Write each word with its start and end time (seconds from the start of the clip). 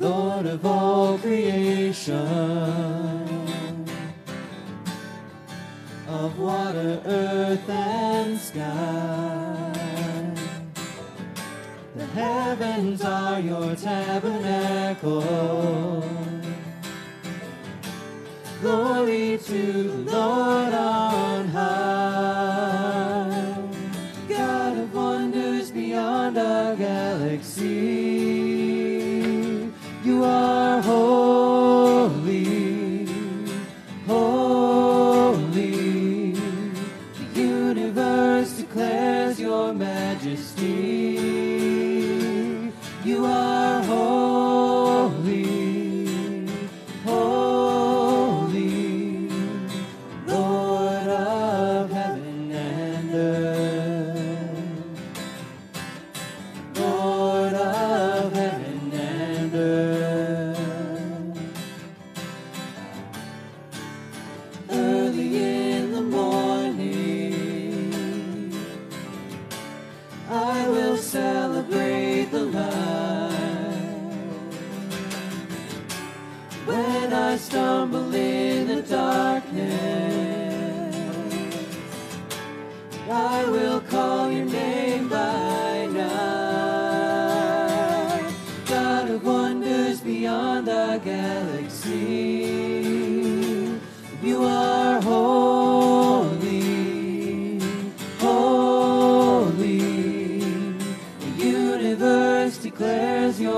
Lord 0.00 0.46
of 0.46 0.64
all 0.64 1.18
creation, 1.18 2.06
of 6.06 6.38
water, 6.38 7.02
earth, 7.04 7.68
and 7.68 8.38
sky. 8.38 9.72
The 11.96 12.06
heavens 12.06 13.02
are 13.02 13.40
your 13.40 13.74
tabernacle. 13.74 15.24
Glory 18.60 19.38
to 19.38 19.82
the 19.82 20.12
Lord 20.12 20.74
on 20.74 21.37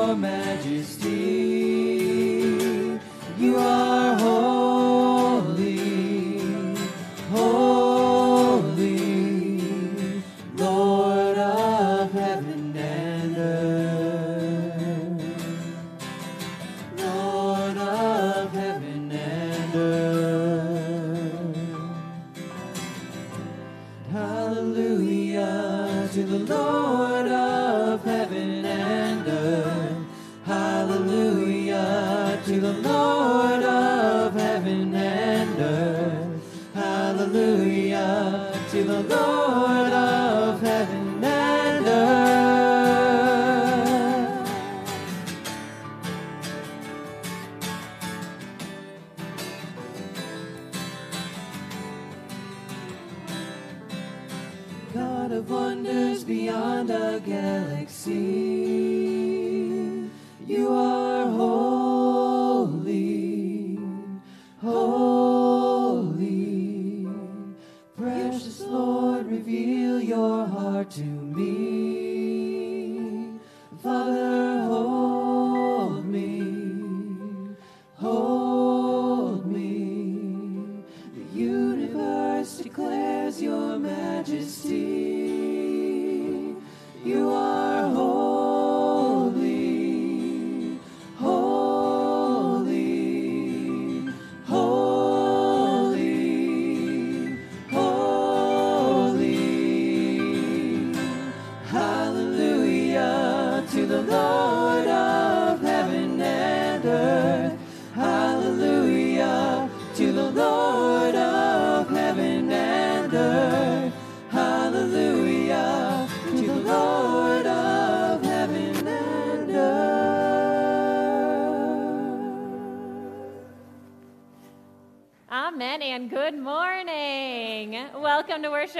your 0.06 0.16
majesty. 0.16 1.39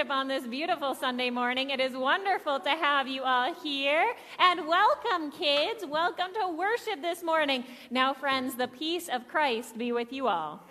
Worship 0.01 0.11
on 0.11 0.27
this 0.27 0.47
beautiful 0.47 0.95
Sunday 0.95 1.29
morning. 1.29 1.69
It 1.69 1.79
is 1.79 1.93
wonderful 1.93 2.59
to 2.61 2.69
have 2.71 3.07
you 3.07 3.21
all 3.21 3.53
here. 3.53 4.13
And 4.39 4.67
welcome, 4.67 5.29
kids. 5.29 5.85
Welcome 5.85 6.33
to 6.41 6.47
worship 6.47 7.03
this 7.03 7.21
morning. 7.21 7.63
Now, 7.91 8.11
friends, 8.11 8.55
the 8.55 8.67
peace 8.67 9.09
of 9.09 9.27
Christ 9.27 9.77
be 9.77 9.91
with 9.91 10.11
you 10.11 10.27
all. 10.27 10.63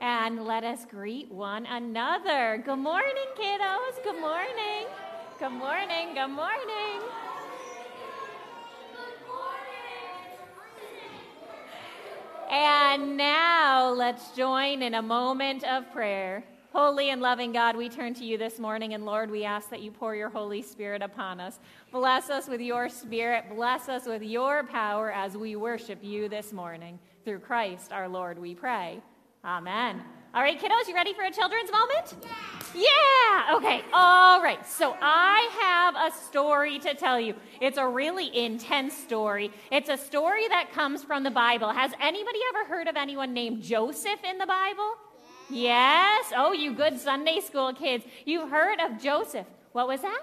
And 0.00 0.44
let 0.44 0.62
us 0.62 0.86
greet 0.88 1.32
one 1.32 1.66
another. 1.66 2.62
Good 2.64 2.76
morning, 2.76 3.26
kiddos. 3.36 4.04
Good 4.04 4.20
morning. 4.20 4.86
Good 5.40 5.50
morning. 5.50 6.14
Good 6.14 6.28
morning. 6.28 7.00
And 12.52 13.16
now 13.16 13.90
let's 13.90 14.30
join 14.36 14.80
in 14.80 14.94
a 14.94 15.02
moment 15.02 15.64
of 15.64 15.90
prayer. 15.90 16.44
Holy 16.74 17.10
and 17.10 17.22
loving 17.22 17.52
God, 17.52 17.76
we 17.76 17.88
turn 17.88 18.14
to 18.14 18.24
you 18.24 18.36
this 18.36 18.58
morning, 18.58 18.94
and 18.94 19.06
Lord, 19.06 19.30
we 19.30 19.44
ask 19.44 19.70
that 19.70 19.80
you 19.80 19.92
pour 19.92 20.16
your 20.16 20.28
Holy 20.28 20.60
Spirit 20.60 21.02
upon 21.02 21.38
us. 21.38 21.60
Bless 21.92 22.30
us 22.30 22.48
with 22.48 22.60
your 22.60 22.88
Spirit. 22.88 23.44
Bless 23.54 23.88
us 23.88 24.06
with 24.06 24.24
your 24.24 24.64
power 24.64 25.12
as 25.12 25.36
we 25.36 25.54
worship 25.54 26.00
you 26.02 26.28
this 26.28 26.52
morning. 26.52 26.98
Through 27.24 27.38
Christ 27.38 27.92
our 27.92 28.08
Lord, 28.08 28.40
we 28.40 28.56
pray. 28.56 29.00
Amen. 29.44 30.02
All 30.34 30.42
right, 30.42 30.60
kiddos, 30.60 30.88
you 30.88 30.96
ready 30.96 31.14
for 31.14 31.22
a 31.22 31.30
children's 31.30 31.70
moment? 31.70 32.16
Yeah. 32.74 32.82
yeah. 32.82 33.56
Okay. 33.56 33.84
All 33.92 34.42
right. 34.42 34.66
So 34.66 34.96
I 35.00 35.48
have 35.62 36.12
a 36.12 36.16
story 36.26 36.80
to 36.80 36.94
tell 36.94 37.20
you. 37.20 37.36
It's 37.60 37.78
a 37.78 37.86
really 37.86 38.36
intense 38.36 38.94
story. 38.94 39.52
It's 39.70 39.90
a 39.90 39.96
story 39.96 40.48
that 40.48 40.72
comes 40.72 41.04
from 41.04 41.22
the 41.22 41.30
Bible. 41.30 41.70
Has 41.70 41.92
anybody 42.00 42.40
ever 42.52 42.68
heard 42.68 42.88
of 42.88 42.96
anyone 42.96 43.32
named 43.32 43.62
Joseph 43.62 44.24
in 44.28 44.38
the 44.38 44.46
Bible? 44.46 44.94
Yes. 45.50 46.32
Oh, 46.36 46.52
you 46.52 46.74
good 46.74 46.98
Sunday 46.98 47.40
school 47.40 47.72
kids. 47.72 48.04
You've 48.24 48.50
heard 48.50 48.80
of 48.80 49.00
Joseph. 49.00 49.46
What 49.72 49.88
was 49.88 50.00
that? 50.00 50.22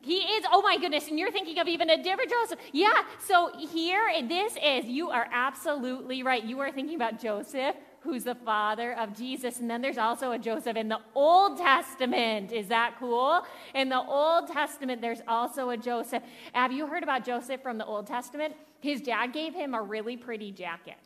He 0.00 0.18
is, 0.18 0.44
oh 0.52 0.60
my 0.60 0.76
goodness, 0.76 1.08
and 1.08 1.18
you're 1.18 1.32
thinking 1.32 1.58
of 1.58 1.66
even 1.66 1.88
a 1.88 2.02
different 2.02 2.30
Joseph. 2.30 2.58
Yeah, 2.72 3.04
so 3.18 3.50
here, 3.56 4.02
this 4.28 4.54
is, 4.62 4.84
you 4.84 5.08
are 5.08 5.26
absolutely 5.32 6.22
right. 6.22 6.44
You 6.44 6.60
are 6.60 6.70
thinking 6.70 6.96
about 6.96 7.18
Joseph, 7.18 7.74
who's 8.00 8.24
the 8.24 8.34
father 8.34 8.92
of 8.98 9.16
Jesus. 9.16 9.60
And 9.60 9.70
then 9.70 9.80
there's 9.80 9.96
also 9.96 10.32
a 10.32 10.38
Joseph 10.38 10.76
in 10.76 10.88
the 10.90 11.00
Old 11.14 11.56
Testament. 11.56 12.52
Is 12.52 12.68
that 12.68 12.96
cool? 12.98 13.46
In 13.74 13.88
the 13.88 13.98
Old 13.98 14.48
Testament, 14.48 15.00
there's 15.00 15.22
also 15.26 15.70
a 15.70 15.76
Joseph. 15.78 16.22
Have 16.52 16.70
you 16.70 16.86
heard 16.86 17.02
about 17.02 17.24
Joseph 17.24 17.62
from 17.62 17.78
the 17.78 17.86
Old 17.86 18.06
Testament? 18.06 18.54
His 18.80 19.00
dad 19.00 19.32
gave 19.32 19.54
him 19.54 19.72
a 19.72 19.80
really 19.80 20.18
pretty 20.18 20.52
jacket. 20.52 20.98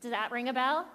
Does 0.00 0.12
that 0.12 0.32
ring 0.32 0.48
a 0.48 0.54
bell? 0.54 0.86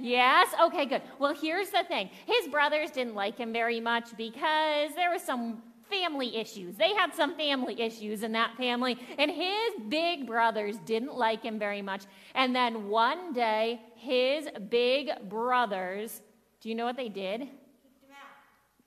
Yes? 0.00 0.48
Okay, 0.62 0.86
good. 0.86 1.02
Well, 1.18 1.34
here's 1.34 1.70
the 1.70 1.84
thing 1.86 2.10
his 2.26 2.48
brothers 2.48 2.90
didn't 2.90 3.14
like 3.14 3.38
him 3.38 3.52
very 3.52 3.80
much 3.80 4.16
because 4.16 4.94
there 4.94 5.10
was 5.10 5.22
some 5.22 5.62
family 5.90 6.36
issues. 6.36 6.76
They 6.76 6.94
had 6.94 7.14
some 7.14 7.34
family 7.36 7.80
issues 7.80 8.22
in 8.22 8.32
that 8.32 8.56
family, 8.56 8.98
and 9.18 9.30
his 9.30 9.72
big 9.88 10.26
brothers 10.26 10.76
didn't 10.84 11.14
like 11.14 11.42
him 11.42 11.58
very 11.58 11.82
much. 11.82 12.04
And 12.34 12.54
then 12.54 12.88
one 12.88 13.32
day, 13.32 13.80
his 13.96 14.48
big 14.68 15.10
brothers, 15.28 16.20
do 16.60 16.68
you 16.68 16.74
know 16.74 16.84
what 16.84 16.96
they 16.96 17.08
did? 17.08 17.48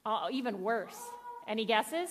Oh, 0.05 0.27
even 0.31 0.61
worse. 0.61 0.99
Any 1.47 1.65
guesses? 1.65 2.09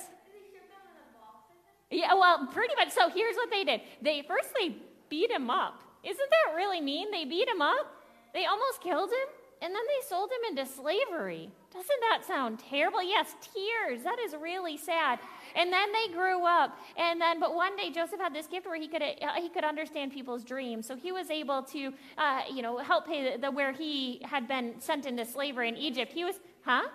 Yeah, 1.90 2.14
well, 2.14 2.46
pretty 2.52 2.74
much. 2.76 2.90
So 2.90 3.08
here's 3.10 3.34
what 3.34 3.50
they 3.50 3.64
did. 3.64 3.80
They 4.00 4.22
first 4.22 4.48
they 4.58 4.76
beat 5.08 5.30
him 5.30 5.50
up. 5.50 5.82
Isn't 6.04 6.18
that 6.30 6.54
really 6.54 6.80
mean? 6.80 7.10
They 7.10 7.24
beat 7.24 7.48
him 7.48 7.60
up. 7.60 7.99
They 8.32 8.46
almost 8.46 8.80
killed 8.80 9.10
him, 9.10 9.28
and 9.62 9.74
then 9.74 9.82
they 9.86 10.08
sold 10.08 10.30
him 10.30 10.56
into 10.56 10.72
slavery. 10.72 11.50
Doesn't 11.72 12.00
that 12.10 12.24
sound 12.26 12.58
terrible? 12.58 13.02
Yes, 13.02 13.34
tears. 13.40 14.02
That 14.02 14.18
is 14.18 14.34
really 14.40 14.76
sad. 14.76 15.18
And 15.54 15.72
then 15.72 15.88
they 15.92 16.12
grew 16.12 16.44
up. 16.44 16.76
And 16.96 17.20
then, 17.20 17.38
but 17.38 17.54
one 17.54 17.76
day 17.76 17.90
Joseph 17.90 18.20
had 18.20 18.34
this 18.34 18.46
gift 18.46 18.66
where 18.66 18.80
he 18.80 18.88
could 18.88 19.02
uh, 19.02 19.34
he 19.36 19.48
could 19.48 19.64
understand 19.64 20.12
people's 20.12 20.42
dreams. 20.42 20.86
So 20.86 20.96
he 20.96 21.12
was 21.12 21.30
able 21.30 21.62
to, 21.64 21.92
uh, 22.18 22.40
you 22.52 22.62
know, 22.62 22.78
help 22.78 23.06
pay 23.06 23.32
the, 23.32 23.38
the, 23.38 23.50
where 23.50 23.72
he 23.72 24.20
had 24.24 24.48
been 24.48 24.80
sent 24.80 25.06
into 25.06 25.24
slavery 25.24 25.68
in 25.68 25.76
Egypt. 25.76 26.12
He 26.12 26.24
was, 26.24 26.36
huh? 26.64 26.88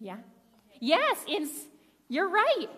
Yeah. 0.00 0.16
Yes, 0.80 1.24
in, 1.26 1.48
you're 2.08 2.28
right. 2.28 2.68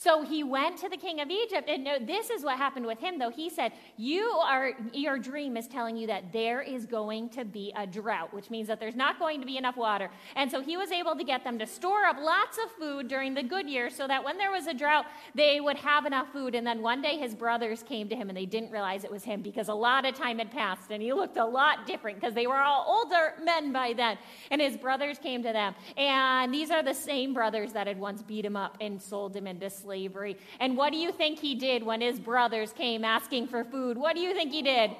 So 0.00 0.22
he 0.22 0.42
went 0.42 0.78
to 0.78 0.88
the 0.88 0.96
king 0.96 1.20
of 1.20 1.28
Egypt, 1.28 1.68
and 1.68 1.84
no, 1.84 1.98
this 1.98 2.30
is 2.30 2.42
what 2.42 2.56
happened 2.56 2.86
with 2.86 2.98
him, 2.98 3.18
though. 3.18 3.28
He 3.28 3.50
said, 3.50 3.72
You 3.98 4.22
are, 4.42 4.72
your 4.94 5.18
dream 5.18 5.58
is 5.58 5.68
telling 5.68 5.94
you 5.94 6.06
that 6.06 6.32
there 6.32 6.62
is 6.62 6.86
going 6.86 7.28
to 7.30 7.44
be 7.44 7.70
a 7.76 7.86
drought, 7.86 8.32
which 8.32 8.48
means 8.48 8.66
that 8.68 8.80
there's 8.80 8.96
not 8.96 9.18
going 9.18 9.40
to 9.40 9.46
be 9.46 9.58
enough 9.58 9.76
water. 9.76 10.10
And 10.36 10.50
so 10.50 10.62
he 10.62 10.78
was 10.78 10.90
able 10.90 11.16
to 11.16 11.22
get 11.22 11.44
them 11.44 11.58
to 11.58 11.66
store 11.66 12.06
up 12.06 12.16
lots 12.18 12.56
of 12.56 12.70
food 12.78 13.08
during 13.08 13.34
the 13.34 13.42
good 13.42 13.68
years 13.68 13.94
so 13.94 14.08
that 14.08 14.24
when 14.24 14.38
there 14.38 14.50
was 14.50 14.68
a 14.68 14.72
drought, 14.72 15.04
they 15.34 15.60
would 15.60 15.76
have 15.76 16.06
enough 16.06 16.32
food. 16.32 16.54
And 16.54 16.66
then 16.66 16.80
one 16.80 17.02
day 17.02 17.18
his 17.18 17.34
brothers 17.34 17.82
came 17.82 18.08
to 18.08 18.16
him 18.16 18.30
and 18.30 18.36
they 18.38 18.46
didn't 18.46 18.70
realize 18.70 19.04
it 19.04 19.12
was 19.12 19.24
him 19.24 19.42
because 19.42 19.68
a 19.68 19.74
lot 19.74 20.06
of 20.06 20.14
time 20.14 20.38
had 20.38 20.50
passed 20.50 20.90
and 20.90 21.02
he 21.02 21.12
looked 21.12 21.36
a 21.36 21.44
lot 21.44 21.86
different 21.86 22.18
because 22.18 22.32
they 22.32 22.46
were 22.46 22.56
all 22.56 22.86
older 22.88 23.34
men 23.44 23.70
by 23.70 23.92
then. 23.92 24.16
And 24.50 24.62
his 24.62 24.78
brothers 24.78 25.18
came 25.18 25.42
to 25.42 25.52
them. 25.52 25.74
And 25.98 26.54
these 26.54 26.70
are 26.70 26.82
the 26.82 26.94
same 26.94 27.34
brothers 27.34 27.74
that 27.74 27.86
had 27.86 27.98
once 28.00 28.22
beat 28.22 28.46
him 28.46 28.56
up 28.56 28.78
and 28.80 29.02
sold 29.02 29.36
him 29.36 29.46
into 29.46 29.68
slavery 29.68 29.89
slavery. 29.90 30.36
And 30.60 30.76
what 30.76 30.92
do 30.92 30.98
you 30.98 31.10
think 31.10 31.40
he 31.40 31.56
did 31.56 31.82
when 31.82 32.00
his 32.00 32.20
brothers 32.20 32.72
came 32.72 33.04
asking 33.04 33.48
for 33.48 33.64
food? 33.64 33.98
What 33.98 34.14
do 34.14 34.22
you 34.22 34.32
think 34.32 34.52
he 34.52 34.62
did? 34.62 34.92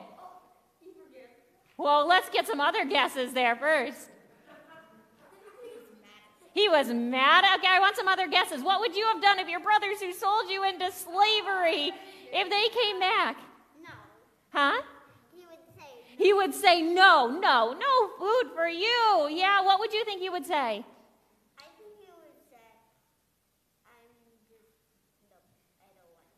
Well, 1.78 2.08
let's 2.08 2.28
get 2.28 2.48
some 2.48 2.60
other 2.60 2.84
guesses 2.84 3.32
there 3.32 3.54
first. 3.54 4.08
He 6.52 6.68
was 6.68 6.88
mad. 6.88 7.44
Okay, 7.58 7.68
I 7.68 7.78
want 7.78 7.94
some 7.94 8.08
other 8.08 8.26
guesses. 8.26 8.64
What 8.64 8.80
would 8.80 8.96
you 8.96 9.06
have 9.06 9.22
done 9.22 9.38
if 9.38 9.48
your 9.48 9.60
brothers 9.60 10.00
who 10.00 10.12
sold 10.12 10.50
you 10.50 10.64
into 10.64 10.90
slavery, 10.90 11.92
if 12.32 12.50
they 12.50 12.66
came 12.82 12.98
back? 12.98 13.36
No. 13.84 13.90
Huh? 14.52 14.82
He 15.32 15.44
would 15.48 15.62
say. 15.78 16.24
He 16.24 16.32
would 16.32 16.52
say, 16.52 16.82
no, 16.82 17.28
no, 17.28 17.76
no 17.78 18.10
food 18.18 18.50
for 18.56 18.66
you. 18.66 19.28
Yeah, 19.30 19.62
what 19.62 19.78
would 19.78 19.92
you 19.92 20.04
think 20.04 20.20
he 20.20 20.28
would 20.28 20.44
say? 20.44 20.84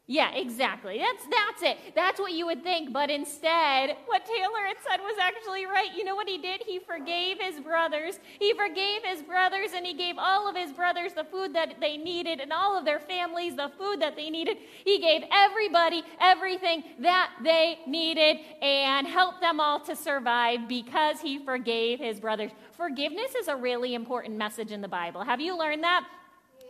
Yeah, 0.09 0.33
exactly. 0.35 0.99
That's 0.99 1.25
that's 1.25 1.63
it. 1.63 1.95
That's 1.95 2.19
what 2.19 2.33
you 2.33 2.45
would 2.47 2.65
think, 2.65 2.93
but 2.93 3.09
instead, 3.09 3.97
what 4.07 4.27
Taylor 4.27 4.67
had 4.67 4.77
said 4.87 5.01
was 5.01 5.17
actually 5.21 5.65
right. 5.65 5.91
You 5.97 6.05
know 6.05 6.17
what 6.17 6.29
he 6.29 6.39
did? 6.39 6.63
He 6.67 6.81
forgave 6.81 7.39
his 7.41 7.61
brothers. 7.61 8.19
He 8.41 8.53
forgave 8.53 9.03
his 9.05 9.23
brothers 9.23 9.71
and 9.77 9.87
he 9.87 9.95
gave 9.95 10.17
all 10.19 10.49
of 10.49 10.57
his 10.57 10.73
brothers 10.73 11.13
the 11.13 11.23
food 11.23 11.55
that 11.55 11.77
they 11.81 11.97
needed 11.97 12.41
and 12.41 12.53
all 12.53 12.77
of 12.77 12.85
their 12.85 12.99
families 12.99 13.55
the 13.55 13.71
food 13.79 14.03
that 14.03 14.17
they 14.17 14.29
needed. 14.29 14.59
He 14.85 14.99
gave 14.99 15.23
everybody 15.31 16.03
everything 16.21 16.83
that 16.99 17.31
they 17.45 17.79
needed 17.87 18.39
and 18.61 19.07
helped 19.07 19.41
them 19.41 19.61
all 19.61 19.79
to 19.85 19.95
survive 19.95 20.69
because 20.69 21.21
he 21.21 21.39
forgave 21.45 22.01
his 22.01 22.19
brothers. 22.19 22.51
Forgiveness 22.73 23.37
is 23.37 23.47
a 23.47 23.55
really 23.55 23.95
important 23.95 24.37
message 24.37 24.73
in 24.73 24.81
the 24.81 24.89
Bible. 24.89 25.23
Have 25.23 25.41
you 25.41 25.57
learned 25.57 25.85
that? 25.85 26.05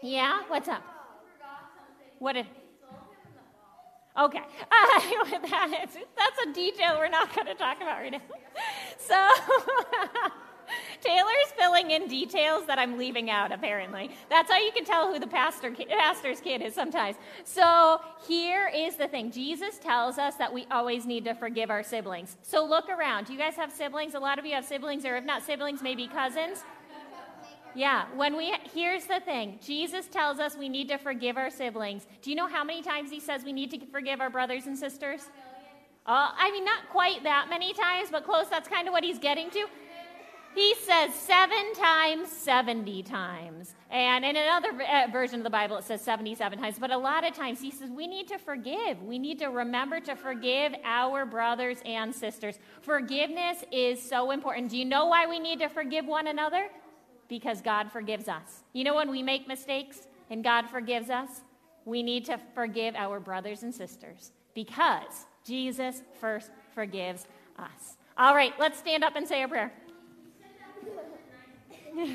Yeah? 0.02 0.42
What's 0.48 0.68
up? 0.68 0.82
What 2.18 2.36
if 2.36 2.46
Okay, 4.18 4.38
uh, 4.38 4.68
that 4.70 5.84
is, 5.84 5.96
that's 6.16 6.46
a 6.46 6.52
detail 6.52 6.96
we're 6.98 7.08
not 7.08 7.34
going 7.34 7.46
to 7.46 7.54
talk 7.54 7.78
about 7.78 7.98
right 7.98 8.12
now. 8.12 8.20
So, 8.98 9.16
Taylor's 11.00 11.52
filling 11.58 11.90
in 11.90 12.06
details 12.06 12.66
that 12.66 12.78
I'm 12.78 12.96
leaving 12.96 13.30
out, 13.30 13.50
apparently. 13.50 14.10
That's 14.30 14.50
how 14.50 14.58
you 14.58 14.70
can 14.70 14.84
tell 14.84 15.12
who 15.12 15.18
the 15.18 15.26
pastor, 15.26 15.72
pastor's 15.72 16.40
kid 16.40 16.62
is 16.62 16.74
sometimes. 16.74 17.16
So, 17.44 18.00
here 18.28 18.70
is 18.72 18.96
the 18.96 19.08
thing 19.08 19.32
Jesus 19.32 19.78
tells 19.78 20.18
us 20.18 20.36
that 20.36 20.52
we 20.52 20.66
always 20.70 21.04
need 21.04 21.24
to 21.24 21.34
forgive 21.34 21.70
our 21.70 21.82
siblings. 21.82 22.36
So, 22.42 22.64
look 22.64 22.88
around. 22.88 23.26
Do 23.26 23.32
you 23.32 23.38
guys 23.38 23.56
have 23.56 23.72
siblings? 23.72 24.14
A 24.14 24.20
lot 24.20 24.38
of 24.38 24.46
you 24.46 24.54
have 24.54 24.64
siblings, 24.64 25.04
or 25.04 25.16
if 25.16 25.24
not 25.24 25.42
siblings, 25.42 25.82
maybe 25.82 26.06
cousins. 26.06 26.62
Yeah, 27.74 28.04
when 28.14 28.36
we 28.36 28.54
here's 28.74 29.06
the 29.06 29.20
thing. 29.20 29.58
Jesus 29.62 30.06
tells 30.06 30.38
us 30.38 30.56
we 30.56 30.68
need 30.68 30.88
to 30.88 30.98
forgive 30.98 31.36
our 31.36 31.50
siblings. 31.50 32.06
Do 32.20 32.30
you 32.30 32.36
know 32.36 32.46
how 32.46 32.64
many 32.64 32.82
times 32.82 33.10
he 33.10 33.20
says 33.20 33.44
we 33.44 33.52
need 33.52 33.70
to 33.70 33.86
forgive 33.86 34.20
our 34.20 34.30
brothers 34.30 34.66
and 34.66 34.78
sisters? 34.78 35.30
Uh, 36.04 36.30
I 36.36 36.50
mean, 36.50 36.64
not 36.64 36.88
quite 36.90 37.22
that 37.22 37.46
many 37.48 37.72
times, 37.72 38.08
but 38.10 38.24
close. 38.24 38.48
That's 38.48 38.68
kind 38.68 38.88
of 38.88 38.92
what 38.92 39.04
he's 39.04 39.18
getting 39.18 39.50
to. 39.50 39.66
He 40.54 40.74
says 40.74 41.14
seven 41.14 41.72
times, 41.74 42.28
70 42.30 43.04
times. 43.04 43.74
And 43.90 44.22
in 44.22 44.36
another 44.36 44.70
uh, 44.82 45.06
version 45.10 45.40
of 45.40 45.44
the 45.44 45.50
Bible, 45.50 45.78
it 45.78 45.84
says 45.84 46.02
77 46.02 46.58
times. 46.58 46.78
But 46.78 46.90
a 46.90 46.98
lot 46.98 47.26
of 47.26 47.34
times, 47.34 47.60
he 47.60 47.70
says 47.70 47.88
we 47.88 48.06
need 48.06 48.28
to 48.28 48.38
forgive. 48.38 49.02
We 49.02 49.18
need 49.18 49.38
to 49.38 49.46
remember 49.46 49.98
to 50.00 50.14
forgive 50.14 50.74
our 50.84 51.24
brothers 51.24 51.78
and 51.86 52.14
sisters. 52.14 52.58
Forgiveness 52.82 53.64
is 53.72 54.02
so 54.02 54.30
important. 54.30 54.70
Do 54.70 54.76
you 54.76 54.84
know 54.84 55.06
why 55.06 55.26
we 55.26 55.38
need 55.38 55.60
to 55.60 55.68
forgive 55.68 56.04
one 56.04 56.26
another? 56.26 56.68
Because 57.32 57.62
God 57.62 57.90
forgives 57.90 58.28
us. 58.28 58.62
You 58.74 58.84
know, 58.84 58.94
when 58.94 59.10
we 59.10 59.22
make 59.22 59.48
mistakes 59.48 60.06
and 60.28 60.44
God 60.44 60.68
forgives 60.68 61.08
us, 61.08 61.40
we 61.86 62.02
need 62.02 62.26
to 62.26 62.38
forgive 62.54 62.94
our 62.94 63.18
brothers 63.20 63.62
and 63.62 63.74
sisters 63.74 64.32
because 64.54 65.24
Jesus 65.42 66.02
first 66.20 66.50
forgives 66.74 67.26
us. 67.58 67.96
All 68.18 68.34
right, 68.34 68.52
let's 68.58 68.78
stand 68.78 69.02
up 69.02 69.16
and 69.16 69.26
say 69.26 69.44
a 69.44 69.48
prayer. 69.48 69.72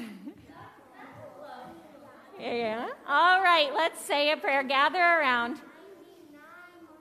yeah. 2.40 2.88
All 3.08 3.42
right, 3.42 3.72
let's 3.74 4.00
say 4.00 4.30
a 4.30 4.38
prayer. 4.38 4.62
Gather 4.62 5.00
around. 5.00 5.62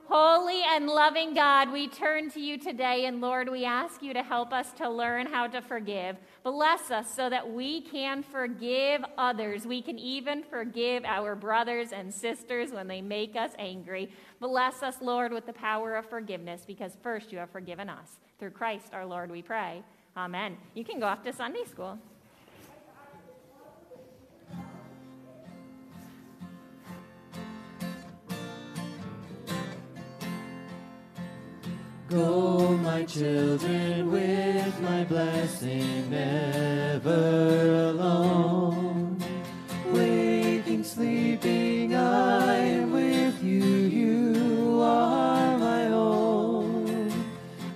Holy 0.09 0.61
and 0.63 0.87
loving 0.87 1.33
God, 1.33 1.69
we 1.69 1.89
turn 1.89 2.31
to 2.31 2.39
you 2.39 2.57
today, 2.57 3.07
and 3.07 3.19
Lord, 3.19 3.49
we 3.49 3.65
ask 3.65 4.01
you 4.01 4.13
to 4.13 4.23
help 4.23 4.53
us 4.53 4.71
to 4.77 4.89
learn 4.89 5.25
how 5.25 5.47
to 5.47 5.61
forgive. 5.61 6.15
Bless 6.43 6.91
us 6.91 7.13
so 7.13 7.29
that 7.29 7.51
we 7.51 7.81
can 7.81 8.23
forgive 8.23 9.03
others. 9.17 9.65
We 9.65 9.81
can 9.81 9.99
even 9.99 10.43
forgive 10.43 11.03
our 11.03 11.35
brothers 11.35 11.91
and 11.91 12.13
sisters 12.13 12.71
when 12.71 12.87
they 12.87 13.01
make 13.01 13.35
us 13.35 13.51
angry. 13.59 14.09
Bless 14.39 14.81
us, 14.81 14.95
Lord, 15.01 15.33
with 15.33 15.45
the 15.45 15.51
power 15.51 15.97
of 15.97 16.09
forgiveness, 16.09 16.63
because 16.65 16.93
first 17.03 17.33
you 17.33 17.39
have 17.39 17.49
forgiven 17.49 17.89
us. 17.89 18.19
Through 18.39 18.51
Christ 18.51 18.93
our 18.93 19.05
Lord, 19.05 19.29
we 19.29 19.41
pray. 19.41 19.83
Amen. 20.15 20.55
You 20.73 20.85
can 20.85 21.01
go 21.01 21.07
off 21.07 21.21
to 21.23 21.33
Sunday 21.33 21.65
school. 21.69 21.99
Go, 32.09 32.77
my 32.77 33.03
children, 33.03 34.09
with 34.09 34.79
my 34.79 35.03
blessing, 35.03 36.09
never 36.09 37.89
alone. 37.89 39.21
Waking, 39.91 40.85
sleeping, 40.85 41.95
I 41.95 42.55
am 42.55 42.93
with 42.93 43.43
you, 43.43 43.61
you 43.61 44.81
are 44.81 45.57
my 45.57 45.87
own. 45.87 47.11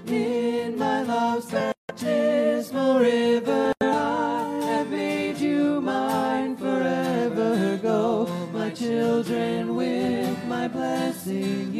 In 0.07 0.77
my 0.77 1.01
love's 1.03 1.51
baptismal 1.51 2.99
river, 2.99 3.73
I 3.81 4.61
have 4.63 4.89
made 4.89 5.39
you 5.39 5.81
mine 5.81 6.55
forever. 6.55 7.77
Go, 7.83 8.27
my 8.53 8.69
children, 8.69 9.75
with 9.75 10.41
my 10.45 10.69
blessing, 10.69 11.73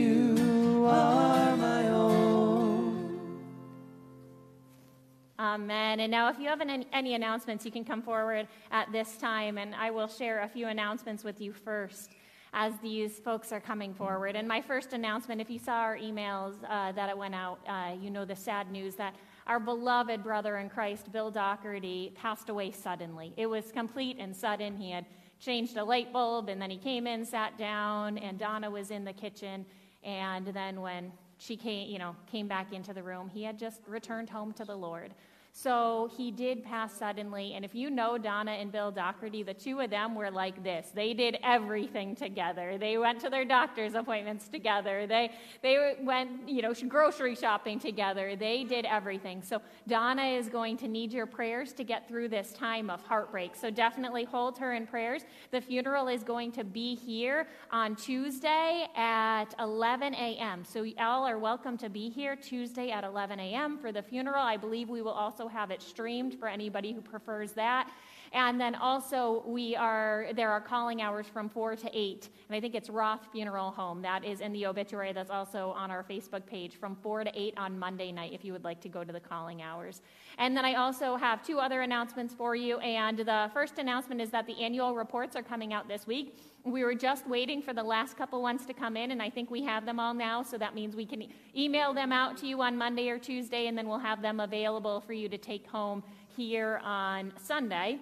Amen. 5.51 5.99
And 5.99 6.09
now, 6.09 6.29
if 6.29 6.39
you 6.39 6.47
have 6.47 6.61
any, 6.61 6.87
any 6.93 7.13
announcements, 7.13 7.65
you 7.65 7.71
can 7.73 7.83
come 7.83 8.01
forward 8.01 8.47
at 8.71 8.89
this 8.93 9.17
time, 9.17 9.57
and 9.57 9.75
I 9.75 9.91
will 9.91 10.07
share 10.07 10.43
a 10.43 10.47
few 10.47 10.67
announcements 10.67 11.25
with 11.25 11.41
you 11.41 11.51
first 11.51 12.11
as 12.53 12.71
these 12.81 13.19
folks 13.19 13.51
are 13.51 13.59
coming 13.59 13.93
forward. 13.93 14.37
And 14.37 14.47
my 14.47 14.61
first 14.61 14.93
announcement 14.93 15.41
if 15.41 15.49
you 15.49 15.59
saw 15.59 15.73
our 15.73 15.97
emails 15.97 16.53
uh, 16.69 16.93
that 16.93 17.09
it 17.09 17.17
went 17.17 17.35
out, 17.35 17.59
uh, 17.67 17.91
you 17.99 18.09
know 18.09 18.23
the 18.23 18.35
sad 18.35 18.71
news 18.71 18.95
that 18.95 19.13
our 19.45 19.59
beloved 19.59 20.23
brother 20.23 20.55
in 20.55 20.69
Christ, 20.69 21.11
Bill 21.11 21.29
Doherty, 21.29 22.13
passed 22.15 22.47
away 22.47 22.71
suddenly. 22.71 23.33
It 23.35 23.47
was 23.47 23.73
complete 23.73 24.15
and 24.21 24.33
sudden. 24.33 24.77
He 24.77 24.91
had 24.91 25.05
changed 25.37 25.75
a 25.75 25.83
light 25.83 26.13
bulb, 26.13 26.47
and 26.47 26.61
then 26.61 26.69
he 26.69 26.77
came 26.77 27.07
in, 27.07 27.25
sat 27.25 27.57
down, 27.57 28.17
and 28.19 28.39
Donna 28.39 28.71
was 28.71 28.89
in 28.89 29.03
the 29.03 29.11
kitchen. 29.11 29.65
And 30.01 30.47
then 30.47 30.79
when 30.79 31.11
she 31.39 31.57
came, 31.57 31.89
you 31.89 31.99
know, 31.99 32.15
came 32.31 32.47
back 32.47 32.71
into 32.71 32.93
the 32.93 33.03
room, 33.03 33.27
he 33.27 33.43
had 33.43 33.59
just 33.59 33.81
returned 33.85 34.29
home 34.29 34.53
to 34.53 34.63
the 34.63 34.75
Lord. 34.75 35.13
So 35.53 36.09
he 36.15 36.31
did 36.31 36.63
pass 36.63 36.93
suddenly. 36.93 37.53
And 37.53 37.65
if 37.65 37.75
you 37.75 37.89
know 37.89 38.17
Donna 38.17 38.51
and 38.51 38.71
Bill 38.71 38.89
Doherty, 38.89 39.43
the 39.43 39.53
two 39.53 39.81
of 39.81 39.89
them 39.89 40.15
were 40.15 40.31
like 40.31 40.63
this. 40.63 40.91
They 40.93 41.13
did 41.13 41.37
everything 41.43 42.15
together. 42.15 42.77
They 42.77 42.97
went 42.97 43.19
to 43.21 43.29
their 43.29 43.43
doctor's 43.43 43.93
appointments 43.93 44.47
together. 44.47 45.05
They, 45.07 45.31
they 45.61 45.95
went, 46.01 46.47
you 46.47 46.61
know, 46.61 46.73
grocery 46.87 47.35
shopping 47.35 47.79
together. 47.79 48.35
They 48.35 48.63
did 48.63 48.85
everything. 48.85 49.43
So 49.43 49.61
Donna 49.87 50.23
is 50.23 50.47
going 50.47 50.77
to 50.77 50.87
need 50.87 51.11
your 51.11 51.25
prayers 51.25 51.73
to 51.73 51.83
get 51.83 52.07
through 52.07 52.29
this 52.29 52.53
time 52.53 52.89
of 52.89 53.01
heartbreak. 53.01 53.55
So 53.55 53.69
definitely 53.69 54.23
hold 54.23 54.57
her 54.57 54.73
in 54.73 54.87
prayers. 54.87 55.23
The 55.51 55.61
funeral 55.61 56.07
is 56.07 56.23
going 56.23 56.53
to 56.53 56.63
be 56.63 56.95
here 56.95 57.47
on 57.71 57.95
Tuesday 57.95 58.87
at 58.95 59.53
11 59.59 60.15
a.m. 60.15 60.63
So 60.63 60.83
y'all 60.83 61.25
are 61.25 61.37
welcome 61.37 61.77
to 61.79 61.89
be 61.89 62.09
here 62.09 62.35
Tuesday 62.35 62.89
at 62.89 63.03
11 63.03 63.39
a.m. 63.39 63.77
for 63.77 63.91
the 63.91 64.01
funeral. 64.01 64.43
I 64.43 64.57
believe 64.57 64.89
we 64.89 65.01
will 65.01 65.11
also 65.11 65.40
also 65.41 65.51
have 65.51 65.71
it 65.71 65.81
streamed 65.81 66.37
for 66.37 66.47
anybody 66.47 66.91
who 66.91 67.01
prefers 67.01 67.51
that. 67.53 67.89
And 68.33 68.59
then 68.61 68.75
also 68.75 69.43
we 69.45 69.75
are 69.75 70.27
there 70.35 70.51
are 70.51 70.61
calling 70.61 71.01
hours 71.01 71.27
from 71.27 71.49
four 71.49 71.75
to 71.75 71.89
eight, 71.93 72.29
and 72.47 72.55
I 72.55 72.61
think 72.61 72.75
it's 72.75 72.89
Roth 72.89 73.27
Funeral 73.31 73.71
Home 73.71 74.01
that 74.03 74.23
is 74.23 74.39
in 74.39 74.53
the 74.53 74.65
obituary. 74.67 75.11
That's 75.11 75.29
also 75.29 75.71
on 75.71 75.91
our 75.91 76.03
Facebook 76.03 76.45
page 76.45 76.75
from 76.77 76.95
four 76.95 77.25
to 77.25 77.31
eight 77.35 77.53
on 77.57 77.77
Monday 77.77 78.11
night 78.11 78.31
if 78.33 78.45
you 78.45 78.53
would 78.53 78.63
like 78.63 78.79
to 78.81 78.89
go 78.89 79.03
to 79.03 79.11
the 79.11 79.19
calling 79.19 79.61
hours. 79.61 80.01
And 80.37 80.55
then 80.55 80.63
I 80.63 80.75
also 80.75 81.17
have 81.17 81.45
two 81.45 81.59
other 81.59 81.81
announcements 81.81 82.33
for 82.33 82.55
you. 82.55 82.79
And 82.79 83.19
the 83.19 83.51
first 83.53 83.79
announcement 83.79 84.21
is 84.21 84.29
that 84.29 84.47
the 84.47 84.57
annual 84.63 84.95
reports 84.95 85.35
are 85.35 85.43
coming 85.43 85.73
out 85.73 85.89
this 85.89 86.07
week. 86.07 86.37
We 86.63 86.85
were 86.85 86.95
just 86.95 87.27
waiting 87.27 87.61
for 87.61 87.73
the 87.73 87.83
last 87.83 88.15
couple 88.17 88.41
ones 88.41 88.65
to 88.67 88.73
come 88.73 88.95
in, 88.95 89.11
and 89.11 89.21
I 89.21 89.29
think 89.29 89.51
we 89.51 89.63
have 89.63 89.85
them 89.85 89.99
all 89.99 90.13
now. 90.13 90.41
So 90.41 90.57
that 90.57 90.73
means 90.73 90.95
we 90.95 91.05
can 91.05 91.25
email 91.55 91.93
them 91.93 92.13
out 92.13 92.37
to 92.37 92.47
you 92.47 92.61
on 92.61 92.77
Monday 92.77 93.09
or 93.09 93.19
Tuesday, 93.19 93.67
and 93.67 93.77
then 93.77 93.89
we'll 93.89 93.99
have 93.99 94.21
them 94.21 94.39
available 94.39 95.01
for 95.01 95.11
you 95.11 95.27
to 95.27 95.37
take 95.37 95.67
home 95.67 96.01
here 96.27 96.79
on 96.83 97.33
Sunday. 97.35 97.99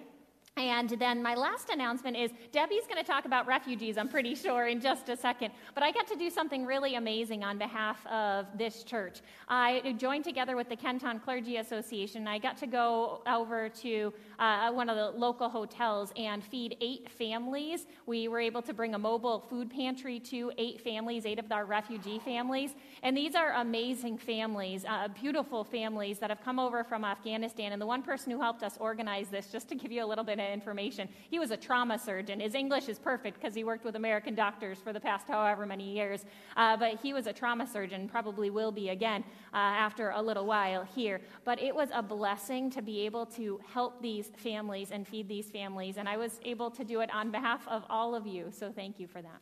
And 0.60 0.90
then 0.90 1.22
my 1.22 1.34
last 1.34 1.70
announcement 1.70 2.16
is 2.18 2.30
Debbie's 2.52 2.84
going 2.86 3.02
to 3.02 3.04
talk 3.04 3.24
about 3.24 3.46
refugees, 3.46 3.96
I'm 3.96 4.08
pretty 4.08 4.34
sure, 4.34 4.66
in 4.66 4.78
just 4.78 5.08
a 5.08 5.16
second. 5.16 5.52
But 5.74 5.82
I 5.82 5.90
got 5.90 6.06
to 6.08 6.16
do 6.16 6.28
something 6.28 6.66
really 6.66 6.96
amazing 6.96 7.42
on 7.42 7.56
behalf 7.56 8.06
of 8.06 8.46
this 8.58 8.82
church. 8.82 9.20
I 9.48 9.94
joined 9.96 10.24
together 10.24 10.56
with 10.56 10.68
the 10.68 10.76
Kenton 10.76 11.18
Clergy 11.18 11.56
Association. 11.56 12.28
I 12.28 12.38
got 12.38 12.58
to 12.58 12.66
go 12.66 13.22
over 13.26 13.70
to 13.70 14.12
uh, 14.38 14.70
one 14.70 14.90
of 14.90 14.96
the 14.96 15.18
local 15.18 15.48
hotels 15.48 16.12
and 16.16 16.44
feed 16.44 16.76
eight 16.82 17.08
families. 17.10 17.86
We 18.04 18.28
were 18.28 18.40
able 18.40 18.62
to 18.62 18.74
bring 18.74 18.94
a 18.94 18.98
mobile 18.98 19.40
food 19.40 19.70
pantry 19.70 20.20
to 20.20 20.52
eight 20.58 20.80
families, 20.82 21.24
eight 21.24 21.38
of 21.38 21.50
our 21.50 21.64
refugee 21.64 22.18
families. 22.18 22.74
And 23.02 23.16
these 23.16 23.34
are 23.34 23.54
amazing 23.54 24.18
families, 24.18 24.84
uh, 24.86 25.08
beautiful 25.08 25.64
families 25.64 26.18
that 26.18 26.28
have 26.28 26.42
come 26.44 26.58
over 26.58 26.84
from 26.84 27.04
Afghanistan. 27.04 27.72
And 27.72 27.80
the 27.80 27.86
one 27.86 28.02
person 28.02 28.30
who 28.30 28.40
helped 28.40 28.62
us 28.62 28.76
organize 28.78 29.28
this, 29.28 29.46
just 29.46 29.68
to 29.70 29.74
give 29.74 29.90
you 29.90 30.04
a 30.04 30.08
little 30.08 30.24
bit 30.24 30.38
of 30.38 30.49
information. 30.50 31.08
He 31.30 31.38
was 31.38 31.50
a 31.50 31.56
trauma 31.56 31.98
surgeon. 31.98 32.40
His 32.40 32.54
English 32.54 32.88
is 32.88 32.98
perfect 32.98 33.40
because 33.40 33.54
he 33.54 33.64
worked 33.64 33.84
with 33.84 33.96
American 33.96 34.34
doctors 34.34 34.78
for 34.78 34.92
the 34.92 35.00
past 35.00 35.26
however 35.28 35.66
many 35.66 35.92
years. 35.92 36.24
Uh, 36.56 36.76
but 36.76 37.00
he 37.00 37.12
was 37.12 37.26
a 37.26 37.32
trauma 37.32 37.66
surgeon, 37.66 38.08
probably 38.08 38.50
will 38.50 38.72
be 38.72 38.90
again 38.90 39.24
uh, 39.52 39.56
after 39.56 40.10
a 40.10 40.20
little 40.20 40.46
while 40.46 40.84
here. 40.84 41.20
But 41.44 41.62
it 41.62 41.74
was 41.74 41.88
a 41.94 42.02
blessing 42.02 42.70
to 42.70 42.82
be 42.82 43.00
able 43.06 43.26
to 43.26 43.60
help 43.72 44.02
these 44.02 44.30
families 44.36 44.90
and 44.90 45.06
feed 45.06 45.28
these 45.28 45.50
families. 45.50 45.96
And 45.96 46.08
I 46.08 46.16
was 46.16 46.40
able 46.44 46.70
to 46.72 46.84
do 46.84 47.00
it 47.00 47.12
on 47.14 47.30
behalf 47.30 47.66
of 47.68 47.84
all 47.88 48.14
of 48.14 48.26
you. 48.26 48.50
So 48.50 48.72
thank 48.72 48.98
you 48.98 49.06
for 49.06 49.22
that. 49.22 49.40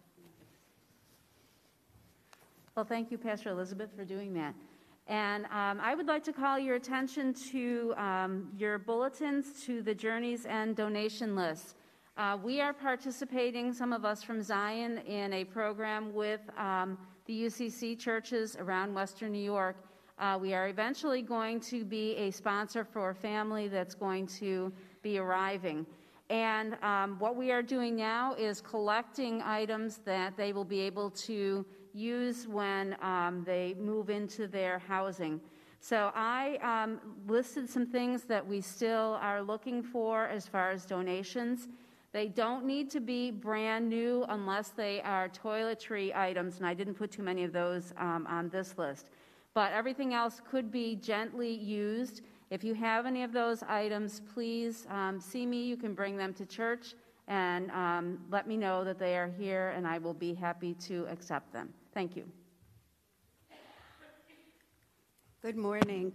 Well, 2.75 2.85
thank 2.85 3.11
you, 3.11 3.19
Pastor 3.19 3.51
Elizabeth, 3.51 3.91
for 3.97 4.05
doing 4.05 4.35
that. 4.35 4.55
And 5.09 5.47
um, 5.47 5.81
I 5.81 5.95
would 5.95 6.07
like 6.07 6.23
to 6.25 6.35
call 6.35 6.59
your 6.59 6.75
attention 6.75 7.33
to 7.51 7.95
um, 7.97 8.53
your 8.59 8.79
bulletins 8.79 9.65
to 9.65 9.81
the 9.81 9.95
Journey's 9.95 10.45
End 10.45 10.77
donation 10.77 11.35
list. 11.35 11.77
Uh, 12.19 12.37
we 12.43 12.61
are 12.61 12.75
participating, 12.75 13.73
some 13.73 13.95
of 13.95 14.05
us 14.05 14.23
from 14.23 14.43
Zion, 14.43 14.99
in 14.99 15.33
a 15.33 15.45
program 15.45 16.13
with 16.13 16.43
um, 16.59 16.99
the 17.25 17.45
UCC 17.45 17.99
churches 17.99 18.55
around 18.57 18.93
Western 18.93 19.33
New 19.33 19.43
York. 19.43 19.77
Uh, 20.19 20.39
we 20.39 20.53
are 20.53 20.69
eventually 20.69 21.23
going 21.23 21.59
to 21.61 21.87
be 21.87 22.15
a 22.17 22.31
sponsor 22.31 22.85
for 22.85 23.09
a 23.11 23.15
family 23.15 23.67
that's 23.67 23.95
going 23.95 24.27
to 24.27 24.71
be 25.01 25.19
arriving. 25.19 25.87
And 26.29 26.77
um, 26.83 27.19
what 27.19 27.35
we 27.35 27.51
are 27.51 27.63
doing 27.63 27.97
now 27.97 28.35
is 28.35 28.61
collecting 28.61 29.41
items 29.41 30.01
that 30.05 30.37
they 30.37 30.53
will 30.53 30.65
be 30.65 30.81
able 30.81 31.11
to 31.11 31.65
use 31.99 32.47
when 32.47 32.97
um, 33.03 33.43
they 33.45 33.75
move 33.79 34.11
into 34.11 34.47
their 34.47 34.79
housing. 34.79 35.41
So 35.81 36.11
I 36.15 36.59
um, 36.63 37.01
listed 37.27 37.69
some 37.69 37.87
things 37.87 38.25
that 38.25 38.47
we 38.47 38.61
still 38.61 39.19
are 39.21 39.43
looking 39.43 39.83
for 39.83 40.27
as 40.27 40.47
far 40.47 40.71
as 40.71 40.85
donations. 40.85 41.69
They 42.13 42.29
don't 42.29 42.65
need 42.65 42.91
to 42.91 43.01
be 43.01 43.31
brand 43.31 43.89
new 43.89 44.25
unless 44.29 44.71
they 44.71 45.01
are 45.03 45.29
toiletry 45.29 46.15
items, 46.17 46.57
and 46.59 46.67
I 46.67 46.75
didn't 46.75 46.95
put 46.95 47.11
too 47.11 47.23
many 47.23 47.45
of 47.45 47.53
those 47.53 47.93
um, 47.99 48.27
on 48.29 48.49
this 48.49 48.79
list. 48.79 49.11
But 49.55 49.73
everything 49.73 50.15
else 50.15 50.41
could 50.51 50.71
be 50.71 50.97
gently 50.97 51.53
used. 51.53 52.23
If 52.51 52.65
you 52.65 52.75
have 52.75 53.05
any 53.07 53.23
of 53.25 53.33
those 53.33 53.63
items, 53.63 54.23
please 54.33 54.87
um, 54.91 55.21
see 55.21 55.45
me. 55.45 55.65
You 55.65 55.77
can 55.77 55.95
bring 55.95 56.17
them 56.17 56.33
to 56.35 56.47
church 56.47 56.95
and 57.29 57.71
um, 57.73 58.19
let 58.31 58.49
me 58.49 58.57
know 58.57 58.85
that 58.85 58.99
they 58.99 59.17
are 59.19 59.31
here, 59.39 59.75
and 59.77 59.87
I 59.87 59.99
will 59.99 60.15
be 60.15 60.33
happy 60.33 60.75
to 60.87 61.07
accept 61.11 61.53
them. 61.53 61.69
Thank 61.95 62.17
you. 62.17 62.25
Good 65.43 65.57
morning. 65.57 66.13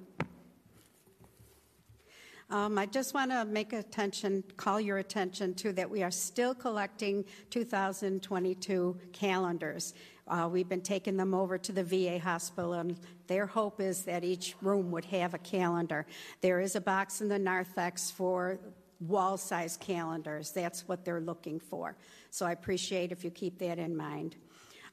Um, 2.49 2.77
I 2.77 2.85
just 2.85 3.13
want 3.13 3.31
to 3.31 3.45
make 3.45 3.73
attention, 3.73 4.43
call 4.57 4.79
your 4.79 4.99
attention 4.99 5.55
to 5.55 5.73
that 5.73 5.89
we 5.89 6.03
are 6.03 6.11
still 6.11 6.53
collecting 6.53 7.25
2022 7.49 8.97
calendars. 9.11 9.93
Uh, 10.27 10.47
we've 10.51 10.69
been 10.69 10.81
taking 10.81 11.17
them 11.17 11.33
over 11.33 11.57
to 11.57 11.71
the 11.71 11.83
VA 11.83 12.19
hospital, 12.19 12.73
and 12.73 12.97
their 13.27 13.45
hope 13.45 13.81
is 13.81 14.03
that 14.03 14.23
each 14.23 14.55
room 14.61 14.91
would 14.91 15.05
have 15.05 15.33
a 15.33 15.39
calendar. 15.39 16.05
There 16.41 16.59
is 16.59 16.75
a 16.75 16.81
box 16.81 17.21
in 17.21 17.27
the 17.27 17.39
narthex 17.39 18.11
for 18.11 18.59
wall 18.99 19.37
size 19.37 19.75
calendars. 19.77 20.51
That's 20.51 20.87
what 20.87 21.03
they're 21.03 21.21
looking 21.21 21.59
for. 21.59 21.95
So 22.29 22.45
I 22.45 22.51
appreciate 22.51 23.11
if 23.11 23.23
you 23.23 23.31
keep 23.31 23.57
that 23.59 23.79
in 23.79 23.97
mind. 23.97 24.35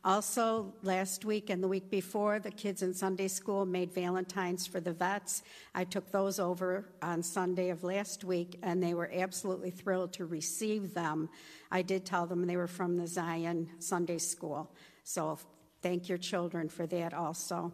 Also, 0.02 0.72
last 0.82 1.26
week 1.26 1.50
and 1.50 1.62
the 1.62 1.68
week 1.68 1.90
before, 1.90 2.38
the 2.38 2.50
kids 2.50 2.80
in 2.80 2.94
Sunday 2.94 3.28
school 3.28 3.66
made 3.66 3.92
Valentines 3.92 4.66
for 4.66 4.80
the 4.80 4.94
vets. 4.94 5.42
I 5.74 5.84
took 5.84 6.10
those 6.10 6.40
over 6.40 6.88
on 7.02 7.22
Sunday 7.22 7.68
of 7.68 7.84
last 7.84 8.24
week, 8.24 8.58
and 8.62 8.82
they 8.82 8.94
were 8.94 9.10
absolutely 9.12 9.70
thrilled 9.70 10.14
to 10.14 10.24
receive 10.24 10.94
them. 10.94 11.28
I 11.70 11.82
did 11.82 12.06
tell 12.06 12.26
them 12.26 12.46
they 12.46 12.56
were 12.56 12.66
from 12.66 12.96
the 12.96 13.06
Zion 13.06 13.68
Sunday 13.78 14.16
School. 14.16 14.74
So 15.04 15.38
thank 15.82 16.08
your 16.08 16.18
children 16.18 16.70
for 16.70 16.86
that 16.86 17.12
also. 17.12 17.70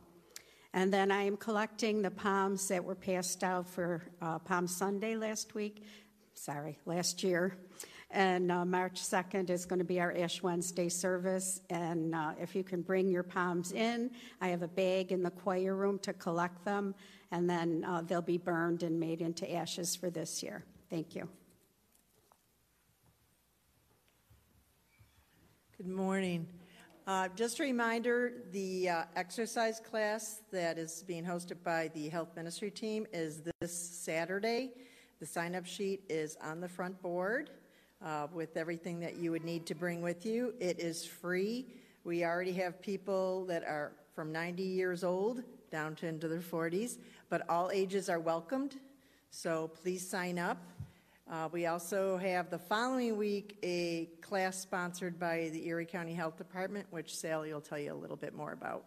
And 0.73 0.93
then 0.93 1.13
I 1.13 1.23
am 1.23 1.37
collecting 1.37 2.03
the 2.03 2.11
palms 2.11 2.67
that 2.69 2.85
were 2.85 2.97
passed 2.97 3.45
out 3.45 3.69
for 3.69 4.03
uh, 4.21 4.41
Palm 4.41 4.67
Sunday 4.67 5.15
last 5.15 5.55
week. 5.55 5.85
Sorry, 6.35 6.81
last 6.87 7.23
year. 7.23 7.57
And 8.11 8.53
uh, 8.53 8.65
March 8.65 9.03
2nd 9.03 9.51
is 9.51 9.65
going 9.65 9.81
to 9.81 9.85
be 9.85 10.01
our 10.01 10.17
Ash 10.17 10.43
Wednesday 10.43 10.89
service. 10.89 11.61
And 11.71 12.15
uh, 12.15 12.33
if 12.41 12.55
you 12.55 12.63
can 12.63 12.83
bring 12.83 13.09
your 13.09 13.25
palms 13.25 13.73
in, 13.73 14.11
I 14.41 14.49
have 14.49 14.63
a 14.63 14.69
bag 14.69 15.11
in 15.11 15.23
the 15.23 15.31
choir 15.31 15.75
room 15.75 15.99
to 16.01 16.13
collect 16.13 16.65
them, 16.65 16.95
and 17.33 17.51
then 17.51 17.85
uh, 17.87 18.03
they'll 18.03 18.23
be 18.23 18.39
burned 18.39 18.83
and 18.83 18.99
made 18.99 19.21
into 19.21 19.53
ashes 19.53 19.97
for 19.97 20.09
this 20.09 20.43
year. 20.43 20.65
Thank 20.89 21.17
you. 21.17 21.29
Good 25.77 25.89
morning. 25.89 26.47
Uh, 27.07 27.29
just 27.37 27.61
a 27.61 27.63
reminder 27.63 28.33
the 28.51 28.89
uh, 28.89 29.05
exercise 29.15 29.79
class 29.79 30.41
that 30.51 30.79
is 30.79 31.05
being 31.07 31.25
hosted 31.25 31.63
by 31.63 31.89
the 31.95 32.09
health 32.09 32.31
ministry 32.35 32.71
team 32.71 33.07
is 33.13 33.43
this 33.61 33.79
Saturday. 33.79 34.71
The 35.21 35.27
sign 35.27 35.55
up 35.55 35.67
sheet 35.67 36.03
is 36.09 36.37
on 36.43 36.61
the 36.61 36.69
front 36.69 37.01
board. 37.03 37.51
Uh, 38.05 38.27
with 38.33 38.57
everything 38.57 39.01
that 39.01 39.17
you 39.17 39.31
would 39.31 39.45
need 39.45 39.67
to 39.67 39.75
bring 39.75 40.03
with 40.03 40.27
you. 40.27 40.55
It 40.61 40.81
is 40.81 41.05
free. 41.05 41.67
We 42.05 42.25
already 42.25 42.53
have 42.53 42.81
people 42.81 43.45
that 43.47 43.65
are 43.65 43.93
from 44.15 44.33
90 44.33 44.63
years 44.63 45.05
old 45.05 45.43
down 45.71 45.95
to 45.97 46.07
into 46.07 46.29
their 46.29 46.41
40s, 46.41 46.99
but 47.29 47.49
all 47.49 47.71
ages 47.73 48.09
are 48.09 48.21
welcomed. 48.21 48.77
So 49.31 49.69
please 49.69 50.09
sign 50.09 50.39
up. 50.39 50.59
Uh, 51.31 51.49
we 51.51 51.67
also 51.67 52.17
have 52.17 52.51
the 52.51 52.59
following 52.59 53.17
week 53.17 53.59
a 53.65 54.09
class 54.21 54.61
sponsored 54.61 55.19
by 55.19 55.51
the 55.53 55.67
Erie 55.67 55.85
County 55.85 56.15
Health 56.15 56.37
Department, 56.37 56.87
which 56.91 57.17
Sally 57.17 57.53
will 57.53 57.61
tell 57.61 57.79
you 57.79 57.93
a 57.93 57.95
little 57.95 58.17
bit 58.17 58.35
more 58.35 58.53
about. 58.53 58.85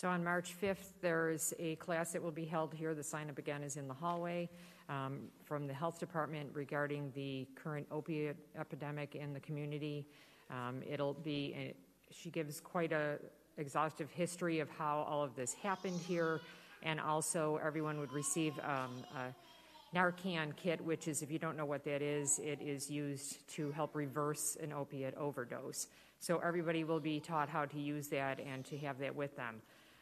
So 0.00 0.08
on 0.08 0.22
March 0.22 0.54
5th, 0.62 0.92
there's 1.00 1.52
a 1.58 1.74
class 1.74 2.12
that 2.12 2.22
will 2.22 2.30
be 2.30 2.44
held 2.44 2.72
here. 2.72 2.94
The 2.94 3.02
sign 3.02 3.28
up 3.30 3.36
again 3.36 3.64
is 3.64 3.76
in 3.76 3.88
the 3.88 3.94
hallway 3.94 4.48
um, 4.88 5.22
from 5.42 5.66
the 5.66 5.74
Health 5.74 5.98
Department 5.98 6.50
regarding 6.52 7.10
the 7.16 7.48
current 7.56 7.84
opiate 7.90 8.36
epidemic 8.56 9.16
in 9.16 9.32
the 9.32 9.40
community. 9.40 10.06
Um, 10.50 10.82
it'll 10.88 11.14
be, 11.14 11.52
a, 11.58 11.74
she 12.12 12.30
gives 12.30 12.60
quite 12.60 12.92
a 12.92 13.18
exhaustive 13.56 14.08
history 14.12 14.60
of 14.60 14.70
how 14.70 14.98
all 14.98 15.24
of 15.24 15.34
this 15.34 15.52
happened 15.54 15.98
here, 16.06 16.40
and 16.84 17.00
also 17.00 17.58
everyone 17.60 17.98
would 17.98 18.12
receive 18.12 18.52
um, 18.60 19.02
a 19.16 19.96
Narcan 19.96 20.54
kit, 20.54 20.80
which 20.80 21.08
is, 21.08 21.22
if 21.22 21.30
you 21.32 21.40
don't 21.40 21.56
know 21.56 21.66
what 21.66 21.82
that 21.86 22.02
is, 22.02 22.38
it 22.38 22.62
is 22.62 22.88
used 22.88 23.48
to 23.56 23.72
help 23.72 23.96
reverse 23.96 24.56
an 24.62 24.72
opiate 24.72 25.16
overdose. 25.16 25.88
So 26.20 26.38
everybody 26.38 26.84
will 26.84 27.00
be 27.00 27.18
taught 27.18 27.48
how 27.48 27.64
to 27.64 27.80
use 27.80 28.06
that 28.08 28.38
and 28.38 28.64
to 28.66 28.78
have 28.78 29.00
that 29.00 29.16
with 29.16 29.36
them. 29.36 29.60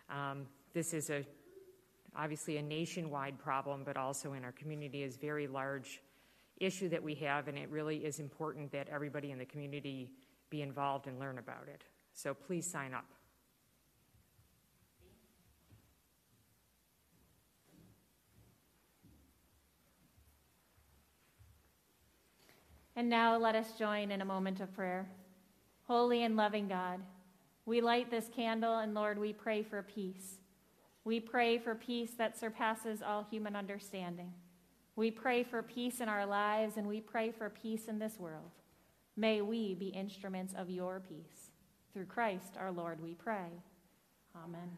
Um, 0.09 0.47
this 0.73 0.95
is 0.95 1.11
a 1.11 1.25
obviously 2.17 2.57
a 2.57 2.63
nationwide 2.63 3.39
problem, 3.39 3.83
but 3.85 3.97
also 3.97 4.33
in 4.33 4.45
our 4.45 4.53
community 4.53 5.03
is 5.03 5.17
very 5.17 5.47
large 5.47 6.01
issue 6.59 6.89
that 6.89 7.03
we 7.03 7.15
have, 7.15 7.49
and 7.49 7.59
it 7.59 7.69
really 7.71 7.99
is 7.99 8.19
important 8.19 8.73
that 8.73 8.89
everybody 8.89 9.31
in 9.31 9.39
the 9.39 9.45
community 9.45 10.11
be 10.49 10.63
involved 10.63 11.07
and 11.07 11.19
learn 11.19 11.39
about 11.39 11.69
it. 11.69 11.83
So 12.15 12.33
please 12.33 12.67
sign 12.71 12.95
up. 12.95 13.05
And 22.99 23.11
now 23.11 23.37
let 23.37 23.55
us 23.55 23.73
join 23.79 24.11
in 24.11 24.23
a 24.23 24.25
moment 24.25 24.61
of 24.61 24.73
prayer. 24.73 25.07
Holy 25.87 26.23
and 26.23 26.35
loving 26.35 26.67
God, 26.67 27.01
we 27.67 27.81
light 27.81 28.11
this 28.11 28.31
candle, 28.35 28.79
and 28.79 28.95
Lord, 28.95 29.19
we 29.19 29.33
pray 29.33 29.65
for 29.65 29.83
peace. 29.83 30.39
We 31.05 31.19
pray 31.21 31.59
for 31.59 31.75
peace 31.75 32.13
that 32.17 32.39
surpasses 32.39 33.03
all 33.03 33.27
human 33.29 33.57
understanding. 33.57 34.33
We 34.95 35.11
pray 35.11 35.43
for 35.43 35.63
peace 35.63 36.01
in 36.01 36.09
our 36.09 36.25
lives, 36.25 36.77
and 36.77 36.87
we 36.87 37.01
pray 37.01 37.33
for 37.33 37.51
peace 37.51 37.87
in 37.89 37.99
this 37.99 38.19
world. 38.19 38.53
May 39.17 39.41
we 39.41 39.75
be 39.75 39.89
instruments 39.89 40.55
of 40.57 40.71
your 40.71 41.01
peace. 41.01 41.51
Through 41.93 42.07
Christ 42.07 42.57
our 42.59 42.71
Lord, 42.71 43.03
we 43.03 43.15
pray. 43.15 43.63
Amen. 44.37 44.71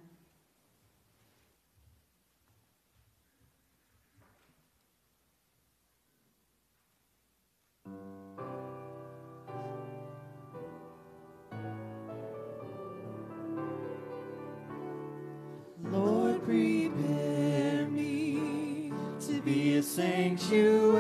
A 19.79 19.83
sanctuary, 19.83 20.99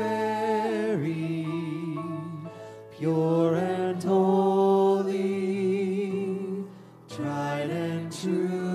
pure 2.96 3.56
and 3.56 4.04
holy, 4.04 5.14
tried 7.08 7.70
and 7.70 8.12
true. 8.12 8.67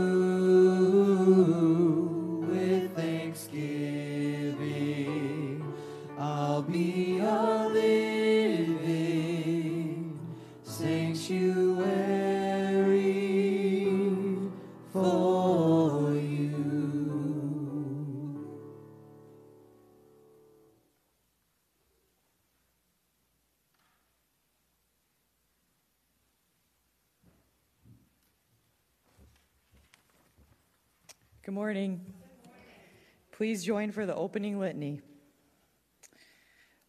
Please 33.44 33.66
join 33.66 33.92
for 33.92 34.06
the 34.06 34.16
opening 34.16 34.58
litany. 34.58 35.02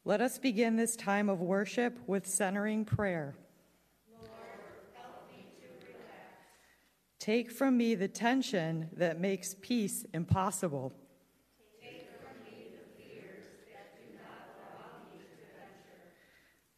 Let 0.04 0.20
us 0.20 0.38
begin 0.38 0.76
this 0.76 0.94
time 0.94 1.28
of 1.28 1.40
worship 1.40 1.98
with 2.06 2.28
centering 2.28 2.84
prayer. 2.84 3.34
Take 7.18 7.50
from 7.50 7.76
me 7.76 7.96
the 7.96 8.06
tension 8.06 8.88
that 8.96 9.18
makes 9.18 9.56
peace 9.62 10.06
impossible. 10.14 10.92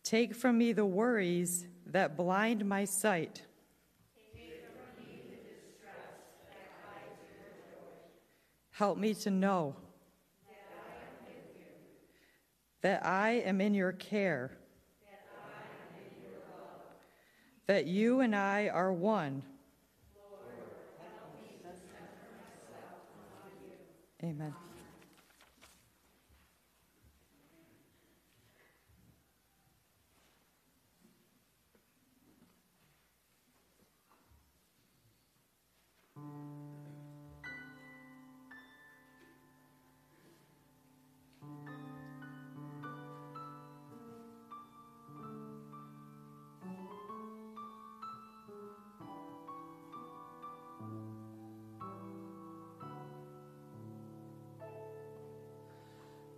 Take 0.03 0.35
from 0.35 0.57
me 0.57 0.73
the 0.73 0.87
worries 0.87 1.67
that 1.85 2.17
blind 2.17 2.65
my 2.65 2.87
sight. 2.87 3.43
Help 8.77 8.99
me 8.99 9.15
to 9.15 9.31
know 9.31 9.75
that 12.83 13.07
I 13.07 13.31
am 13.31 13.62
in 13.62 13.73
your 13.73 13.93
care, 13.93 14.51
that 17.67 17.87
you 17.87 18.21
and 18.21 18.37
I 18.37 18.69
are 18.69 18.93
one. 18.93 19.43
Amen. 24.23 24.55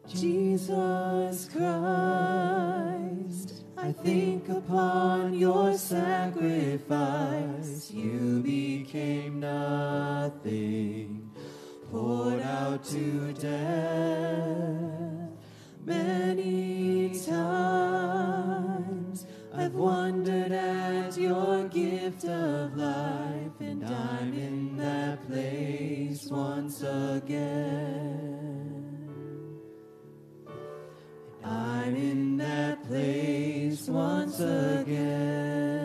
Jesus 0.08 1.48
Christ, 1.52 1.64
I 3.76 3.92
think 3.92 4.48
upon 4.48 5.34
your 5.34 5.76
sacrifice. 5.76 7.90
You 7.90 8.40
became 8.42 9.40
nothing, 9.40 11.30
poured 11.90 12.40
out 12.40 12.82
to 12.84 13.34
death. 13.34 15.28
Many 15.84 17.20
times 17.20 19.26
I've 19.54 19.74
wondered 19.74 20.52
at 20.52 21.18
your 21.18 21.68
gift 21.68 22.24
of 22.24 22.74
life, 22.76 23.60
and 23.60 23.84
I'm 23.84 24.32
in 24.32 24.78
that 24.78 25.26
place 25.26 26.28
once 26.30 26.80
again. 26.82 27.87
Place 32.88 33.86
once 33.86 34.40
again. 34.40 35.78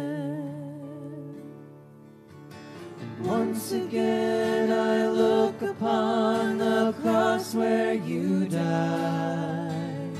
Once 3.20 3.74
again 3.74 4.72
I 4.72 5.10
look 5.10 5.62
upon 5.62 6.58
the 6.60 6.94
cross 7.02 7.54
where 7.56 7.94
you 7.94 8.46
died. 8.46 10.16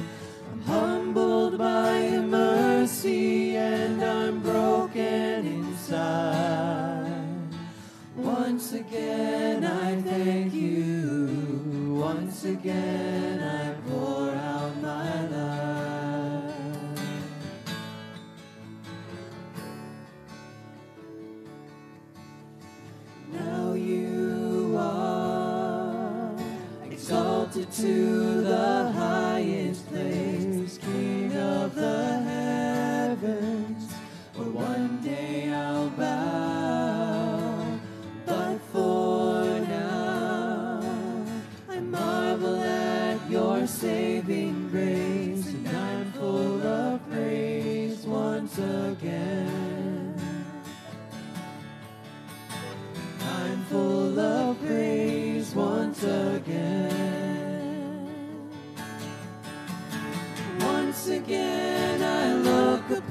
I'm 0.52 0.62
humbled 0.66 1.58
by 1.58 2.00
your 2.00 2.24
mercy 2.24 3.56
and 3.56 4.04
I'm 4.04 4.42
broken 4.42 5.48
inside. 5.48 7.08
Once 8.18 8.74
again 8.74 9.64
I 9.64 10.02
thank 10.02 10.54
you. 10.54 11.96
Once 11.98 12.44
again 12.44 13.42
I 13.42 13.73
to 27.72 28.42
the 28.42 28.93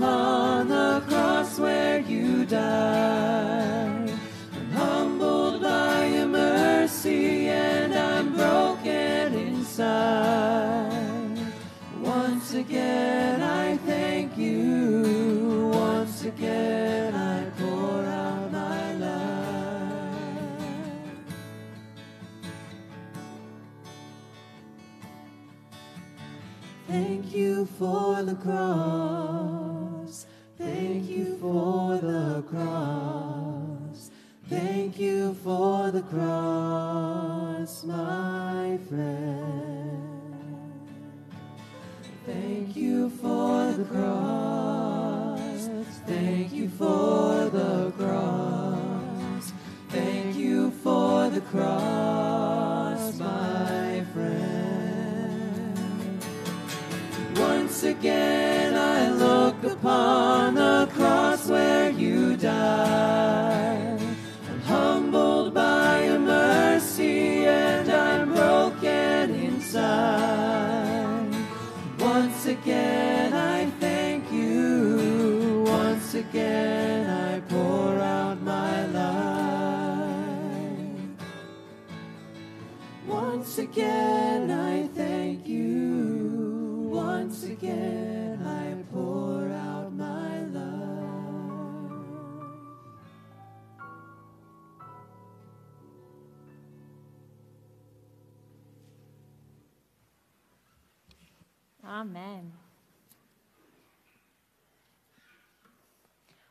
upon 0.03 0.67
the 0.67 1.03
cross 1.07 1.59
where 1.61 2.01
you 2.01 2.45
died. 2.45 4.11
I'm 4.57 4.71
humbled 4.73 5.63
by 5.63 6.07
your 6.07 6.27
mercy 6.27 7.49
and 7.49 7.95
I'm 7.95 8.35
broken 8.35 9.35
inside. 9.35 10.91
Once 12.01 12.53
again 12.55 13.43
I 13.43 13.77
thank 13.77 14.37
you. 14.37 15.71
Once 15.73 16.25
again 16.25 17.15
I 17.15 17.45
pour 17.61 18.05
out 18.05 18.51
my 18.51 18.95
life. 18.95 20.03
Thank 26.89 27.33
you 27.33 27.67
for 27.79 28.23
the 28.25 28.35
cross. 28.35 29.22
Cross. 32.53 34.11
Thank 34.51 34.99
you 34.99 35.35
for 35.43 35.91
the 35.91 36.03
cross, 36.03 37.83
my 37.85 38.79
friend. 38.89 40.13
Thank 42.27 42.77
you 42.77 43.09
for 43.09 43.73
the 43.73 43.85
cross. 43.85 45.71
Thank 46.07 46.53
you 46.53 46.69
for 46.69 47.49
the 47.49 47.91
cross. 47.97 49.53
Thank 49.89 50.37
you 50.37 50.71
for 50.83 51.31
the 51.31 51.41
cross, 51.41 53.19
my 53.19 54.05
friend. 54.13 54.93
Once 57.37 57.83
again 57.85 58.75
I 58.77 59.11
look 59.11 59.65
upon 59.65 60.55
the 60.55 60.89
cross 60.93 61.49
where 61.49 61.82
Once 83.53 83.69
again 83.69 84.51
I 84.51 84.87
thank 84.95 85.47
you. 85.47 86.89
Once 86.91 87.45
again 87.45 88.41
I 88.43 88.83
pour 88.91 89.47
out 89.51 89.93
my 89.93 90.41
love. 90.45 91.93
Amen. 101.85 102.62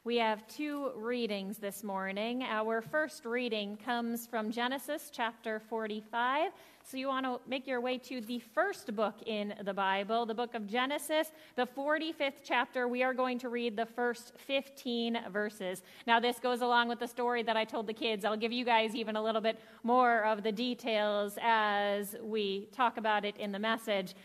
We 0.04 0.18
have 0.18 0.48
two 0.48 0.94
readings 0.96 1.60
this 1.60 1.84
morning. 1.84 2.42
Our 2.42 2.82
first 2.82 3.24
reading 3.24 3.78
comes 3.78 4.26
from 4.26 4.50
Genesis 4.50 5.12
chapter 5.14 5.60
45. 5.60 6.54
So 6.84 6.98
you 6.98 7.08
want 7.08 7.28
to 7.28 7.40
make 7.48 7.68
your 7.68 7.82
way 7.82 8.00
to 8.00 8.20
the 8.20 8.40
first 8.40 8.96
book 8.96 9.14
in 9.28 9.54
the 9.64 9.76
Bible, 9.76 10.26
the 10.26 10.34
book 10.34 10.56
of 10.56 10.66
Genesis, 10.66 11.32
the 11.56 11.68
45th 11.68 12.42
chapter. 12.44 12.88
We 12.88 13.04
are 13.04 13.14
going 13.14 13.38
to 13.40 13.50
read 13.50 13.78
the 13.78 13.86
first 13.86 14.34
15 14.40 15.20
verses. 15.32 15.84
Now, 16.08 16.20
this 16.20 16.40
goes 16.40 16.62
along 16.62 16.88
with 16.88 16.98
the 16.98 17.08
story 17.08 17.44
that 17.44 17.56
I 17.56 17.64
told 17.64 17.86
the 17.86 17.94
kids. 17.94 18.26
I'll 18.26 18.36
give 18.36 18.52
you 18.52 18.66
guys 18.66 18.96
even 18.96 19.16
a 19.16 19.24
little 19.24 19.40
bit 19.40 19.60
more 19.84 20.24
of 20.26 20.42
the 20.42 20.52
details 20.52 21.38
as 21.40 22.16
we 22.24 22.70
talk 22.72 22.98
about 22.98 23.24
it 23.24 23.38
in 23.38 23.52
the 23.52 23.60
message. 23.60 24.16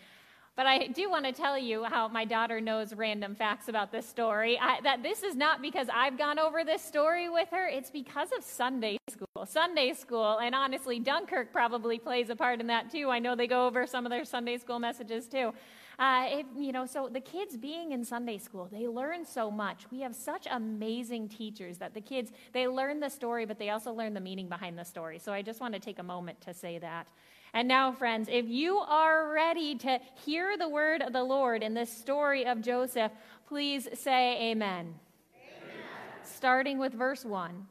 But 0.57 0.65
I 0.65 0.87
do 0.87 1.07
want 1.07 1.23
to 1.25 1.31
tell 1.31 1.55
you 1.55 1.83
how 1.83 2.07
my 2.07 2.25
daughter 2.25 2.59
knows 2.59 2.91
random 2.91 3.35
facts 3.35 3.67
about 3.67 3.91
this 3.91 4.09
story. 4.09 4.57
I, 4.59 4.81
that 4.81 5.03
this 5.03 5.21
is 5.21 5.35
not 5.35 5.61
because 5.61 5.87
I've 5.93 6.17
gone 6.17 6.39
over 6.39 6.63
this 6.63 6.81
story 6.81 7.29
with 7.29 7.49
her, 7.51 7.67
it's 7.67 7.91
because 7.91 8.29
of 8.35 8.43
Sunday 8.43 8.97
school. 9.07 9.45
Sunday 9.45 9.93
school, 9.93 10.39
and 10.39 10.55
honestly, 10.55 10.99
Dunkirk 10.99 11.53
probably 11.53 11.99
plays 11.99 12.31
a 12.31 12.35
part 12.35 12.59
in 12.59 12.65
that 12.67 12.91
too. 12.91 13.11
I 13.11 13.19
know 13.19 13.35
they 13.35 13.45
go 13.45 13.67
over 13.67 13.85
some 13.85 14.07
of 14.07 14.09
their 14.09 14.25
Sunday 14.25 14.57
school 14.57 14.79
messages 14.79 15.27
too. 15.27 15.53
Uh, 15.99 16.41
you 16.57 16.71
know, 16.71 16.87
so 16.87 17.07
the 17.07 17.21
kids 17.21 17.55
being 17.55 17.91
in 17.91 18.03
Sunday 18.03 18.39
school, 18.39 18.67
they 18.71 18.87
learn 18.87 19.25
so 19.25 19.51
much. 19.51 19.85
We 19.91 19.99
have 20.01 20.15
such 20.15 20.47
amazing 20.49 21.29
teachers 21.29 21.77
that 21.77 21.93
the 21.93 22.01
kids 22.01 22.31
they 22.51 22.67
learn 22.67 22.99
the 22.99 23.09
story, 23.09 23.45
but 23.45 23.59
they 23.59 23.69
also 23.69 23.93
learn 23.93 24.15
the 24.15 24.21
meaning 24.21 24.49
behind 24.49 24.77
the 24.77 24.85
story. 24.85 25.19
So 25.19 25.31
I 25.31 25.43
just 25.43 25.61
want 25.61 25.75
to 25.75 25.79
take 25.79 25.99
a 25.99 26.03
moment 26.03 26.41
to 26.41 26.53
say 26.53 26.79
that. 26.79 27.07
And 27.53 27.67
now, 27.67 27.91
friends, 27.91 28.29
if 28.31 28.45
you 28.47 28.77
are 28.77 29.31
ready 29.31 29.75
to 29.75 29.99
hear 30.25 30.57
the 30.57 30.69
word 30.69 31.01
of 31.01 31.13
the 31.13 31.23
Lord 31.23 31.63
in 31.63 31.73
this 31.73 31.91
story 31.91 32.45
of 32.45 32.61
Joseph, 32.61 33.11
please 33.47 33.87
say 33.93 34.51
amen. 34.51 34.93
amen. 35.35 35.75
Starting 36.23 36.77
with 36.77 36.93
verse 36.93 37.23
1. 37.23 37.65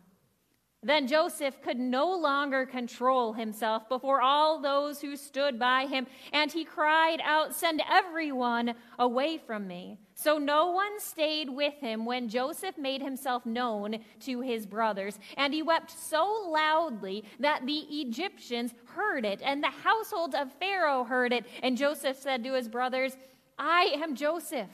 Then 0.86 1.08
Joseph 1.08 1.60
could 1.62 1.80
no 1.80 2.14
longer 2.14 2.64
control 2.64 3.32
himself 3.32 3.88
before 3.88 4.22
all 4.22 4.60
those 4.60 5.00
who 5.00 5.16
stood 5.16 5.58
by 5.58 5.86
him, 5.86 6.06
and 6.32 6.52
he 6.52 6.64
cried 6.64 7.20
out, 7.24 7.56
Send 7.56 7.82
everyone 7.90 8.72
away 8.96 9.36
from 9.36 9.66
me. 9.66 9.98
So 10.14 10.38
no 10.38 10.70
one 10.70 11.00
stayed 11.00 11.50
with 11.50 11.74
him 11.80 12.04
when 12.04 12.28
Joseph 12.28 12.78
made 12.78 13.02
himself 13.02 13.44
known 13.44 13.98
to 14.20 14.40
his 14.42 14.64
brothers. 14.64 15.18
And 15.36 15.52
he 15.52 15.60
wept 15.60 15.90
so 15.90 16.24
loudly 16.48 17.24
that 17.40 17.66
the 17.66 17.80
Egyptians 17.90 18.72
heard 18.84 19.24
it, 19.24 19.42
and 19.42 19.64
the 19.64 19.72
households 19.82 20.36
of 20.36 20.52
Pharaoh 20.52 21.02
heard 21.02 21.32
it. 21.32 21.46
And 21.64 21.76
Joseph 21.76 22.16
said 22.16 22.44
to 22.44 22.52
his 22.52 22.68
brothers, 22.68 23.16
I 23.58 23.96
am 23.96 24.14
Joseph. 24.14 24.70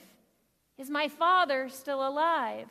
Is 0.77 0.91
my 0.91 1.09
father 1.09 1.71
still 1.71 2.07
alive? 2.07 2.69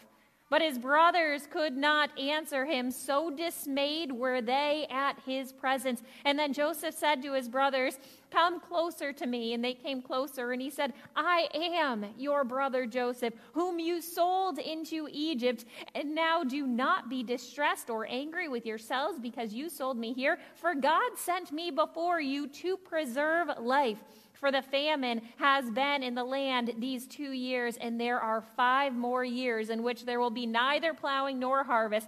But 0.51 0.61
his 0.61 0.77
brothers 0.77 1.47
could 1.49 1.77
not 1.77 2.19
answer 2.19 2.65
him, 2.65 2.91
so 2.91 3.29
dismayed 3.29 4.11
were 4.11 4.41
they 4.41 4.85
at 4.91 5.17
his 5.25 5.53
presence. 5.53 6.03
And 6.25 6.37
then 6.37 6.51
Joseph 6.51 6.93
said 6.93 7.23
to 7.23 7.31
his 7.31 7.47
brothers, 7.47 7.97
Come 8.31 8.59
closer 8.59 9.13
to 9.13 9.25
me. 9.25 9.53
And 9.53 9.63
they 9.63 9.73
came 9.73 10.01
closer, 10.01 10.51
and 10.51 10.61
he 10.61 10.69
said, 10.69 10.91
I 11.15 11.47
am 11.53 12.05
your 12.17 12.43
brother 12.43 12.85
Joseph, 12.85 13.33
whom 13.53 13.79
you 13.79 14.01
sold 14.01 14.59
into 14.59 15.07
Egypt. 15.09 15.63
And 15.95 16.13
now 16.13 16.43
do 16.43 16.67
not 16.67 17.09
be 17.09 17.23
distressed 17.23 17.89
or 17.89 18.05
angry 18.05 18.49
with 18.49 18.65
yourselves 18.65 19.19
because 19.19 19.53
you 19.53 19.69
sold 19.69 19.97
me 19.97 20.11
here, 20.11 20.37
for 20.55 20.75
God 20.75 21.11
sent 21.15 21.53
me 21.53 21.71
before 21.71 22.19
you 22.19 22.47
to 22.47 22.75
preserve 22.75 23.47
life. 23.57 24.03
For 24.41 24.51
the 24.51 24.63
famine 24.63 25.21
has 25.38 25.69
been 25.69 26.01
in 26.01 26.15
the 26.15 26.23
land 26.23 26.73
these 26.80 27.06
two 27.06 27.32
years, 27.32 27.77
and 27.77 28.01
there 28.01 28.19
are 28.19 28.43
five 28.58 28.91
more 28.91 29.23
years 29.23 29.69
in 29.69 29.84
which 29.84 30.04
there 30.04 30.19
will 30.19 30.32
be 30.32 30.47
neither 30.47 30.95
plowing 30.95 31.38
nor 31.38 31.63
harvest. 31.63 32.08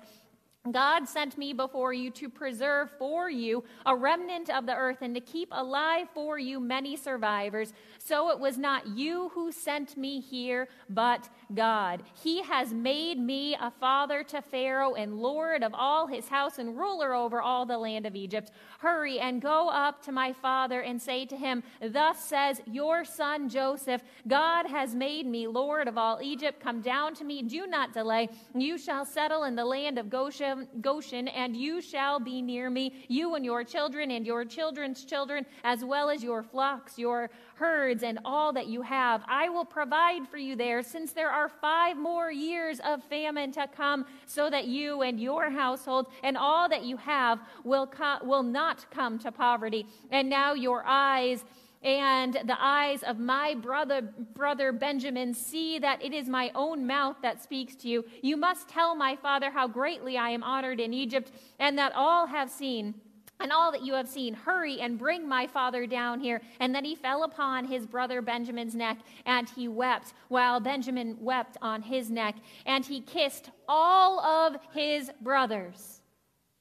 God 0.72 1.10
sent 1.10 1.38
me 1.38 1.52
before 1.52 1.92
you 1.92 2.10
to 2.12 2.30
preserve 2.30 2.90
for 2.98 3.30
you 3.30 3.66
a 3.86 3.94
remnant 3.94 4.50
of 4.50 4.66
the 4.66 4.74
earth 4.74 5.00
and 5.02 5.14
to 5.14 5.20
keep 5.20 5.50
alive 5.52 6.08
for 6.14 6.40
you 6.40 6.62
many 6.62 6.96
survivors. 6.96 7.74
So 7.98 8.30
it 8.30 8.40
was 8.40 8.58
not 8.58 8.88
you 8.88 9.30
who 9.34 9.52
sent 9.52 9.98
me 9.98 10.22
here, 10.22 10.70
but 10.90 11.28
God. 11.54 12.02
He 12.22 12.44
has 12.44 12.74
made 12.74 13.20
me 13.20 13.58
a 13.60 13.72
father 13.72 14.24
to 14.24 14.42
Pharaoh 14.42 14.94
and 14.94 15.20
lord 15.20 15.64
of 15.64 15.74
all 15.74 16.08
his 16.08 16.30
house 16.30 16.60
and 16.60 16.78
ruler 16.78 17.14
over 17.14 17.42
all 17.42 17.66
the 17.66 17.78
land 17.78 18.06
of 18.06 18.16
Egypt. 18.16 18.52
Hurry 18.80 19.20
and 19.20 19.42
go 19.42 19.68
up 19.68 20.02
to 20.04 20.14
my 20.14 20.32
father 20.32 20.80
and 20.80 21.02
say 21.02 21.26
to 21.26 21.36
him, 21.36 21.62
Thus 21.82 22.24
says 22.24 22.62
your 22.66 23.04
son 23.04 23.50
Joseph, 23.50 24.02
God 24.30 24.68
has 24.68 24.96
made 24.96 25.26
me 25.26 25.46
lord 25.46 25.90
of 25.90 25.98
all 25.98 26.22
Egypt. 26.22 26.62
Come 26.62 26.80
down 26.80 27.16
to 27.16 27.26
me, 27.26 27.42
do 27.42 27.68
not 27.68 27.94
delay. 27.94 28.30
You 28.56 28.78
shall 28.78 29.04
settle 29.04 29.44
in 29.44 29.58
the 29.58 29.66
land 29.66 30.00
of 30.00 30.10
Goshen 30.10 30.53
Goshen, 30.82 31.28
and 31.28 31.56
you 31.56 31.82
shall 31.82 32.20
be 32.20 32.42
near 32.42 32.70
me, 32.70 33.06
you 33.08 33.36
and 33.36 33.46
your 33.46 33.64
children 33.64 34.12
and 34.12 34.26
your 34.26 34.46
children's 34.46 35.06
children, 35.06 35.46
as 35.64 35.84
well 35.84 36.10
as 36.10 36.24
your 36.24 36.44
flocks, 36.44 36.98
your 36.98 37.30
herds, 37.56 38.04
and 38.04 38.20
all 38.26 38.54
that 38.54 38.68
you 38.68 38.82
have. 38.82 39.24
I 39.28 39.50
will 39.50 39.66
provide 39.66 40.28
for 40.28 40.38
you 40.38 40.56
there, 40.56 40.82
since 40.82 41.14
there 41.14 41.30
are 41.30 41.50
five 41.50 41.98
more 41.98 42.32
years 42.32 42.80
of 42.84 43.04
famine 43.06 43.52
to 43.54 43.68
come, 43.68 44.06
so 44.26 44.50
that 44.50 44.66
you 44.66 45.02
and 45.02 45.20
your 45.20 45.50
household 45.50 46.08
and 46.24 46.38
all 46.38 46.68
that 46.70 46.84
you 46.84 46.98
have 46.98 47.40
will, 47.64 47.88
co- 47.88 48.20
will 48.24 48.44
not 48.44 48.86
come 48.92 49.20
to 49.20 49.32
poverty. 49.32 49.86
And 50.12 50.30
now 50.30 50.54
your 50.54 50.84
eyes 50.86 51.44
and 51.84 52.34
the 52.46 52.58
eyes 52.60 53.04
of 53.04 53.20
my 53.20 53.56
brother 53.56 54.02
brother 54.02 54.72
Benjamin 54.72 55.34
see 55.34 55.80
that 55.80 56.04
it 56.04 56.14
is 56.14 56.30
my 56.30 56.52
own 56.56 56.88
mouth 56.88 57.18
that 57.22 57.44
speaks 57.44 57.76
to 57.76 57.90
you. 57.90 58.06
You 58.22 58.38
must 58.38 58.70
tell 58.70 58.96
my 58.96 59.16
father 59.18 59.52
how 59.52 59.68
greatly 59.68 60.18
I 60.18 60.30
am 60.30 60.44
honored 60.44 60.80
in 60.80 60.94
Egypt, 60.94 61.32
and 61.60 61.78
that 61.78 61.94
all 61.96 62.28
have 62.28 62.50
seen. 62.50 62.96
And 63.40 63.52
all 63.52 63.74
that 63.74 63.84
you 63.84 63.94
have 63.96 64.08
seen, 64.08 64.34
hurry 64.34 64.80
and 64.80 64.98
bring 64.98 65.28
my 65.28 65.48
father 65.48 65.86
down 65.86 66.22
here. 66.22 66.40
And 66.62 66.74
then 66.74 66.86
he 66.86 66.96
fell 66.96 67.24
upon 67.24 67.66
his 67.66 67.86
brother 67.86 68.22
Benjamin's 68.22 68.76
neck, 68.76 69.00
and 69.26 69.50
he 69.50 69.68
wept, 69.68 70.14
while 70.30 70.62
Benjamin 70.62 71.18
wept 71.20 71.58
on 71.62 71.82
his 71.82 72.10
neck. 72.10 72.36
And 72.66 72.86
he 72.86 73.02
kissed 73.02 73.50
all 73.68 74.22
of 74.22 74.56
his 74.74 75.12
brothers, 75.20 76.02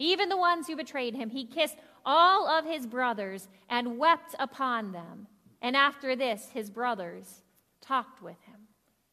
even 0.00 0.28
the 0.28 0.36
ones 0.36 0.66
who 0.66 0.74
betrayed 0.74 1.14
him. 1.14 1.30
He 1.30 1.44
kissed 1.44 1.76
all 2.04 2.48
of 2.48 2.64
his 2.64 2.86
brothers 2.86 3.48
and 3.68 3.98
wept 3.98 4.34
upon 4.38 4.92
them. 4.92 5.26
And 5.60 5.76
after 5.76 6.16
this, 6.16 6.48
his 6.52 6.70
brothers 6.70 7.42
talked 7.80 8.22
with 8.22 8.40
him. 8.42 8.62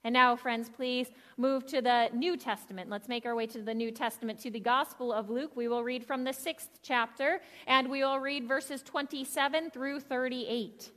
And 0.03 0.13
now, 0.13 0.35
friends, 0.35 0.69
please 0.69 1.11
move 1.37 1.65
to 1.67 1.81
the 1.81 2.09
New 2.13 2.37
Testament. 2.37 2.89
Let's 2.89 3.09
make 3.09 3.25
our 3.25 3.35
way 3.35 3.47
to 3.47 3.61
the 3.61 3.73
New 3.73 3.91
Testament, 3.91 4.39
to 4.39 4.49
the 4.49 4.59
Gospel 4.59 5.11
of 5.11 5.29
Luke. 5.29 5.51
We 5.55 5.67
will 5.67 5.83
read 5.83 6.05
from 6.05 6.23
the 6.23 6.31
sixth 6.31 6.79
chapter, 6.81 7.41
and 7.67 7.89
we 7.89 8.01
will 8.01 8.19
read 8.19 8.47
verses 8.47 8.81
27 8.81 9.71
through 9.71 9.99
38. 9.99 10.91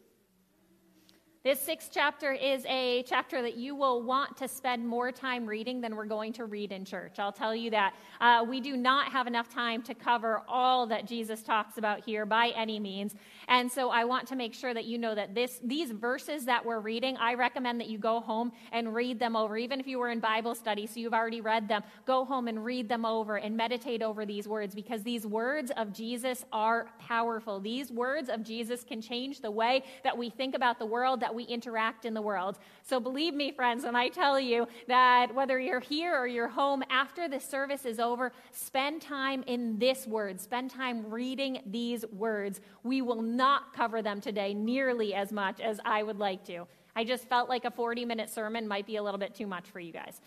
This 1.45 1.59
sixth 1.59 1.91
chapter 1.93 2.31
is 2.31 2.65
a 2.67 3.03
chapter 3.03 3.43
that 3.43 3.57
you 3.57 3.75
will 3.75 4.01
want 4.01 4.37
to 4.37 4.47
spend 4.47 4.87
more 4.87 5.11
time 5.11 5.45
reading 5.45 5.81
than 5.81 5.97
we're 5.97 6.05
going 6.05 6.33
to 6.35 6.45
read 6.45 6.71
in 6.71 6.85
church. 6.85 7.19
I'll 7.19 7.33
tell 7.33 7.53
you 7.53 7.69
that. 7.73 7.95
Uh, 8.21 8.45
we 8.49 8.61
do 8.61 8.77
not 8.77 9.11
have 9.11 9.27
enough 9.27 9.49
time 9.49 9.83
to 9.83 9.95
cover 9.95 10.43
all 10.47 10.87
that 10.87 11.05
Jesus 11.05 11.43
talks 11.43 11.79
about 11.79 12.05
here 12.05 12.25
by 12.25 12.53
any 12.55 12.79
means. 12.79 13.17
And 13.49 13.69
so 13.69 13.91
I 13.91 14.05
want 14.05 14.29
to 14.29 14.37
make 14.37 14.55
sure 14.55 14.73
that 14.73 14.85
you 14.85 14.99
know 14.99 15.17
that 15.17 15.35
this, 15.35 15.59
these 15.65 15.91
verses 15.91 16.45
that 16.45 16.65
we're 16.65 16.79
reading, 16.79 17.17
I 17.17 17.35
recommend 17.35 17.81
that 17.81 17.89
you 17.89 17.99
go 17.99 18.21
home 18.21 18.53
and 18.71 18.95
read 18.95 19.19
them 19.19 19.35
over. 19.35 19.57
Even 19.57 19.81
if 19.81 19.89
you 19.89 19.99
were 19.99 20.11
in 20.11 20.21
Bible 20.21 20.55
study, 20.55 20.87
so 20.87 21.01
you've 21.01 21.13
already 21.13 21.41
read 21.41 21.67
them, 21.67 21.83
go 22.07 22.25
home 22.25 22.47
and 22.47 22.65
read 22.65 22.89
them 22.89 23.05
over 23.05 23.39
and 23.39 23.57
meditate 23.57 24.01
over 24.01 24.25
these 24.25 24.47
words 24.47 24.77
because 24.77 25.03
these 25.03 25.27
words 25.27 25.73
of 25.77 25.93
Jesus 25.93 26.45
are 26.53 26.87
powerful. 27.01 27.59
These 27.59 27.91
words 27.91 28.29
of 28.29 28.45
Jesus 28.45 28.85
can 28.85 29.03
change 29.03 29.41
the 29.41 29.51
way 29.51 29.83
that 30.05 30.17
we 30.17 30.31
think 30.31 30.55
about 30.55 30.79
the 30.79 30.87
world, 30.87 31.19
we 31.35 31.45
interact 31.45 32.05
in 32.05 32.15
the 32.15 32.23
world. 32.23 32.59
So 32.83 33.01
believe 33.01 33.35
me, 33.35 33.53
friends, 33.53 33.85
when 33.85 33.97
I 33.97 34.09
tell 34.09 34.39
you 34.39 34.67
that 34.89 35.35
whether 35.35 35.59
you're 35.59 35.81
here 35.81 36.17
or 36.17 36.27
you're 36.27 36.49
home 36.49 36.83
after 36.91 37.29
the 37.29 37.41
service 37.41 37.85
is 37.85 37.99
over, 37.99 38.33
spend 38.53 39.03
time 39.03 39.43
in 39.47 39.79
this 39.79 40.07
word, 40.07 40.41
spend 40.41 40.71
time 40.71 41.11
reading 41.11 41.61
these 41.67 42.05
words. 42.13 42.61
We 42.83 43.03
will 43.03 43.23
not 43.23 43.75
cover 43.75 44.03
them 44.03 44.21
today 44.21 44.55
nearly 44.55 45.15
as 45.15 45.33
much 45.33 45.61
as 45.61 45.81
I 45.85 46.03
would 46.03 46.19
like 46.19 46.45
to. 46.47 46.67
I 46.95 47.05
just 47.05 47.29
felt 47.29 47.49
like 47.49 47.65
a 47.65 47.71
40 47.71 48.05
minute 48.05 48.31
sermon 48.31 48.69
might 48.69 48.87
be 48.87 48.97
a 48.97 49.03
little 49.03 49.19
bit 49.19 49.35
too 49.35 49.47
much 49.47 49.69
for 49.71 49.81
you 49.81 49.93
guys. 49.93 50.21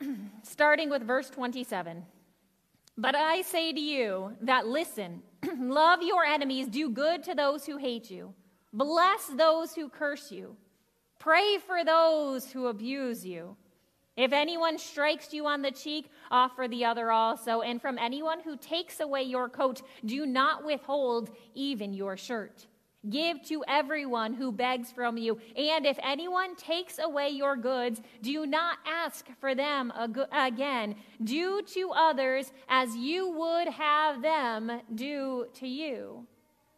Starting 0.42 0.88
with 0.88 1.02
verse 1.02 1.30
27. 1.30 2.04
But 2.96 3.16
I 3.16 3.42
say 3.42 3.72
to 3.72 3.80
you 3.80 4.36
that 4.42 4.66
listen, 4.66 5.22
love 5.58 6.02
your 6.02 6.24
enemies, 6.24 6.66
do 6.66 6.90
good 6.90 7.22
to 7.24 7.34
those 7.34 7.64
who 7.64 7.78
hate 7.78 8.10
you, 8.10 8.34
bless 8.72 9.26
those 9.26 9.74
who 9.74 9.88
curse 9.88 10.30
you, 10.30 10.56
pray 11.18 11.58
for 11.66 11.84
those 11.84 12.50
who 12.50 12.66
abuse 12.66 13.24
you. 13.24 13.56
If 14.16 14.32
anyone 14.32 14.76
strikes 14.76 15.32
you 15.32 15.46
on 15.46 15.62
the 15.62 15.70
cheek, 15.70 16.10
offer 16.30 16.68
the 16.68 16.84
other 16.84 17.10
also. 17.10 17.62
And 17.62 17.80
from 17.80 17.96
anyone 17.96 18.40
who 18.40 18.56
takes 18.56 19.00
away 19.00 19.22
your 19.22 19.48
coat, 19.48 19.80
do 20.04 20.26
not 20.26 20.64
withhold 20.64 21.30
even 21.54 21.94
your 21.94 22.16
shirt. 22.16 22.66
Give 23.08 23.42
to 23.44 23.64
everyone 23.66 24.34
who 24.34 24.52
begs 24.52 24.92
from 24.92 25.16
you. 25.16 25.40
And 25.56 25.86
if 25.86 25.98
anyone 26.02 26.54
takes 26.54 26.98
away 26.98 27.30
your 27.30 27.56
goods, 27.56 28.02
do 28.20 28.44
not 28.44 28.76
ask 28.86 29.26
for 29.40 29.54
them 29.54 29.90
again. 30.32 30.96
Do 31.24 31.62
to 31.62 31.90
others 31.92 32.52
as 32.68 32.94
you 32.94 33.30
would 33.30 33.68
have 33.68 34.20
them 34.20 34.82
do 34.94 35.46
to 35.54 35.66
you. 35.66 36.26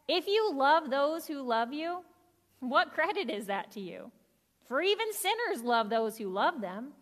If 0.09 0.27
you 0.27 0.53
love 0.53 0.91
those 0.91 1.27
who 1.27 1.43
love 1.43 1.73
you, 1.73 2.05
what 2.61 2.93
credit 2.93 3.31
is 3.31 3.47
that 3.47 3.71
to 3.73 3.81
you? 3.81 4.11
For 4.67 4.81
even 4.83 5.13
sinners 5.13 5.63
love 5.63 5.91
those 5.91 6.17
who 6.17 6.29
love 6.29 6.61
them. 6.61 6.93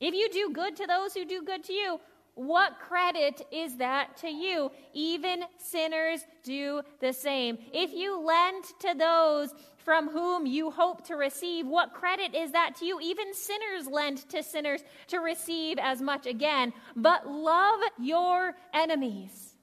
If 0.00 0.14
you 0.14 0.28
do 0.28 0.50
good 0.52 0.76
to 0.76 0.86
those 0.86 1.14
who 1.14 1.24
do 1.24 1.42
good 1.42 1.64
to 1.64 1.72
you, 1.72 2.00
what 2.34 2.78
credit 2.78 3.40
is 3.50 3.78
that 3.78 4.18
to 4.18 4.28
you? 4.28 4.70
Even 4.92 5.44
sinners 5.56 6.20
do 6.42 6.82
the 7.00 7.14
same. 7.14 7.56
If 7.72 7.94
you 7.94 8.20
lend 8.20 8.64
to 8.80 8.94
those 8.94 9.54
from 9.78 10.10
whom 10.10 10.44
you 10.44 10.70
hope 10.70 11.06
to 11.06 11.14
receive, 11.14 11.66
what 11.66 11.94
credit 11.94 12.34
is 12.34 12.52
that 12.52 12.76
to 12.76 12.84
you? 12.84 13.00
Even 13.00 13.32
sinners 13.32 13.86
lend 13.90 14.28
to 14.28 14.42
sinners 14.42 14.82
to 15.06 15.20
receive 15.20 15.78
as 15.78 16.02
much 16.02 16.26
again. 16.26 16.74
But 16.94 17.26
love 17.26 17.80
your 17.98 18.54
enemies. 18.74 19.54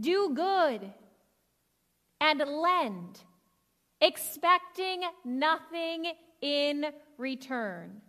Do 0.00 0.34
good 0.34 0.92
and 2.20 2.38
lend, 2.40 3.20
expecting 4.00 5.02
nothing 5.24 6.12
in 6.40 6.86
return. 7.16 8.00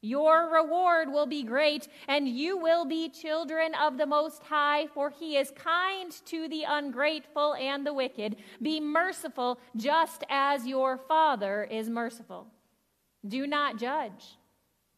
Your 0.00 0.48
reward 0.52 1.12
will 1.12 1.26
be 1.26 1.42
great, 1.42 1.88
and 2.06 2.28
you 2.28 2.56
will 2.56 2.84
be 2.84 3.08
children 3.08 3.74
of 3.74 3.98
the 3.98 4.06
Most 4.06 4.44
High, 4.44 4.86
for 4.94 5.10
He 5.10 5.36
is 5.36 5.50
kind 5.50 6.12
to 6.26 6.48
the 6.48 6.64
ungrateful 6.68 7.54
and 7.54 7.84
the 7.84 7.92
wicked. 7.92 8.36
Be 8.62 8.78
merciful, 8.78 9.58
just 9.76 10.22
as 10.30 10.68
your 10.68 10.98
Father 10.98 11.64
is 11.64 11.90
merciful. 11.90 12.46
Do 13.26 13.48
not 13.48 13.78
judge, 13.78 14.36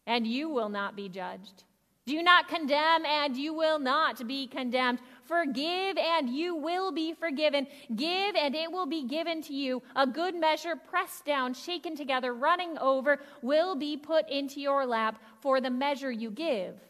and 0.06 0.26
you 0.26 0.50
will 0.50 0.68
not 0.68 0.96
be 0.96 1.08
judged. 1.08 1.64
Do 2.04 2.22
not 2.22 2.48
condemn, 2.48 3.06
and 3.06 3.34
you 3.36 3.54
will 3.54 3.78
not 3.78 4.28
be 4.28 4.46
condemned. 4.46 4.98
Forgive, 5.30 5.96
and 5.96 6.28
you 6.28 6.56
will 6.56 6.90
be 6.90 7.14
forgiven. 7.14 7.68
Give, 7.94 8.34
and 8.34 8.52
it 8.52 8.72
will 8.72 8.86
be 8.86 9.06
given 9.06 9.40
to 9.42 9.54
you. 9.54 9.80
A 9.94 10.04
good 10.04 10.34
measure, 10.34 10.74
pressed 10.74 11.24
down, 11.24 11.54
shaken 11.54 11.94
together, 11.94 12.34
running 12.34 12.76
over, 12.78 13.20
will 13.40 13.76
be 13.76 13.96
put 13.96 14.28
into 14.28 14.60
your 14.60 14.84
lap. 14.84 15.22
For 15.40 15.60
the 15.60 15.70
measure 15.70 16.10
you 16.10 16.32
give 16.32 16.80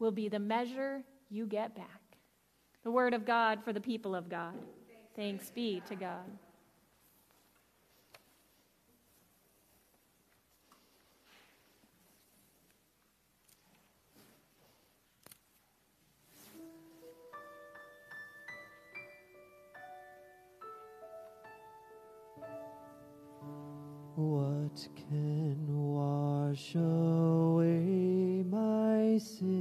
will 0.00 0.10
be 0.10 0.28
the 0.28 0.40
measure 0.40 1.04
you 1.30 1.46
get 1.46 1.76
back. 1.76 2.00
The 2.82 2.90
word 2.90 3.14
of 3.14 3.24
God 3.24 3.62
for 3.62 3.72
the 3.72 3.80
people 3.80 4.16
of 4.16 4.28
God. 4.28 4.54
Thanks 5.14 5.50
be 5.50 5.80
to 5.86 5.94
God. 5.94 6.24
Can 24.76 25.94
wash 25.94 26.74
away 26.74 28.42
my 28.50 29.18
sin? 29.18 29.53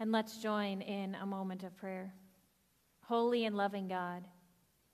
And 0.00 0.12
let's 0.12 0.38
join 0.38 0.80
in 0.80 1.16
a 1.16 1.26
moment 1.26 1.64
of 1.64 1.76
prayer. 1.76 2.14
Holy 3.04 3.46
and 3.46 3.56
loving 3.56 3.88
God, 3.88 4.24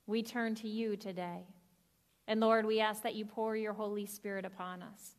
we 0.07 0.23
turn 0.23 0.55
to 0.55 0.67
you 0.67 0.97
today. 0.97 1.45
And 2.27 2.39
Lord, 2.39 2.65
we 2.65 2.79
ask 2.79 3.03
that 3.03 3.13
you 3.13 3.23
pour 3.25 3.55
your 3.55 3.73
Holy 3.73 4.07
Spirit 4.07 4.45
upon 4.45 4.81
us. 4.81 5.17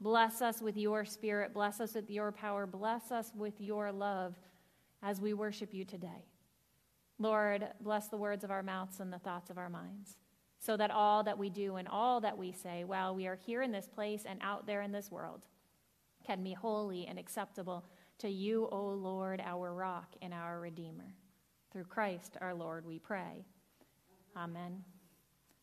Bless 0.00 0.40
us 0.40 0.60
with 0.60 0.76
your 0.76 1.04
Spirit. 1.04 1.52
Bless 1.52 1.80
us 1.80 1.94
with 1.94 2.10
your 2.10 2.30
power. 2.30 2.66
Bless 2.66 3.10
us 3.10 3.32
with 3.34 3.60
your 3.60 3.90
love 3.90 4.36
as 5.02 5.20
we 5.20 5.34
worship 5.34 5.74
you 5.74 5.84
today. 5.84 6.26
Lord, 7.18 7.66
bless 7.80 8.08
the 8.08 8.16
words 8.16 8.44
of 8.44 8.50
our 8.50 8.62
mouths 8.62 9.00
and 9.00 9.12
the 9.12 9.18
thoughts 9.18 9.50
of 9.50 9.58
our 9.58 9.68
minds, 9.68 10.16
so 10.60 10.76
that 10.76 10.90
all 10.90 11.24
that 11.24 11.38
we 11.38 11.50
do 11.50 11.76
and 11.76 11.88
all 11.88 12.20
that 12.20 12.38
we 12.38 12.52
say 12.52 12.84
while 12.84 13.14
we 13.14 13.26
are 13.26 13.38
here 13.46 13.62
in 13.62 13.72
this 13.72 13.88
place 13.88 14.24
and 14.28 14.38
out 14.42 14.66
there 14.66 14.82
in 14.82 14.92
this 14.92 15.10
world 15.10 15.42
can 16.24 16.42
be 16.42 16.52
holy 16.52 17.06
and 17.06 17.18
acceptable 17.18 17.84
to 18.18 18.28
you, 18.28 18.68
O 18.70 18.88
Lord, 18.88 19.40
our 19.44 19.72
rock 19.72 20.14
and 20.22 20.32
our 20.32 20.60
Redeemer. 20.60 21.14
Through 21.72 21.84
Christ 21.84 22.36
our 22.40 22.54
Lord, 22.54 22.86
we 22.86 22.98
pray. 22.98 23.44
Amen. 24.36 24.84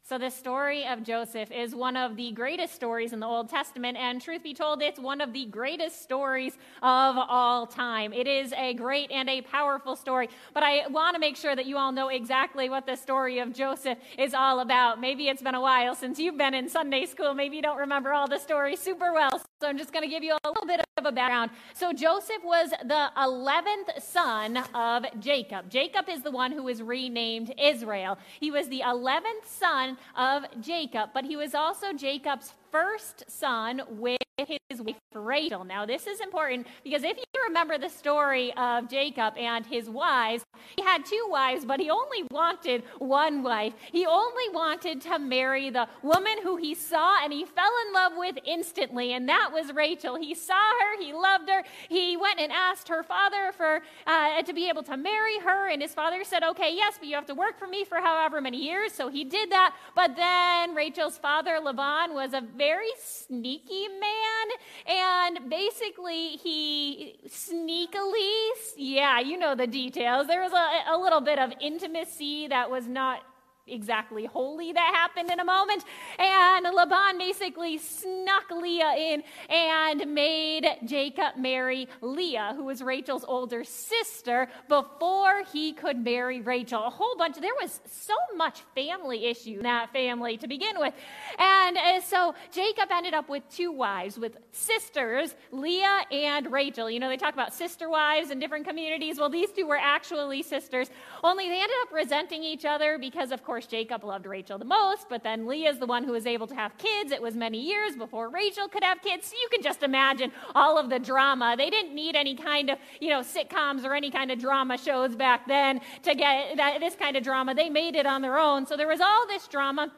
So, 0.03 0.17
the 0.17 0.31
story 0.31 0.85
of 0.85 1.03
Joseph 1.03 1.51
is 1.51 1.75
one 1.75 1.95
of 1.95 2.17
the 2.17 2.31
greatest 2.31 2.73
stories 2.73 3.13
in 3.13 3.19
the 3.19 3.27
Old 3.27 3.49
Testament, 3.49 3.97
and 3.97 4.19
truth 4.19 4.43
be 4.43 4.53
told, 4.53 4.81
it's 4.81 4.99
one 4.99 5.21
of 5.21 5.31
the 5.31 5.45
greatest 5.45 6.01
stories 6.01 6.53
of 6.81 7.15
all 7.17 7.67
time. 7.67 8.11
It 8.11 8.27
is 8.27 8.51
a 8.53 8.73
great 8.73 9.11
and 9.11 9.29
a 9.29 9.41
powerful 9.41 9.95
story, 9.95 10.27
but 10.53 10.63
I 10.63 10.87
want 10.87 11.13
to 11.13 11.19
make 11.19 11.37
sure 11.37 11.55
that 11.55 11.65
you 11.65 11.77
all 11.77 11.91
know 11.91 12.09
exactly 12.09 12.67
what 12.67 12.87
the 12.87 12.95
story 12.95 13.39
of 13.39 13.53
Joseph 13.53 13.99
is 14.17 14.33
all 14.33 14.59
about. 14.59 14.99
Maybe 14.99 15.29
it's 15.29 15.41
been 15.41 15.55
a 15.55 15.61
while 15.61 15.95
since 15.95 16.19
you've 16.19 16.37
been 16.37 16.55
in 16.55 16.67
Sunday 16.67 17.05
school, 17.05 17.33
maybe 17.33 17.55
you 17.55 17.61
don't 17.61 17.77
remember 17.77 18.11
all 18.11 18.27
the 18.27 18.39
story 18.39 18.75
super 18.75 19.13
well, 19.13 19.39
so 19.61 19.67
I'm 19.67 19.77
just 19.77 19.93
going 19.93 20.03
to 20.03 20.09
give 20.09 20.23
you 20.23 20.35
a 20.43 20.49
little 20.49 20.65
bit 20.65 20.81
of 20.97 21.05
a 21.05 21.11
background. 21.11 21.51
So, 21.73 21.93
Joseph 21.93 22.43
was 22.43 22.71
the 22.71 23.11
11th 23.17 24.01
son 24.01 24.57
of 24.73 25.05
Jacob. 25.19 25.69
Jacob 25.69 26.09
is 26.09 26.21
the 26.21 26.31
one 26.31 26.51
who 26.51 26.63
was 26.63 26.81
renamed 26.81 27.53
Israel. 27.57 28.17
He 28.39 28.51
was 28.51 28.67
the 28.67 28.81
11th 28.85 29.45
son 29.45 29.90
of 30.15 30.45
Jacob, 30.59 31.09
but 31.13 31.25
he 31.25 31.35
was 31.35 31.53
also 31.55 31.93
Jacob's 31.93 32.53
first 32.71 33.29
son 33.29 33.81
with 33.89 34.17
his 34.37 34.81
wife 34.81 34.95
Rachel. 35.13 35.63
Now, 35.63 35.85
this 35.85 36.07
is 36.07 36.19
important 36.21 36.67
because 36.83 37.03
if 37.03 37.17
you 37.17 37.43
remember 37.47 37.77
the 37.77 37.89
story 37.89 38.53
of 38.53 38.89
Jacob 38.89 39.35
and 39.37 39.65
his 39.65 39.89
wives, 39.89 40.43
he 40.75 40.83
had 40.83 41.05
two 41.05 41.27
wives, 41.29 41.65
but 41.65 41.79
he 41.79 41.89
only 41.89 42.23
wanted 42.31 42.83
one 42.99 43.43
wife. 43.43 43.73
He 43.91 44.05
only 44.05 44.49
wanted 44.53 45.01
to 45.01 45.19
marry 45.19 45.69
the 45.69 45.87
woman 46.01 46.37
who 46.43 46.55
he 46.55 46.75
saw 46.75 47.23
and 47.23 47.33
he 47.33 47.45
fell 47.45 47.71
in 47.87 47.93
love 47.93 48.13
with 48.15 48.37
instantly, 48.45 49.13
and 49.13 49.27
that 49.27 49.51
was 49.53 49.73
Rachel. 49.73 50.15
He 50.15 50.33
saw 50.33 50.53
her, 50.53 51.03
he 51.03 51.13
loved 51.13 51.49
her. 51.49 51.63
He 51.89 52.15
went 52.15 52.39
and 52.39 52.51
asked 52.51 52.87
her 52.87 53.03
father 53.03 53.51
for 53.55 53.81
uh, 54.07 54.41
to 54.41 54.53
be 54.53 54.69
able 54.69 54.83
to 54.83 54.97
marry 54.97 55.39
her, 55.39 55.69
and 55.69 55.81
his 55.81 55.93
father 55.93 56.23
said, 56.23 56.43
"Okay, 56.43 56.73
yes, 56.75 56.95
but 56.97 57.07
you 57.07 57.15
have 57.15 57.25
to 57.25 57.35
work 57.35 57.59
for 57.59 57.67
me 57.67 57.83
for 57.83 57.97
however 57.97 58.39
many 58.39 58.57
years." 58.57 58.93
So 58.93 59.09
he 59.09 59.23
did 59.23 59.51
that. 59.51 59.75
But 59.95 60.15
then 60.15 60.75
Rachel's 60.75 61.17
father 61.17 61.59
Laban 61.59 62.13
was 62.13 62.33
a 62.33 62.41
very 62.61 62.93
sneaky 62.99 63.87
man, 63.87 64.45
and 64.85 65.49
basically 65.49 66.37
he 66.43 67.17
sneakily, 67.27 68.51
yeah, 68.77 69.19
you 69.19 69.35
know 69.35 69.55
the 69.55 69.65
details. 69.65 70.27
There 70.27 70.43
was 70.43 70.53
a, 70.53 70.93
a 70.95 70.97
little 70.97 71.21
bit 71.21 71.39
of 71.39 71.51
intimacy 71.59 72.47
that 72.49 72.69
was 72.69 72.85
not 72.87 73.23
exactly 73.67 74.25
holy 74.25 74.71
that 74.73 74.93
happened 74.93 75.29
in 75.29 75.39
a 75.39 75.45
moment. 75.45 75.83
And 76.19 76.65
Laban 76.73 77.17
basically 77.17 77.77
snuck 77.77 78.49
Leah 78.51 78.93
in 78.97 79.23
and 79.49 80.13
made 80.13 80.65
Jacob 80.85 81.37
marry 81.37 81.87
Leah, 82.01 82.53
who 82.55 82.65
was 82.65 82.81
Rachel's 82.81 83.25
older 83.27 83.63
sister, 83.63 84.47
before 84.67 85.43
he 85.51 85.73
could 85.73 86.03
marry 86.03 86.41
Rachel. 86.41 86.83
A 86.85 86.89
whole 86.89 87.15
bunch, 87.17 87.37
there 87.37 87.53
was 87.61 87.79
so 87.89 88.15
much 88.35 88.61
family 88.75 89.25
issue 89.25 89.57
in 89.57 89.63
that 89.63 89.91
family 89.93 90.37
to 90.37 90.47
begin 90.47 90.79
with. 90.79 90.93
And 91.37 91.77
uh, 91.77 92.01
so 92.01 92.35
Jacob 92.51 92.89
ended 92.91 93.13
up 93.13 93.29
with 93.29 93.43
two 93.49 93.71
wives, 93.71 94.17
with 94.17 94.37
sisters, 94.51 95.35
Leah 95.51 96.01
and 96.11 96.51
Rachel. 96.51 96.89
You 96.89 96.99
know, 96.99 97.09
they 97.09 97.17
talk 97.17 97.33
about 97.33 97.53
sister 97.53 97.89
wives 97.89 98.31
in 98.31 98.39
different 98.39 98.67
communities. 98.67 99.19
Well, 99.19 99.29
these 99.29 99.51
two 99.51 99.67
were 99.67 99.79
actually 99.79 100.43
sisters, 100.43 100.89
only 101.23 101.47
they 101.47 101.61
ended 101.61 101.77
up 101.83 101.93
resenting 101.93 102.43
each 102.43 102.65
other 102.65 102.97
because, 102.97 103.31
of 103.31 103.43
course, 103.43 103.50
Jacob 103.59 104.03
loved 104.03 104.25
Rachel 104.25 104.57
the 104.57 104.65
most, 104.65 105.07
but 105.09 105.23
then 105.23 105.45
Leah's 105.45 105.77
the 105.77 105.85
one 105.85 106.03
who 106.03 106.13
was 106.13 106.25
able 106.25 106.47
to 106.47 106.55
have 106.55 106.77
kids. 106.77 107.11
It 107.11 107.21
was 107.21 107.35
many 107.35 107.59
years 107.59 107.95
before 107.95 108.29
Rachel 108.29 108.67
could 108.67 108.83
have 108.83 109.01
kids. 109.01 109.27
So 109.27 109.35
you 109.41 109.49
can 109.51 109.61
just 109.61 109.83
imagine 109.83 110.31
all 110.55 110.77
of 110.77 110.89
the 110.89 110.99
drama. 110.99 111.55
They 111.57 111.69
didn't 111.69 111.93
need 111.93 112.15
any 112.15 112.35
kind 112.35 112.69
of, 112.69 112.77
you 112.99 113.09
know, 113.09 113.21
sitcoms 113.21 113.83
or 113.83 113.93
any 113.93 114.09
kind 114.09 114.31
of 114.31 114.39
drama 114.39 114.77
shows 114.77 115.15
back 115.15 115.47
then 115.47 115.81
to 116.03 116.15
get 116.15 116.57
that, 116.57 116.79
this 116.79 116.95
kind 116.95 117.17
of 117.17 117.23
drama. 117.23 117.53
They 117.53 117.69
made 117.69 117.95
it 117.95 118.05
on 118.05 118.21
their 118.21 118.37
own. 118.37 118.65
So 118.65 118.77
there 118.77 118.87
was 118.87 119.01
all 119.01 119.27
this 119.27 119.47
drama. 119.47 119.91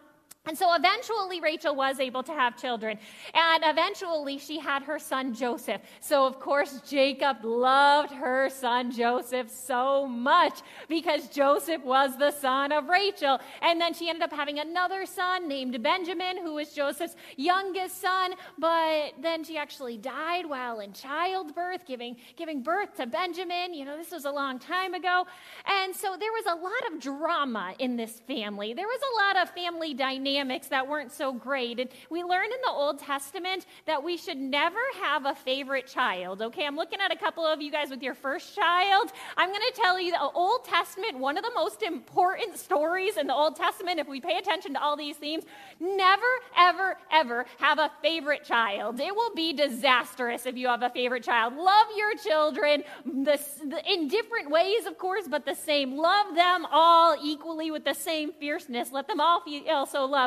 And 0.45 0.57
so 0.57 0.73
eventually 0.73 1.39
Rachel 1.39 1.73
was 1.73 2.01
able 2.01 2.21
to 2.23 2.33
have 2.33 2.57
children. 2.57 2.99
And 3.33 3.63
eventually 3.65 4.37
she 4.37 4.59
had 4.59 4.83
her 4.83 4.99
son 4.99 5.33
Joseph. 5.33 5.81
So 6.01 6.25
of 6.25 6.37
course 6.37 6.81
Jacob 6.85 7.45
loved 7.45 8.11
her 8.11 8.49
son 8.49 8.91
Joseph 8.91 9.49
so 9.49 10.05
much 10.05 10.59
because 10.89 11.29
Joseph 11.29 11.81
was 11.85 12.17
the 12.17 12.31
son 12.31 12.73
of 12.73 12.89
Rachel. 12.89 13.39
And 13.61 13.79
then 13.79 13.93
she 13.93 14.09
ended 14.09 14.23
up 14.23 14.33
having 14.33 14.59
another 14.59 15.05
son 15.05 15.47
named 15.47 15.81
Benjamin, 15.81 16.35
who 16.35 16.55
was 16.55 16.73
Joseph's 16.73 17.15
youngest 17.37 18.01
son. 18.01 18.33
But 18.59 19.13
then 19.21 19.45
she 19.45 19.57
actually 19.57 19.97
died 19.97 20.45
while 20.45 20.81
in 20.81 20.91
childbirth, 20.91 21.85
giving, 21.85 22.17
giving 22.35 22.61
birth 22.61 22.97
to 22.97 23.07
Benjamin. 23.07 23.73
You 23.73 23.85
know, 23.85 23.95
this 23.95 24.11
was 24.11 24.25
a 24.25 24.31
long 24.31 24.59
time 24.59 24.93
ago. 24.93 25.25
And 25.65 25.95
so 25.95 26.17
there 26.19 26.33
was 26.33 26.45
a 26.47 26.55
lot 26.55 26.93
of 26.93 27.01
drama 27.01 27.75
in 27.79 27.95
this 27.95 28.19
family. 28.27 28.73
There 28.73 28.87
was 28.87 28.99
a 29.01 29.37
lot 29.37 29.41
of 29.41 29.49
family 29.55 29.93
dynamics 29.93 30.32
dynamics 30.33 30.67
that 30.67 30.87
weren't 30.87 31.11
so 31.11 31.31
great. 31.31 31.79
And 31.79 31.89
we 32.09 32.23
learn 32.23 32.45
in 32.45 32.61
the 32.65 32.71
Old 32.71 32.99
Testament 32.99 33.65
that 33.85 34.03
we 34.03 34.17
should 34.17 34.37
never 34.37 34.79
have 35.01 35.25
a 35.25 35.35
favorite 35.35 35.85
child. 35.87 36.41
Okay, 36.41 36.65
I'm 36.65 36.75
looking 36.75 36.99
at 36.99 37.11
a 37.11 37.15
couple 37.15 37.45
of 37.45 37.61
you 37.61 37.71
guys 37.71 37.89
with 37.89 38.01
your 38.01 38.15
first 38.15 38.55
child. 38.55 39.11
I'm 39.37 39.49
going 39.49 39.61
to 39.61 39.81
tell 39.81 39.99
you 39.99 40.11
the 40.11 40.21
Old 40.21 40.65
Testament, 40.65 41.19
one 41.19 41.37
of 41.37 41.43
the 41.43 41.51
most 41.53 41.83
important 41.83 42.57
stories 42.57 43.17
in 43.17 43.27
the 43.27 43.33
Old 43.33 43.55
Testament, 43.55 43.99
if 43.99 44.07
we 44.07 44.19
pay 44.19 44.37
attention 44.37 44.73
to 44.73 44.81
all 44.81 44.97
these 44.97 45.17
themes, 45.17 45.43
never, 45.79 46.25
ever, 46.57 46.97
ever 47.11 47.45
have 47.59 47.77
a 47.77 47.91
favorite 48.01 48.43
child. 48.43 48.99
It 48.99 49.15
will 49.15 49.35
be 49.35 49.53
disastrous 49.53 50.45
if 50.45 50.57
you 50.57 50.67
have 50.67 50.81
a 50.81 50.89
favorite 50.89 51.23
child. 51.23 51.55
Love 51.55 51.87
your 51.95 52.15
children 52.15 52.83
the, 53.05 53.39
the, 53.65 53.91
in 53.91 54.07
different 54.07 54.49
ways, 54.49 54.87
of 54.87 54.97
course, 54.97 55.25
but 55.29 55.45
the 55.45 55.55
same. 55.55 55.95
Love 55.95 56.33
them 56.35 56.65
all 56.71 57.15
equally 57.23 57.69
with 57.69 57.85
the 57.85 57.93
same 57.93 58.31
fierceness. 58.39 58.91
Let 58.91 59.07
them 59.07 59.19
all 59.19 59.41
feel 59.41 59.85
so 59.85 60.05
loved. 60.05 60.22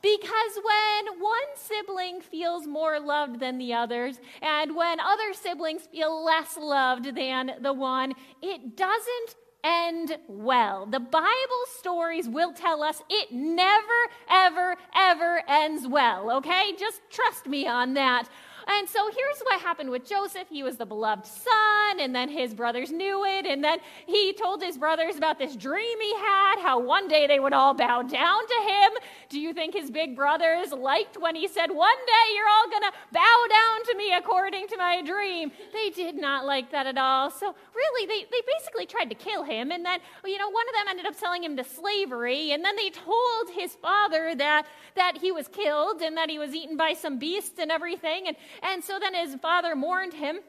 Because 0.00 0.60
when 0.62 1.20
one 1.20 1.50
sibling 1.56 2.20
feels 2.20 2.66
more 2.66 3.00
loved 3.00 3.40
than 3.40 3.58
the 3.58 3.74
others, 3.74 4.20
and 4.40 4.76
when 4.76 5.00
other 5.00 5.32
siblings 5.32 5.82
feel 5.86 6.24
less 6.24 6.56
loved 6.56 7.16
than 7.16 7.52
the 7.60 7.72
one, 7.72 8.14
it 8.40 8.76
doesn't 8.76 9.34
end 9.64 10.16
well. 10.28 10.86
The 10.86 11.00
Bible 11.00 11.64
stories 11.78 12.28
will 12.28 12.52
tell 12.52 12.82
us 12.82 13.02
it 13.10 13.32
never, 13.32 14.08
ever, 14.30 14.76
ever 14.94 15.42
ends 15.48 15.86
well, 15.86 16.30
okay? 16.38 16.74
Just 16.78 17.00
trust 17.10 17.46
me 17.46 17.66
on 17.66 17.94
that. 17.94 18.28
And 18.70 18.86
so 18.86 19.06
here's 19.06 19.40
what 19.44 19.62
happened 19.62 19.88
with 19.88 20.06
Joseph. 20.06 20.46
He 20.50 20.62
was 20.62 20.76
the 20.76 20.84
beloved 20.84 21.24
son, 21.24 22.00
and 22.00 22.14
then 22.14 22.28
his 22.28 22.52
brothers 22.52 22.92
knew 22.92 23.24
it. 23.24 23.46
And 23.46 23.64
then 23.64 23.78
he 24.06 24.34
told 24.34 24.62
his 24.62 24.76
brothers 24.76 25.16
about 25.16 25.38
this 25.38 25.56
dream 25.56 25.98
he 25.98 26.14
had, 26.16 26.60
how 26.60 26.78
one 26.78 27.08
day 27.08 27.26
they 27.26 27.40
would 27.40 27.54
all 27.54 27.72
bow 27.72 28.02
down 28.02 28.46
to 28.46 28.54
him. 28.68 28.90
Do 29.30 29.40
you 29.40 29.54
think 29.54 29.72
his 29.72 29.90
big 29.90 30.14
brothers 30.14 30.70
liked 30.70 31.18
when 31.18 31.34
he 31.34 31.48
said, 31.48 31.70
One 31.70 31.96
day 32.06 32.34
you're 32.34 32.46
all 32.46 32.70
going 32.70 32.82
to 32.82 32.92
bow 33.10 33.46
down 33.48 33.84
to 33.86 33.96
me 33.96 34.12
according 34.12 34.68
to 34.68 34.76
my 34.76 35.02
dream? 35.02 35.50
They 35.72 35.88
did 35.88 36.16
not 36.16 36.44
like 36.44 36.70
that 36.72 36.86
at 36.86 36.98
all. 36.98 37.30
So 37.30 37.54
really, 37.74 38.06
they, 38.06 38.26
they 38.30 38.42
basically 38.58 38.84
tried 38.84 39.08
to 39.08 39.14
kill 39.14 39.44
him. 39.44 39.70
And 39.70 39.82
then, 39.82 40.00
you 40.26 40.36
know, 40.36 40.50
one 40.50 40.68
of 40.68 40.74
them 40.74 40.88
ended 40.90 41.06
up 41.06 41.14
selling 41.14 41.42
him 41.42 41.56
to 41.56 41.64
slavery. 41.64 42.52
And 42.52 42.62
then 42.62 42.76
they 42.76 42.90
told 42.90 43.48
his 43.54 43.74
father 43.76 44.34
that, 44.34 44.66
that 44.94 45.16
he 45.16 45.32
was 45.32 45.48
killed 45.48 46.02
and 46.02 46.18
that 46.18 46.28
he 46.28 46.38
was 46.38 46.54
eaten 46.54 46.76
by 46.76 46.92
some 46.92 47.18
beasts 47.18 47.58
and 47.58 47.70
everything. 47.70 48.28
And, 48.28 48.36
and 48.62 48.82
so 48.82 48.98
then 48.98 49.14
his 49.14 49.34
father 49.36 49.74
mourned 49.74 50.14
him. 50.14 50.40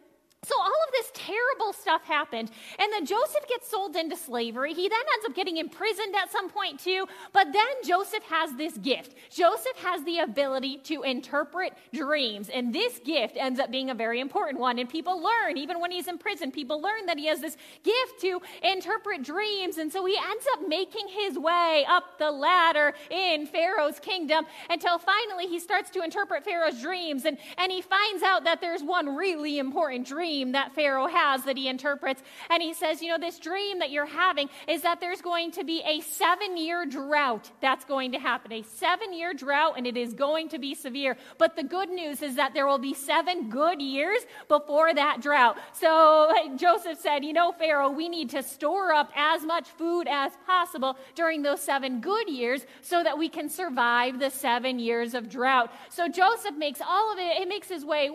So 0.43 0.55
all 0.57 0.67
of 0.67 0.91
this 0.93 1.11
terrible 1.13 1.73
stuff 1.73 2.01
happened. 2.05 2.49
And 2.79 2.93
then 2.93 3.05
Joseph 3.05 3.45
gets 3.49 3.69
sold 3.69 3.97
into 3.97 4.15
slavery. 4.15 4.73
He 4.73 4.87
then 4.87 4.99
ends 5.13 5.25
up 5.25 5.35
getting 5.35 5.57
imprisoned 5.57 6.15
at 6.15 6.31
some 6.31 6.49
point 6.49 6.79
too. 6.79 7.07
But 7.33 7.51
then 7.51 7.67
Joseph 7.85 8.23
has 8.23 8.55
this 8.55 8.77
gift. 8.77 9.15
Joseph 9.29 9.75
has 9.83 10.01
the 10.05 10.19
ability 10.19 10.77
to 10.85 11.03
interpret 11.03 11.73
dreams. 11.93 12.47
And 12.47 12.73
this 12.73 12.99
gift 12.99 13.35
ends 13.35 13.59
up 13.59 13.69
being 13.69 13.89
a 13.89 13.93
very 13.93 14.21
important 14.21 14.61
one. 14.61 14.79
And 14.79 14.87
people 14.87 15.21
learn, 15.21 15.57
even 15.57 15.81
when 15.81 15.91
he's 15.91 16.07
in 16.07 16.17
prison, 16.17 16.51
people 16.51 16.81
learn 16.81 17.05
that 17.07 17.17
he 17.17 17.25
has 17.27 17.41
this 17.41 17.57
gift 17.83 18.21
to 18.21 18.41
interpret 18.63 19.23
dreams. 19.23 19.77
And 19.77 19.91
so 19.91 20.05
he 20.05 20.17
ends 20.17 20.45
up 20.53 20.69
making 20.69 21.09
his 21.09 21.37
way 21.37 21.85
up 21.89 22.17
the 22.17 22.31
ladder 22.31 22.93
in 23.09 23.45
Pharaoh's 23.45 23.99
kingdom 23.99 24.45
until 24.69 24.99
finally 24.99 25.47
he 25.47 25.59
starts 25.59 25.89
to 25.91 26.01
interpret 26.01 26.45
Pharaoh's 26.45 26.81
dreams. 26.81 27.25
And, 27.25 27.37
and 27.57 27.73
he 27.73 27.81
finds 27.81 28.23
out 28.23 28.45
that 28.45 28.61
there's 28.61 28.81
one 28.81 29.17
really 29.17 29.59
important 29.59 30.07
dream 30.07 30.28
dream 30.29 30.51
that 30.51 30.75
Pharaoh 30.75 31.07
has 31.07 31.43
that 31.45 31.57
he 31.57 31.67
interprets. 31.67 32.21
And 32.51 32.61
he 32.61 32.73
says, 32.75 33.01
You 33.01 33.09
know, 33.09 33.17
this 33.17 33.39
dream 33.39 33.79
that 33.79 33.89
you're 33.89 34.05
having 34.05 34.47
is 34.67 34.83
that 34.83 34.99
there's 35.01 35.21
going 35.21 35.51
to 35.53 35.63
be 35.63 35.81
a 35.83 36.01
seven 36.01 36.55
year 36.55 36.85
drought 36.85 37.49
that's 37.61 37.83
going 37.83 38.11
to 38.11 38.19
happen. 38.19 38.51
A 38.53 38.61
seven 38.61 39.11
year 39.11 39.33
drought, 39.33 39.73
and 39.77 39.87
it 39.87 39.97
is 39.97 40.13
going 40.13 40.49
to 40.49 40.59
be 40.59 40.75
severe. 40.75 41.17
But 41.39 41.55
the 41.55 41.63
good 41.63 41.89
news 41.89 42.21
is 42.21 42.35
that 42.35 42.53
there 42.53 42.67
will 42.67 42.77
be 42.77 42.93
seven 42.93 43.49
good 43.49 43.81
years 43.81 44.21
before 44.47 44.93
that 44.93 45.19
drought. 45.21 45.57
So 45.73 46.31
Joseph 46.57 46.99
said, 46.99 47.25
You 47.25 47.33
know, 47.33 47.51
Pharaoh, 47.51 47.89
we 47.89 48.07
need 48.07 48.29
to 48.31 48.43
store 48.43 48.93
up 48.93 49.11
as 49.15 49.43
much 49.43 49.67
food 49.67 50.07
as 50.07 50.31
possible 50.45 50.95
during 51.15 51.41
those 51.41 51.61
seven 51.61 52.01
good 52.01 52.29
years 52.29 52.61
so 52.81 53.03
that 53.03 53.17
we 53.17 53.29
can 53.29 53.49
survive 53.49 54.19
the 54.19 54.29
seven 54.29 54.77
years 54.77 55.15
of 55.15 55.27
drought. 55.27 55.71
So 55.89 56.07
Joseph 56.07 56.55
makes 56.55 56.81
all 56.81 57.13
of 57.13 57.17
it, 57.17 57.41
it 57.41 57.47
makes 57.47 57.67
his 57.67 57.83
way 57.83 58.11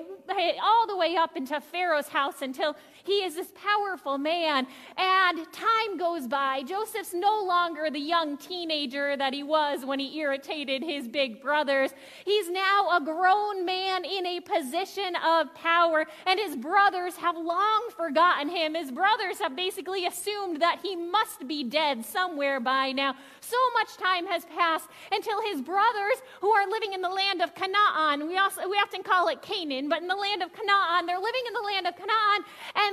all 0.62 0.86
the 0.86 0.96
way 0.96 1.16
up 1.16 1.36
into 1.36 1.60
Pharaoh's 1.60 2.03
Pharaoh's 2.03 2.03
house 2.08 2.42
until 2.42 2.76
he 3.04 3.22
is 3.22 3.34
this 3.34 3.52
powerful 3.54 4.18
man. 4.18 4.66
And 4.96 5.38
time 5.52 5.98
goes 5.98 6.26
by. 6.26 6.62
Joseph's 6.62 7.14
no 7.14 7.42
longer 7.44 7.90
the 7.90 8.00
young 8.00 8.36
teenager 8.36 9.16
that 9.16 9.32
he 9.32 9.42
was 9.42 9.84
when 9.84 9.98
he 9.98 10.18
irritated 10.18 10.82
his 10.82 11.06
big 11.06 11.40
brothers. 11.40 11.92
He's 12.24 12.50
now 12.50 12.96
a 12.96 13.00
grown 13.04 13.64
man 13.64 14.04
in 14.04 14.26
a 14.26 14.40
position 14.40 15.16
of 15.24 15.54
power, 15.54 16.06
and 16.26 16.40
his 16.40 16.56
brothers 16.56 17.16
have 17.16 17.36
long 17.36 17.88
forgotten 17.96 18.48
him. 18.48 18.74
His 18.74 18.90
brothers 18.90 19.38
have 19.38 19.54
basically 19.54 20.06
assumed 20.06 20.60
that 20.62 20.80
he 20.82 20.96
must 20.96 21.46
be 21.46 21.62
dead 21.64 22.04
somewhere 22.04 22.60
by 22.60 22.92
now. 22.92 23.14
So 23.40 23.56
much 23.74 23.96
time 23.96 24.26
has 24.26 24.44
passed 24.46 24.88
until 25.12 25.42
his 25.42 25.60
brothers, 25.60 26.18
who 26.40 26.50
are 26.50 26.68
living 26.68 26.92
in 26.92 27.02
the 27.02 27.08
land 27.08 27.42
of 27.42 27.54
Canaan, 27.54 28.26
we, 28.26 28.38
also, 28.38 28.68
we 28.68 28.76
often 28.76 29.02
call 29.02 29.28
it 29.28 29.42
Canaan, 29.42 29.88
but 29.88 30.00
in 30.00 30.08
the 30.08 30.16
land 30.16 30.42
of 30.42 30.52
Canaan, 30.52 31.06
they're 31.06 31.18
living 31.18 31.42
in 31.46 31.52
the 31.52 31.60
land 31.60 31.86
of 31.86 31.96
Canaan, 31.96 32.44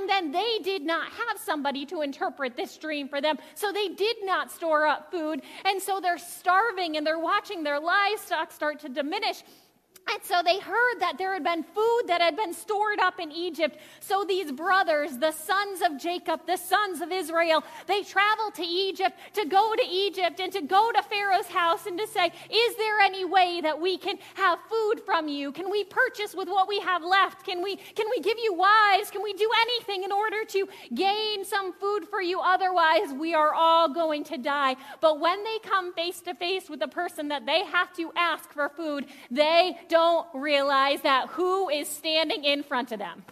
and 0.02 0.10
then 0.10 0.32
they 0.32 0.58
did 0.64 0.82
not 0.82 1.04
have 1.04 1.38
somebody 1.38 1.86
to 1.86 2.02
interpret 2.02 2.56
this 2.56 2.76
dream 2.76 3.08
for 3.08 3.20
them. 3.20 3.38
So 3.54 3.70
they 3.72 3.88
did 3.88 4.16
not 4.22 4.50
store 4.50 4.86
up 4.86 5.12
food, 5.12 5.42
and 5.64 5.80
so 5.80 6.00
they're 6.00 6.18
starving 6.18 6.96
and 6.96 7.06
they're 7.06 7.20
watching 7.20 7.62
their 7.62 7.78
livestock 7.78 8.50
start 8.50 8.80
to 8.80 8.88
diminish. 8.88 9.44
And 10.10 10.22
so 10.24 10.42
they 10.44 10.58
heard 10.58 10.98
that 10.98 11.16
there 11.16 11.32
had 11.32 11.44
been 11.44 11.62
food 11.62 12.02
that 12.06 12.20
had 12.20 12.36
been 12.36 12.52
stored 12.52 12.98
up 12.98 13.20
in 13.20 13.30
Egypt. 13.30 13.78
So 14.00 14.24
these 14.24 14.50
brothers, 14.50 15.16
the 15.18 15.30
sons 15.30 15.80
of 15.80 15.98
Jacob, 15.98 16.40
the 16.46 16.56
sons 16.56 17.00
of 17.00 17.12
Israel, 17.12 17.62
they 17.86 18.02
traveled 18.02 18.54
to 18.56 18.64
Egypt 18.64 19.16
to 19.34 19.46
go 19.46 19.74
to 19.76 19.84
Egypt 19.88 20.40
and 20.40 20.52
to 20.52 20.60
go 20.60 20.90
to 20.92 21.02
Pharaoh's 21.02 21.46
house 21.46 21.86
and 21.86 21.96
to 21.98 22.06
say, 22.08 22.32
Is 22.50 22.76
there 22.76 22.98
any 23.00 23.24
way 23.24 23.60
that 23.62 23.80
we 23.80 23.96
can 23.96 24.18
have 24.34 24.58
food 24.68 25.00
from 25.04 25.28
you? 25.28 25.52
Can 25.52 25.70
we 25.70 25.84
purchase 25.84 26.34
with 26.34 26.48
what 26.48 26.68
we 26.68 26.80
have 26.80 27.04
left? 27.04 27.46
Can 27.46 27.62
we, 27.62 27.76
can 27.76 28.06
we 28.10 28.20
give 28.20 28.38
you 28.42 28.54
wives? 28.54 29.10
Can 29.10 29.22
we 29.22 29.32
do 29.34 29.50
anything 29.62 30.02
in 30.02 30.10
order 30.10 30.44
to 30.44 30.68
gain 30.94 31.44
some 31.44 31.72
food 31.74 32.08
for 32.08 32.20
you? 32.20 32.40
Otherwise, 32.40 33.12
we 33.12 33.34
are 33.34 33.54
all 33.54 33.88
going 33.88 34.24
to 34.24 34.36
die. 34.36 34.76
But 35.00 35.20
when 35.20 35.44
they 35.44 35.58
come 35.62 35.92
face 35.94 36.20
to 36.22 36.34
face 36.34 36.68
with 36.68 36.80
the 36.80 36.88
person 36.88 37.28
that 37.28 37.46
they 37.46 37.64
have 37.66 37.92
to 37.94 38.12
ask 38.16 38.52
for 38.52 38.68
food, 38.68 39.06
they 39.30 39.78
don't 39.92 40.26
realize 40.32 41.02
that 41.02 41.28
who 41.28 41.68
is 41.68 41.86
standing 41.86 42.44
in 42.44 42.62
front 42.62 42.92
of 42.92 42.98
them? 42.98 43.22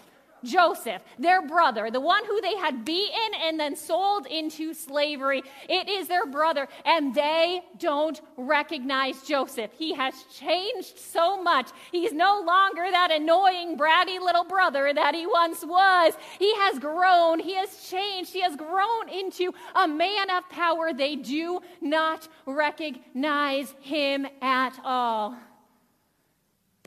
Joseph, 0.44 1.02
their 1.18 1.40
brother, 1.40 1.90
the 1.90 2.00
one 2.00 2.22
who 2.26 2.38
they 2.42 2.54
had 2.56 2.84
beaten 2.84 3.34
and 3.42 3.58
then 3.58 3.74
sold 3.74 4.26
into 4.26 4.74
slavery. 4.74 5.42
It 5.70 5.88
is 5.88 6.08
their 6.08 6.26
brother, 6.26 6.68
and 6.84 7.14
they 7.14 7.62
don't 7.78 8.20
recognize 8.36 9.22
Joseph. 9.22 9.70
He 9.72 9.94
has 9.94 10.14
changed 10.34 10.98
so 10.98 11.42
much. 11.42 11.70
He's 11.92 12.12
no 12.12 12.42
longer 12.46 12.86
that 12.90 13.10
annoying, 13.10 13.78
bratty 13.78 14.20
little 14.20 14.44
brother 14.44 14.92
that 14.94 15.14
he 15.14 15.26
once 15.26 15.64
was. 15.64 16.12
He 16.38 16.54
has 16.56 16.78
grown, 16.78 17.38
he 17.38 17.54
has 17.54 17.88
changed, 17.88 18.34
he 18.34 18.42
has 18.42 18.54
grown 18.54 19.08
into 19.08 19.54
a 19.74 19.88
man 19.88 20.28
of 20.28 20.46
power. 20.50 20.92
They 20.92 21.16
do 21.16 21.60
not 21.80 22.28
recognize 22.44 23.74
him 23.80 24.26
at 24.42 24.78
all 24.84 25.36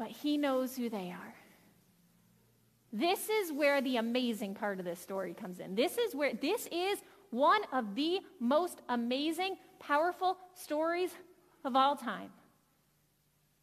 but 0.03 0.11
he 0.11 0.35
knows 0.35 0.75
who 0.75 0.89
they 0.89 1.15
are. 1.17 1.33
This 2.91 3.29
is 3.29 3.53
where 3.53 3.79
the 3.79 3.95
amazing 3.95 4.53
part 4.53 4.79
of 4.79 4.83
this 4.83 4.99
story 4.99 5.33
comes 5.33 5.61
in. 5.61 5.75
This 5.75 5.97
is 5.97 6.13
where 6.13 6.33
this 6.33 6.67
is 6.73 6.99
one 7.29 7.61
of 7.71 7.95
the 7.95 8.19
most 8.37 8.81
amazing, 8.89 9.55
powerful 9.79 10.37
stories 10.55 11.11
of 11.63 11.77
all 11.77 11.95
time. 11.95 12.31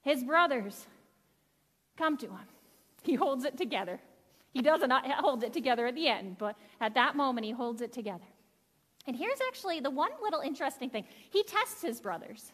His 0.01 0.24
brothers 0.24 0.86
come 1.99 2.16
to 2.16 2.28
him. 2.28 2.49
He 3.03 3.16
holds 3.16 3.45
it 3.45 3.59
together. 3.59 4.01
He 4.55 4.62
does 4.62 4.80
not 4.80 5.07
hold 5.11 5.45
it 5.45 5.53
together 5.53 5.88
at 5.88 5.95
the 5.95 6.09
end, 6.09 6.38
but 6.38 6.57
at 6.80 6.95
that 6.95 7.16
moment, 7.16 7.45
he 7.45 7.53
holds 7.53 7.82
it 7.82 7.93
together. 7.93 8.24
And 9.07 9.14
here's 9.14 9.41
actually 9.47 9.80
the 9.80 9.91
one 9.91 10.12
little 10.22 10.41
interesting 10.41 10.88
thing 10.88 11.05
he 11.28 11.43
tests 11.43 11.82
his 11.82 12.01
brothers. 12.01 12.51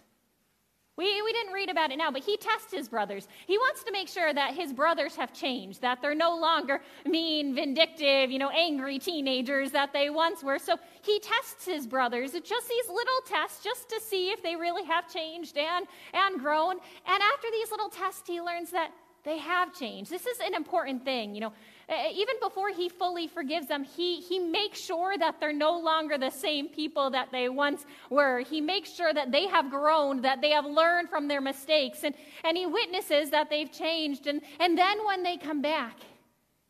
We, 0.97 1.21
we 1.21 1.33
didn't 1.33 1.53
read 1.53 1.69
about 1.69 1.91
it 1.91 1.99
now, 1.99 2.11
but 2.11 2.23
he 2.23 2.39
tests 2.39 2.73
his 2.73 2.89
brothers. 2.89 3.29
He 3.47 3.59
wants 3.59 3.85
to 3.85 3.93
make 3.93 4.09
sure 4.09 4.33
that 4.33 4.55
his 4.55 4.73
brothers 4.73 5.15
have 5.17 5.33
changed, 5.35 5.83
that 5.83 6.01
they're 6.01 6.15
no 6.15 6.35
longer 6.35 6.81
mean, 7.05 7.55
vindictive, 7.55 8.31
you 8.31 8.39
know, 8.39 8.49
angry 8.49 8.99
teenagers 8.99 9.71
that 9.73 9.93
they 9.93 10.09
once 10.09 10.43
were. 10.43 10.59
So 10.59 10.77
he 11.03 11.21
tests 11.21 11.67
his 11.67 11.87
brothers. 11.87 12.35
It's 12.35 12.49
just 12.49 12.69
these 12.69 12.89
little 12.89 13.21
tests 13.27 13.63
just 13.63 13.91
to 13.91 14.01
see 14.01 14.31
if 14.31 14.43
they 14.43 14.57
really 14.57 14.85
have 14.85 15.13
changed 15.13 15.59
and, 15.59 15.87
and 16.15 16.41
grown. 16.41 16.73
And 16.73 17.23
after 17.23 17.49
these 17.53 17.71
little 17.71 17.91
tests, 17.91 18.27
he 18.27 18.41
learns 18.41 18.71
that 18.71 18.91
they 19.23 19.37
have 19.39 19.75
changed. 19.75 20.11
This 20.11 20.25
is 20.25 20.41
an 20.41 20.55
important 20.55 21.05
thing. 21.05 21.35
You 21.35 21.43
know, 21.43 21.53
even 21.89 22.35
before 22.43 22.71
he 22.71 22.89
fully 22.89 23.29
forgives 23.29 23.69
them, 23.69 23.85
he, 23.85 24.21
he 24.21 24.41
makes 24.41 24.81
sure 24.81 25.17
that 25.19 25.39
they're 25.39 25.53
no 25.53 25.79
longer 25.79 26.19
the 26.19 26.31
same 26.31 26.69
people 26.69 27.11
that 27.11 27.31
they 27.31 27.49
once 27.49 27.87
were. 28.11 28.41
He 28.41 28.61
makes 28.61 28.93
sure 28.93 29.15
that 29.15 29.31
they 29.31 29.47
have 29.47 29.71
grown, 29.71 30.23
that 30.23 30.41
they 30.41 30.51
have 30.51 30.65
learned 30.67 31.09
from 31.09 31.29
their 31.29 31.41
mistakes, 31.41 32.03
and, 32.03 32.15
and 32.43 32.57
he 32.57 32.67
witnesses 32.67 33.31
that 33.31 33.51
they've 33.51 33.71
changed. 33.71 34.27
And, 34.27 34.41
and 34.59 34.77
then 34.77 35.05
when 35.07 35.23
they 35.23 35.37
come 35.37 35.63
back, 35.63 35.99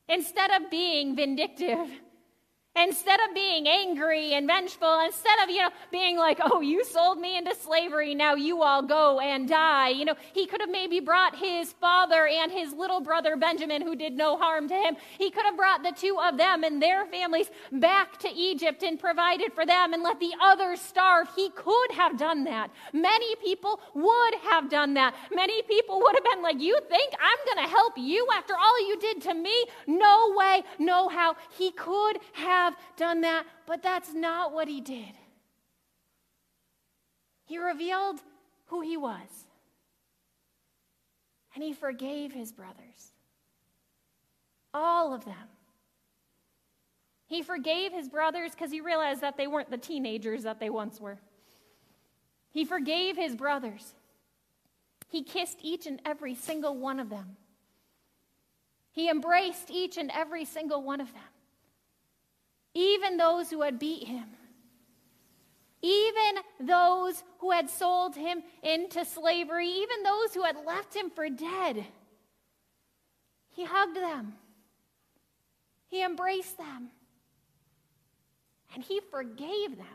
instead 0.09 0.51
of 0.51 0.71
being 0.71 1.17
vindictive, 1.17 1.89
Instead 2.77 3.21
of 3.21 3.35
being 3.35 3.67
angry 3.67 4.35
and 4.35 4.47
vengeful, 4.47 5.01
instead 5.01 5.39
of, 5.43 5.49
you 5.49 5.63
know, 5.63 5.71
being 5.91 6.19
like, 6.19 6.39
oh, 6.43 6.61
you 6.61 6.85
sold 6.85 7.19
me 7.19 7.39
into 7.39 7.55
slavery, 7.55 8.15
now 8.15 8.35
you 8.35 8.63
all 8.63 8.83
go 8.83 9.19
and 9.19 9.49
die, 9.49 9.89
you 9.89 10.05
know, 10.05 10.15
he 10.35 10.47
could 10.47 10.61
have 10.61 10.69
maybe 10.69 11.01
brought 11.01 11.37
his 11.37 11.73
father 11.75 12.27
and 12.27 12.53
his 12.53 12.73
little 12.75 13.01
brother 13.01 13.37
Benjamin, 13.37 13.81
who 13.81 13.97
did 13.97 14.13
no 14.13 14.37
harm 14.37 14.69
to 14.69 14.75
him. 14.75 14.97
He 15.17 15.31
could 15.31 15.45
have 15.47 15.57
brought 15.57 15.83
the 15.83 15.93
two 15.93 16.19
of 16.23 16.37
them 16.37 16.65
and 16.65 16.83
their 16.83 17.07
families 17.07 17.51
back 17.73 18.19
to 18.19 18.29
Egypt 18.29 18.83
and 18.83 19.01
provided 19.01 19.55
for 19.55 19.65
them 19.65 19.95
and 19.95 20.03
let 20.03 20.21
the 20.21 20.33
others 20.41 20.81
starve. 20.81 21.29
He 21.35 21.51
could 21.51 21.93
have 21.93 22.19
done 22.19 22.45
that. 22.45 22.71
Many 22.93 23.37
people 23.37 23.81
would 23.95 24.35
have 24.51 24.69
done 24.69 24.95
that. 24.95 25.15
Many 25.33 25.63
people 25.63 26.01
would 26.01 26.15
have 26.15 26.25
been 26.25 26.43
like, 26.43 26.61
you 26.61 26.79
think 26.91 27.15
I'm 27.21 27.55
going 27.55 27.67
to 27.67 27.73
help 27.73 27.95
you 27.97 28.27
after 28.37 28.55
all 28.55 28.87
you 28.87 28.99
did 28.99 29.23
to 29.23 29.35
me? 29.35 29.65
No 29.87 30.35
way, 30.37 30.63
no 30.79 31.09
how. 31.09 31.37
He 31.57 31.71
could 31.71 32.19
have 32.35 32.66
have 32.67 32.77
done 32.97 33.23
that, 33.23 33.47
but 33.67 33.83
that's 33.83 34.13
not 34.13 34.53
what 34.53 34.69
he 34.69 34.81
did. 34.81 35.13
He 37.45 37.59
revealed 37.59 38.21
who 38.67 38.81
he 38.81 38.97
was, 38.97 39.47
and 41.55 41.63
he 41.63 41.73
forgave 41.73 42.33
his 42.33 42.53
brothers. 42.53 43.13
All 44.75 45.15
of 45.15 45.25
them. 45.25 45.35
He 47.29 47.43
forgave 47.43 47.93
his 47.93 48.09
brothers 48.09 48.53
because 48.53 48.71
he 48.71 48.81
realized 48.81 49.21
that 49.21 49.37
they 49.37 49.47
weren't 49.47 49.71
the 49.71 49.79
teenagers 49.79 50.43
that 50.43 50.61
they 50.61 50.71
once 50.71 51.01
were. 51.01 51.19
He 52.51 52.65
forgave 52.65 53.17
his 53.17 53.35
brothers. 53.35 53.95
He 55.09 55.23
kissed 55.23 55.59
each 55.63 55.87
and 55.87 56.01
every 56.05 56.35
single 56.35 56.77
one 56.77 57.01
of 57.01 57.11
them. 57.11 57.37
He 58.93 59.09
embraced 59.09 59.71
each 59.71 59.97
and 59.97 60.11
every 60.15 60.45
single 60.45 60.83
one 60.83 61.01
of 61.01 61.13
them 61.13 61.23
even 62.77 63.17
those 63.17 63.51
who 63.51 63.63
had 63.63 63.79
beat 63.79 64.07
him, 64.07 64.27
even 65.81 66.43
those 66.61 67.23
who 67.39 67.51
had 67.51 67.71
sold 67.71 68.15
him 68.15 68.43
into 68.63 69.03
slavery, 69.07 69.69
even 69.69 70.03
those 70.03 70.35
who 70.35 70.43
had 70.43 70.57
left 70.67 70.95
him 70.95 71.09
for 71.09 71.31
dead. 71.31 71.87
He 73.51 73.65
hugged 73.65 73.97
them, 73.97 74.35
he 75.89 76.05
embraced 76.05 76.59
them, 76.59 76.91
and 78.75 78.85
he 78.85 79.01
forgave 79.11 79.79
them. 79.79 79.87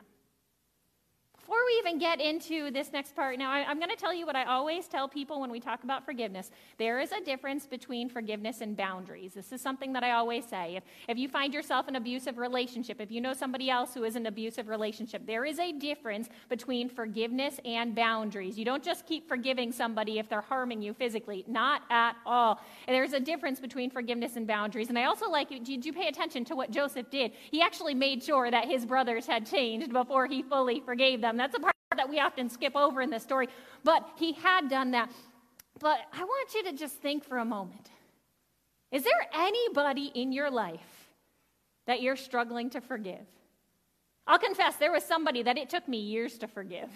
Before 1.52 1.66
we 1.66 1.80
even 1.80 1.99
get 1.99 2.22
into 2.22 2.72
this 2.72 2.93
next 2.93 3.14
part, 3.14 3.38
now 3.38 3.52
I, 3.52 3.70
am 3.70 3.78
going 3.78 3.89
to 3.89 3.97
tell 3.97 4.14
you 4.14 4.26
what 4.26 4.38
I 4.38 4.45
always 4.45 4.88
tell 4.88 5.10
people 5.10 5.41
when 5.41 5.52
we 5.52 5.60
talk 5.60 5.84
about 5.84 6.06
forgiveness. 6.06 6.49
There 6.78 7.02
is 7.02 7.12
a 7.12 7.20
difference 7.20 7.68
between 7.68 8.08
forgiveness 8.08 8.62
and 8.62 8.78
boundaries. 8.78 9.34
This 9.34 9.52
is 9.52 9.60
something 9.60 9.91
that 9.91 10.02
I 10.02 10.12
always 10.12 10.45
say. 10.45 10.78
If, 10.78 10.84
if 11.10 11.18
you 11.18 11.28
find 11.28 11.54
yourself 11.54 11.89
in 11.89 11.97
an 11.97 12.02
abusive 12.02 12.38
relationship, 12.38 13.02
if 13.02 13.12
you 13.12 13.20
know 13.20 13.34
somebody 13.34 13.70
else 13.70 13.93
who 13.93 14.06
is 14.06 14.16
in 14.16 14.22
an 14.22 14.28
abusive 14.28 14.70
relationship, 14.70 15.28
there 15.28 15.43
is 15.43 15.60
a 15.60 15.74
difference 15.74 16.30
between 16.47 16.88
forgiveness 16.88 17.60
and 17.66 17.93
boundaries. 17.93 18.58
You 18.58 18.64
don't 18.64 18.82
just 18.82 19.06
keep 19.06 19.28
forgiving 19.28 19.74
somebody 19.74 20.20
if 20.20 20.30
they're 20.30 20.39
harming 20.39 20.82
you 20.82 20.93
physically, 20.93 21.43
not 21.49 21.82
at 21.89 22.16
all. 22.26 22.62
And 22.88 22.95
there's 22.95 23.12
a 23.12 23.20
difference 23.20 23.60
between 23.60 23.89
forgiveness 23.89 24.38
and 24.38 24.47
boundaries. 24.47 24.88
And 24.88 24.97
I 24.97 25.04
also 25.04 25.30
like, 25.30 25.49
did 25.49 25.86
you 25.86 25.91
pay 25.91 26.08
attention 26.08 26.45
to 26.45 26.56
what 26.56 26.72
Joseph 26.72 27.10
did? 27.10 27.34
He 27.52 27.62
actually 27.62 27.93
made 27.93 28.24
sure 28.24 28.49
that 28.49 28.70
his 28.70 28.86
brothers 28.86 29.26
had 29.26 29.45
changed 29.45 29.91
before 29.91 30.28
he 30.28 30.43
fully 30.43 30.80
forgave 30.80 31.20
them. 31.20 31.41
That's 31.42 31.56
a 31.56 31.60
part 31.60 31.74
that 31.98 32.08
we 32.08 32.20
often 32.20 32.52
skip 32.52 32.76
over 32.76 33.02
in 33.02 33.10
this 33.10 33.24
story, 33.24 33.48
but 33.84 34.08
he 34.16 34.34
had 34.34 34.70
done 34.70 34.92
that. 34.92 35.10
But 35.80 36.02
I 36.14 36.24
want 36.24 36.54
you 36.54 36.64
to 36.66 36.74
just 36.74 36.98
think 36.98 37.24
for 37.24 37.39
a 37.39 37.46
moment. 37.46 37.89
Is 38.92 39.04
there 39.04 39.28
anybody 39.34 40.12
in 40.14 40.32
your 40.32 40.52
life 40.52 41.10
that 41.88 42.00
you're 42.04 42.16
struggling 42.16 42.70
to 42.70 42.80
forgive? 42.80 43.26
I'll 44.28 44.38
confess, 44.38 44.76
there 44.76 44.92
was 44.92 45.04
somebody 45.04 45.42
that 45.42 45.58
it 45.58 45.68
took 45.68 45.88
me 45.88 45.98
years 45.98 46.38
to 46.38 46.48
forgive. 46.48 46.92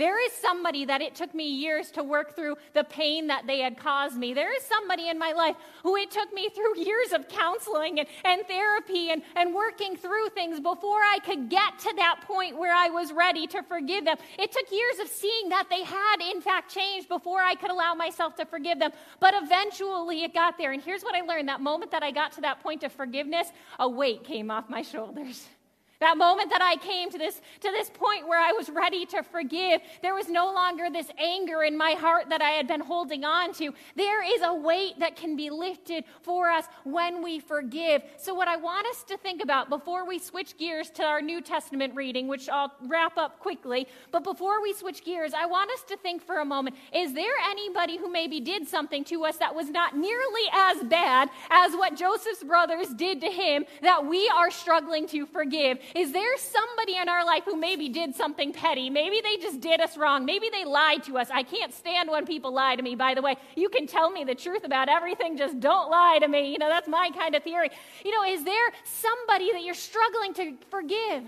There 0.00 0.18
is 0.24 0.32
somebody 0.32 0.86
that 0.86 1.02
it 1.02 1.14
took 1.14 1.34
me 1.34 1.46
years 1.46 1.90
to 1.90 2.02
work 2.02 2.34
through 2.34 2.56
the 2.72 2.84
pain 2.84 3.26
that 3.26 3.46
they 3.46 3.58
had 3.58 3.76
caused 3.76 4.16
me. 4.16 4.32
There 4.32 4.50
is 4.56 4.62
somebody 4.62 5.10
in 5.10 5.18
my 5.18 5.32
life 5.32 5.56
who 5.82 5.94
it 5.96 6.10
took 6.10 6.32
me 6.32 6.48
through 6.48 6.78
years 6.82 7.12
of 7.12 7.28
counseling 7.28 8.00
and, 8.00 8.08
and 8.24 8.46
therapy 8.46 9.10
and, 9.10 9.20
and 9.36 9.54
working 9.54 9.96
through 9.96 10.30
things 10.30 10.58
before 10.58 11.00
I 11.02 11.18
could 11.22 11.50
get 11.50 11.78
to 11.80 11.92
that 11.96 12.22
point 12.26 12.56
where 12.56 12.74
I 12.74 12.88
was 12.88 13.12
ready 13.12 13.46
to 13.48 13.62
forgive 13.62 14.06
them. 14.06 14.16
It 14.38 14.52
took 14.52 14.72
years 14.72 15.00
of 15.00 15.08
seeing 15.08 15.50
that 15.50 15.66
they 15.68 15.84
had, 15.84 16.16
in 16.32 16.40
fact, 16.40 16.72
changed 16.72 17.06
before 17.06 17.42
I 17.42 17.54
could 17.54 17.70
allow 17.70 17.92
myself 17.92 18.36
to 18.36 18.46
forgive 18.46 18.78
them. 18.78 18.92
But 19.20 19.34
eventually 19.36 20.24
it 20.24 20.32
got 20.32 20.56
there. 20.56 20.72
And 20.72 20.82
here's 20.82 21.02
what 21.02 21.14
I 21.14 21.20
learned 21.20 21.48
that 21.48 21.60
moment 21.60 21.90
that 21.90 22.02
I 22.02 22.10
got 22.10 22.32
to 22.32 22.40
that 22.40 22.62
point 22.62 22.84
of 22.84 22.92
forgiveness, 22.92 23.48
a 23.78 23.86
weight 23.86 24.24
came 24.24 24.50
off 24.50 24.70
my 24.70 24.80
shoulders. 24.80 25.46
That 26.00 26.16
moment 26.16 26.48
that 26.48 26.62
I 26.62 26.76
came 26.76 27.10
to 27.10 27.18
this, 27.18 27.42
to 27.60 27.70
this 27.70 27.90
point 27.90 28.26
where 28.26 28.40
I 28.40 28.52
was 28.52 28.70
ready 28.70 29.04
to 29.06 29.22
forgive, 29.22 29.82
there 30.00 30.14
was 30.14 30.30
no 30.30 30.46
longer 30.46 30.88
this 30.90 31.08
anger 31.18 31.62
in 31.62 31.76
my 31.76 31.90
heart 31.90 32.30
that 32.30 32.40
I 32.40 32.50
had 32.52 32.66
been 32.66 32.80
holding 32.80 33.22
on 33.22 33.52
to. 33.54 33.74
There 33.96 34.22
is 34.24 34.40
a 34.40 34.54
weight 34.54 34.98
that 35.00 35.14
can 35.14 35.36
be 35.36 35.50
lifted 35.50 36.04
for 36.22 36.48
us 36.48 36.64
when 36.84 37.22
we 37.22 37.38
forgive. 37.38 38.00
So, 38.16 38.32
what 38.32 38.48
I 38.48 38.56
want 38.56 38.86
us 38.86 39.02
to 39.04 39.18
think 39.18 39.42
about 39.42 39.68
before 39.68 40.06
we 40.06 40.18
switch 40.18 40.56
gears 40.56 40.88
to 40.92 41.04
our 41.04 41.20
New 41.20 41.42
Testament 41.42 41.94
reading, 41.94 42.28
which 42.28 42.48
I'll 42.48 42.72
wrap 42.86 43.18
up 43.18 43.38
quickly, 43.38 43.86
but 44.10 44.24
before 44.24 44.62
we 44.62 44.72
switch 44.72 45.04
gears, 45.04 45.34
I 45.34 45.44
want 45.44 45.70
us 45.70 45.82
to 45.88 45.98
think 45.98 46.24
for 46.24 46.38
a 46.38 46.46
moment 46.46 46.76
is 46.94 47.12
there 47.12 47.34
anybody 47.44 47.98
who 47.98 48.10
maybe 48.10 48.40
did 48.40 48.66
something 48.66 49.04
to 49.04 49.26
us 49.26 49.36
that 49.36 49.54
was 49.54 49.68
not 49.68 49.98
nearly 49.98 50.48
as 50.54 50.82
bad 50.84 51.28
as 51.50 51.72
what 51.72 51.94
Joseph's 51.94 52.42
brothers 52.42 52.88
did 52.88 53.20
to 53.20 53.30
him 53.30 53.66
that 53.82 54.06
we 54.06 54.30
are 54.30 54.50
struggling 54.50 55.06
to 55.08 55.26
forgive? 55.26 55.78
Is 55.94 56.12
there 56.12 56.36
somebody 56.36 56.96
in 56.96 57.08
our 57.08 57.24
life 57.24 57.44
who 57.44 57.56
maybe 57.56 57.88
did 57.88 58.14
something 58.14 58.52
petty? 58.52 58.90
Maybe 58.90 59.20
they 59.20 59.36
just 59.36 59.60
did 59.60 59.80
us 59.80 59.96
wrong. 59.96 60.24
Maybe 60.24 60.48
they 60.50 60.64
lied 60.64 61.02
to 61.04 61.18
us. 61.18 61.28
I 61.32 61.42
can't 61.42 61.72
stand 61.74 62.10
when 62.10 62.26
people 62.26 62.52
lie 62.52 62.76
to 62.76 62.82
me, 62.82 62.94
by 62.94 63.14
the 63.14 63.22
way. 63.22 63.36
You 63.56 63.68
can 63.68 63.86
tell 63.86 64.10
me 64.10 64.24
the 64.24 64.34
truth 64.34 64.64
about 64.64 64.88
everything, 64.88 65.36
just 65.36 65.58
don't 65.60 65.90
lie 65.90 66.18
to 66.20 66.28
me. 66.28 66.52
You 66.52 66.58
know, 66.58 66.68
that's 66.68 66.88
my 66.88 67.10
kind 67.16 67.34
of 67.34 67.42
theory. 67.42 67.70
You 68.04 68.12
know, 68.12 68.24
is 68.24 68.44
there 68.44 68.70
somebody 68.84 69.52
that 69.52 69.62
you're 69.62 69.74
struggling 69.74 70.34
to 70.34 70.56
forgive 70.70 71.24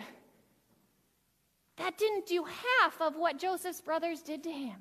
that 1.78 1.98
didn't 1.98 2.26
do 2.26 2.44
half 2.44 3.00
of 3.00 3.16
what 3.16 3.38
Joseph's 3.38 3.80
brothers 3.80 4.20
did 4.20 4.42
to 4.44 4.50
him? 4.50 4.76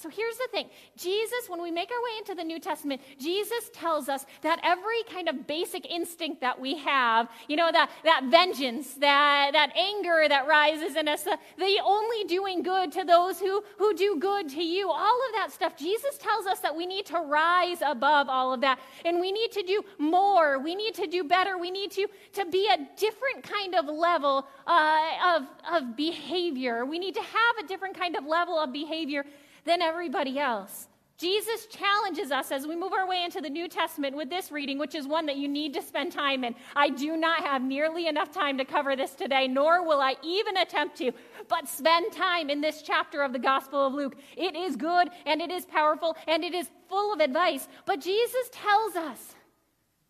So 0.00 0.08
here's 0.08 0.36
the 0.38 0.48
thing 0.50 0.70
Jesus, 0.96 1.48
when 1.48 1.60
we 1.60 1.70
make 1.70 1.90
our 1.90 2.02
way 2.02 2.18
into 2.18 2.34
the 2.34 2.42
New 2.42 2.58
Testament, 2.58 3.02
Jesus 3.18 3.70
tells 3.74 4.08
us 4.08 4.24
that 4.40 4.58
every 4.62 5.02
kind 5.12 5.28
of 5.28 5.46
basic 5.46 5.84
instinct 5.90 6.40
that 6.40 6.58
we 6.58 6.78
have, 6.78 7.28
you 7.48 7.56
know, 7.56 7.70
that, 7.70 7.90
that 8.04 8.24
vengeance, 8.30 8.94
that, 8.94 9.50
that 9.52 9.76
anger 9.76 10.24
that 10.26 10.46
rises 10.46 10.96
in 10.96 11.06
us, 11.06 11.24
the, 11.24 11.36
the 11.58 11.80
only 11.84 12.24
doing 12.24 12.62
good 12.62 12.92
to 12.92 13.04
those 13.04 13.38
who, 13.38 13.62
who 13.76 13.94
do 13.94 14.16
good 14.18 14.48
to 14.48 14.62
you, 14.62 14.88
all 14.88 15.20
of 15.28 15.34
that 15.34 15.52
stuff, 15.52 15.76
Jesus 15.76 16.16
tells 16.16 16.46
us 16.46 16.60
that 16.60 16.74
we 16.74 16.86
need 16.86 17.04
to 17.06 17.18
rise 17.18 17.82
above 17.84 18.30
all 18.30 18.54
of 18.54 18.62
that 18.62 18.78
and 19.04 19.20
we 19.20 19.30
need 19.30 19.52
to 19.52 19.62
do 19.62 19.82
more. 19.98 20.58
We 20.58 20.74
need 20.74 20.94
to 20.94 21.06
do 21.08 21.24
better. 21.24 21.58
We 21.58 21.70
need 21.70 21.90
to, 21.92 22.06
to 22.34 22.46
be 22.46 22.66
a 22.72 22.78
different 22.98 23.42
kind 23.42 23.74
of 23.74 23.84
level 23.84 24.46
uh, 24.66 25.36
of, 25.36 25.42
of 25.70 25.94
behavior. 25.94 26.86
We 26.86 26.98
need 26.98 27.14
to 27.16 27.22
have 27.22 27.56
a 27.62 27.68
different 27.68 27.98
kind 27.98 28.16
of 28.16 28.24
level 28.24 28.58
of 28.58 28.72
behavior 28.72 29.26
than 29.64 29.82
everybody 29.82 30.38
else. 30.38 30.88
Jesus 31.20 31.66
challenges 31.66 32.30
us 32.30 32.50
as 32.50 32.66
we 32.66 32.74
move 32.74 32.94
our 32.94 33.06
way 33.06 33.24
into 33.24 33.42
the 33.42 33.50
New 33.50 33.68
Testament 33.68 34.16
with 34.16 34.30
this 34.30 34.50
reading, 34.50 34.78
which 34.78 34.94
is 34.94 35.06
one 35.06 35.26
that 35.26 35.36
you 35.36 35.48
need 35.48 35.74
to 35.74 35.82
spend 35.82 36.12
time 36.12 36.44
in. 36.44 36.54
I 36.74 36.88
do 36.88 37.14
not 37.14 37.44
have 37.44 37.60
nearly 37.60 38.06
enough 38.06 38.32
time 38.32 38.56
to 38.56 38.64
cover 38.64 38.96
this 38.96 39.10
today, 39.10 39.46
nor 39.46 39.86
will 39.86 40.00
I 40.00 40.14
even 40.24 40.56
attempt 40.56 40.96
to, 40.96 41.12
but 41.46 41.68
spend 41.68 42.12
time 42.12 42.48
in 42.48 42.62
this 42.62 42.80
chapter 42.80 43.20
of 43.22 43.34
the 43.34 43.38
Gospel 43.38 43.86
of 43.86 43.92
Luke. 43.92 44.16
It 44.34 44.56
is 44.56 44.76
good 44.76 45.10
and 45.26 45.42
it 45.42 45.50
is 45.50 45.66
powerful 45.66 46.16
and 46.26 46.42
it 46.42 46.54
is 46.54 46.70
full 46.88 47.12
of 47.12 47.20
advice. 47.20 47.68
But 47.84 48.00
Jesus 48.00 48.48
tells 48.50 48.96
us 48.96 49.34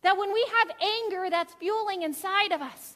that 0.03 0.17
when 0.17 0.31
we 0.31 0.47
have 0.59 0.77
anger 0.81 1.29
that's 1.29 1.53
fueling 1.55 2.03
inside 2.03 2.53
of 2.53 2.61
us, 2.61 2.95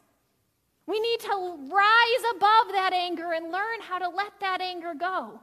we 0.87 1.01
need 1.01 1.19
to 1.19 1.57
rise 1.69 2.23
above 2.33 2.67
that 2.71 2.91
anger 2.93 3.33
and 3.33 3.51
learn 3.51 3.81
how 3.81 3.99
to 3.99 4.07
let 4.07 4.39
that 4.39 4.61
anger 4.61 4.93
go. 4.97 5.41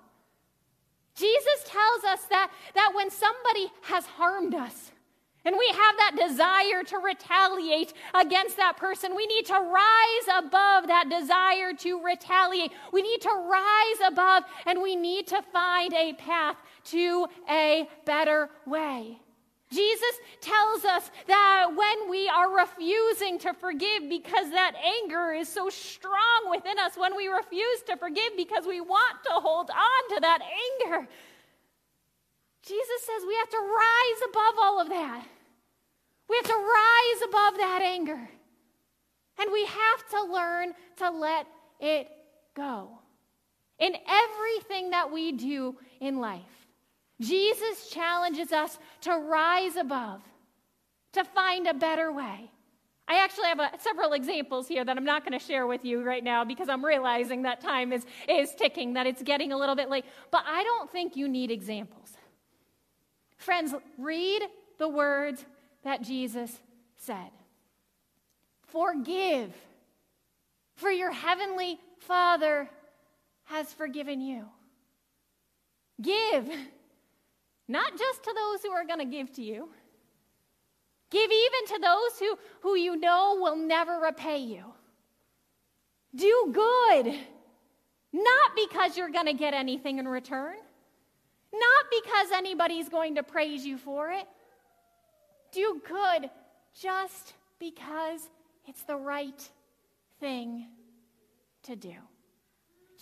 Jesus 1.14 1.64
tells 1.66 2.04
us 2.04 2.24
that, 2.30 2.50
that 2.74 2.92
when 2.94 3.10
somebody 3.10 3.70
has 3.82 4.06
harmed 4.06 4.54
us, 4.54 4.92
and 5.44 5.56
we 5.58 5.66
have 5.68 5.96
that 5.96 6.28
desire 6.28 6.84
to 6.84 6.98
retaliate 6.98 7.92
against 8.14 8.56
that 8.58 8.76
person. 8.76 9.16
We 9.16 9.26
need 9.26 9.46
to 9.46 9.54
rise 9.54 10.44
above 10.44 10.86
that 10.86 11.08
desire 11.10 11.72
to 11.78 12.00
retaliate. 12.00 12.70
We 12.92 13.02
need 13.02 13.20
to 13.22 13.30
rise 13.30 14.08
above 14.12 14.44
and 14.66 14.80
we 14.80 14.94
need 14.94 15.26
to 15.28 15.42
find 15.52 15.92
a 15.94 16.12
path 16.12 16.56
to 16.84 17.26
a 17.50 17.88
better 18.04 18.50
way. 18.66 19.21
Jesus 19.72 20.20
tells 20.40 20.84
us 20.84 21.10
that 21.26 21.68
when 21.74 22.10
we 22.10 22.28
are 22.28 22.54
refusing 22.54 23.38
to 23.40 23.54
forgive 23.54 24.08
because 24.08 24.50
that 24.50 24.74
anger 25.02 25.32
is 25.32 25.48
so 25.48 25.70
strong 25.70 26.50
within 26.50 26.78
us, 26.78 26.92
when 26.96 27.16
we 27.16 27.28
refuse 27.28 27.80
to 27.86 27.96
forgive 27.96 28.36
because 28.36 28.66
we 28.66 28.80
want 28.80 29.22
to 29.24 29.32
hold 29.32 29.70
on 29.70 30.14
to 30.14 30.20
that 30.20 30.40
anger, 30.42 31.08
Jesus 32.62 33.00
says 33.00 33.26
we 33.26 33.34
have 33.36 33.48
to 33.48 33.58
rise 33.58 34.28
above 34.28 34.54
all 34.60 34.80
of 34.80 34.88
that. 34.90 35.24
We 36.28 36.36
have 36.36 36.46
to 36.46 36.52
rise 36.52 37.28
above 37.28 37.56
that 37.58 37.80
anger. 37.82 38.28
And 39.38 39.52
we 39.52 39.64
have 39.64 40.08
to 40.10 40.32
learn 40.32 40.72
to 40.98 41.10
let 41.10 41.46
it 41.80 42.08
go. 42.54 42.90
In 43.78 43.94
everything 44.06 44.90
that 44.90 45.10
we 45.10 45.32
do 45.32 45.76
in 46.00 46.18
life, 46.20 46.61
Jesus 47.22 47.88
challenges 47.90 48.52
us 48.52 48.78
to 49.02 49.12
rise 49.12 49.76
above, 49.76 50.20
to 51.12 51.24
find 51.24 51.66
a 51.66 51.74
better 51.74 52.12
way. 52.12 52.50
I 53.08 53.22
actually 53.22 53.48
have 53.48 53.60
a, 53.60 53.70
several 53.78 54.12
examples 54.12 54.68
here 54.68 54.84
that 54.84 54.96
I'm 54.96 55.04
not 55.04 55.24
going 55.24 55.38
to 55.38 55.44
share 55.44 55.66
with 55.66 55.84
you 55.84 56.02
right 56.02 56.22
now 56.22 56.44
because 56.44 56.68
I'm 56.68 56.84
realizing 56.84 57.42
that 57.42 57.60
time 57.60 57.92
is, 57.92 58.04
is 58.28 58.54
ticking, 58.54 58.94
that 58.94 59.06
it's 59.06 59.22
getting 59.22 59.52
a 59.52 59.56
little 59.56 59.74
bit 59.74 59.88
late. 59.88 60.04
But 60.30 60.44
I 60.46 60.62
don't 60.62 60.90
think 60.90 61.16
you 61.16 61.28
need 61.28 61.50
examples. 61.50 62.16
Friends, 63.36 63.74
read 63.98 64.42
the 64.78 64.88
words 64.88 65.44
that 65.84 66.02
Jesus 66.02 66.60
said 66.96 67.30
Forgive, 68.68 69.52
for 70.76 70.90
your 70.90 71.12
heavenly 71.12 71.78
Father 71.98 72.70
has 73.44 73.72
forgiven 73.72 74.20
you. 74.20 74.46
Give, 76.00 76.48
not 77.68 77.96
just 77.96 78.22
to 78.24 78.34
those 78.34 78.62
who 78.62 78.70
are 78.70 78.84
going 78.84 78.98
to 78.98 79.04
give 79.04 79.32
to 79.34 79.42
you. 79.42 79.68
Give 81.10 81.30
even 81.30 81.74
to 81.74 81.78
those 81.80 82.18
who, 82.18 82.38
who 82.62 82.74
you 82.74 82.96
know 82.96 83.38
will 83.40 83.56
never 83.56 83.98
repay 83.98 84.38
you. 84.38 84.64
Do 86.14 86.50
good, 86.52 87.14
not 88.12 88.50
because 88.56 88.96
you're 88.96 89.10
going 89.10 89.26
to 89.26 89.34
get 89.34 89.54
anything 89.54 89.98
in 89.98 90.08
return, 90.08 90.56
not 91.52 91.84
because 91.90 92.32
anybody's 92.34 92.88
going 92.88 93.16
to 93.16 93.22
praise 93.22 93.64
you 93.64 93.78
for 93.78 94.10
it. 94.10 94.26
Do 95.52 95.80
good 95.86 96.30
just 96.80 97.34
because 97.58 98.28
it's 98.66 98.82
the 98.84 98.96
right 98.96 99.50
thing 100.18 100.66
to 101.64 101.76
do. 101.76 101.94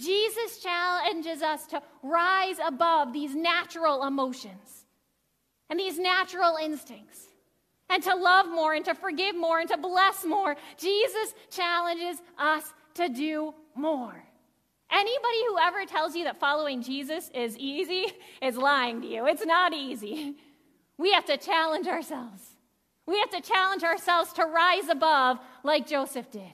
Jesus 0.01 0.62
challenges 0.62 1.42
us 1.42 1.66
to 1.68 1.82
rise 2.03 2.57
above 2.64 3.12
these 3.12 3.34
natural 3.34 4.05
emotions 4.05 4.86
and 5.68 5.78
these 5.78 5.98
natural 5.98 6.57
instincts 6.57 7.26
and 7.88 8.03
to 8.03 8.14
love 8.14 8.48
more 8.48 8.72
and 8.74 8.84
to 8.84 8.94
forgive 8.94 9.36
more 9.36 9.59
and 9.59 9.68
to 9.68 9.76
bless 9.76 10.24
more. 10.24 10.57
Jesus 10.78 11.34
challenges 11.51 12.20
us 12.38 12.72
to 12.94 13.09
do 13.09 13.55
more. 13.74 14.24
Anybody 14.92 15.44
who 15.48 15.59
ever 15.59 15.84
tells 15.86 16.16
you 16.16 16.24
that 16.24 16.40
following 16.40 16.82
Jesus 16.82 17.30
is 17.34 17.57
easy 17.57 18.07
is 18.42 18.57
lying 18.57 19.01
to 19.03 19.07
you. 19.07 19.26
It's 19.26 19.44
not 19.44 19.72
easy. 19.72 20.36
We 20.98 21.12
have 21.12 21.26
to 21.26 21.36
challenge 21.36 21.86
ourselves. 21.86 22.42
We 23.07 23.18
have 23.18 23.30
to 23.30 23.40
challenge 23.40 23.82
ourselves 23.82 24.32
to 24.34 24.44
rise 24.44 24.88
above 24.88 25.38
like 25.64 25.86
Joseph 25.86 26.30
did. 26.30 26.53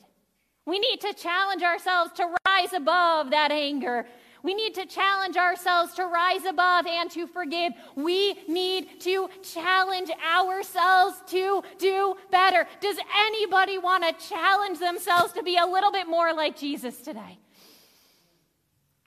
We 0.66 0.78
need 0.78 1.00
to 1.02 1.14
challenge 1.14 1.62
ourselves 1.62 2.12
to 2.14 2.34
rise 2.46 2.72
above 2.72 3.30
that 3.30 3.52
anger. 3.52 4.06
We 4.42 4.54
need 4.54 4.74
to 4.74 4.86
challenge 4.86 5.36
ourselves 5.36 5.94
to 5.94 6.06
rise 6.06 6.44
above 6.44 6.86
and 6.86 7.10
to 7.12 7.26
forgive. 7.26 7.72
We 7.96 8.34
need 8.46 9.00
to 9.00 9.28
challenge 9.42 10.10
ourselves 10.24 11.20
to 11.28 11.62
do 11.78 12.16
better. 12.30 12.66
Does 12.80 12.96
anybody 13.18 13.78
want 13.78 14.04
to 14.04 14.28
challenge 14.28 14.78
themselves 14.78 15.32
to 15.32 15.42
be 15.42 15.56
a 15.56 15.66
little 15.66 15.90
bit 15.90 16.08
more 16.08 16.32
like 16.32 16.56
Jesus 16.56 17.00
today? 17.00 17.38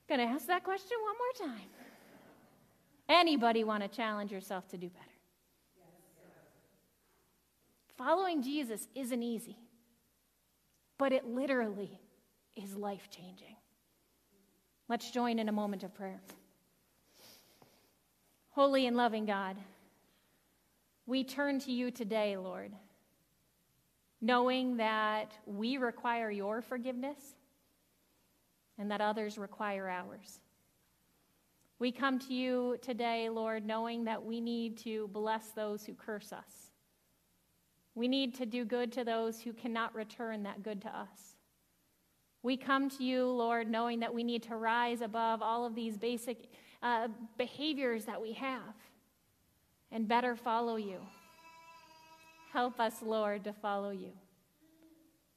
Going 0.09 0.19
to 0.19 0.25
ask 0.25 0.47
that 0.47 0.63
question 0.63 0.97
one 1.01 1.47
more 1.47 1.55
time. 1.55 1.67
Anybody 3.07 3.63
want 3.63 3.83
to 3.83 3.89
challenge 3.89 4.31
yourself 4.31 4.67
to 4.69 4.77
do 4.77 4.89
better? 4.89 5.05
Following 7.97 8.41
Jesus 8.41 8.87
isn't 8.95 9.23
easy, 9.23 9.57
but 10.99 11.13
it 11.13 11.25
literally 11.25 11.99
is 12.55 12.75
life 12.75 13.09
changing. 13.09 13.55
Let's 14.87 15.09
join 15.09 15.39
in 15.39 15.49
a 15.49 15.53
moment 15.53 15.83
of 15.83 15.95
prayer. 15.95 16.21
Holy 18.51 18.85
and 18.85 18.97
loving 18.97 19.25
God, 19.25 19.55
we 21.07 21.23
turn 21.23 21.59
to 21.61 21.71
you 21.71 21.89
today, 21.89 22.35
Lord, 22.37 22.73
knowing 24.21 24.77
that 24.77 25.31
we 25.45 25.77
require 25.77 26.29
your 26.29 26.61
forgiveness 26.61 27.19
and 28.77 28.91
that 28.91 28.99
others 28.99 29.37
require 29.37 29.87
ours. 29.89 30.39
We 31.79 31.93
come 31.93 32.19
to 32.19 32.33
you 32.33 32.77
today, 32.81 33.29
Lord, 33.29 33.65
knowing 33.65 34.03
that 34.03 34.25
we 34.25 34.41
need 34.41 34.77
to 34.79 35.07
bless 35.13 35.51
those 35.51 35.85
who 35.85 35.93
curse 35.93 36.33
us 36.33 36.68
we 37.99 38.07
need 38.07 38.33
to 38.35 38.45
do 38.45 38.63
good 38.63 38.93
to 38.93 39.03
those 39.03 39.41
who 39.41 39.51
cannot 39.51 39.93
return 39.93 40.43
that 40.43 40.63
good 40.63 40.81
to 40.83 40.87
us. 40.87 41.35
We 42.41 42.55
come 42.55 42.89
to 42.91 43.03
you, 43.03 43.25
Lord, 43.25 43.69
knowing 43.69 43.99
that 43.99 44.13
we 44.13 44.23
need 44.23 44.41
to 44.43 44.55
rise 44.55 45.01
above 45.01 45.41
all 45.41 45.65
of 45.65 45.75
these 45.75 45.97
basic 45.97 46.49
uh, 46.81 47.09
behaviors 47.37 48.05
that 48.05 48.21
we 48.21 48.31
have 48.33 48.73
and 49.91 50.07
better 50.07 50.37
follow 50.37 50.77
you. 50.77 50.99
Help 52.53 52.79
us, 52.79 53.01
Lord, 53.01 53.43
to 53.43 53.51
follow 53.51 53.89
you. 53.89 54.13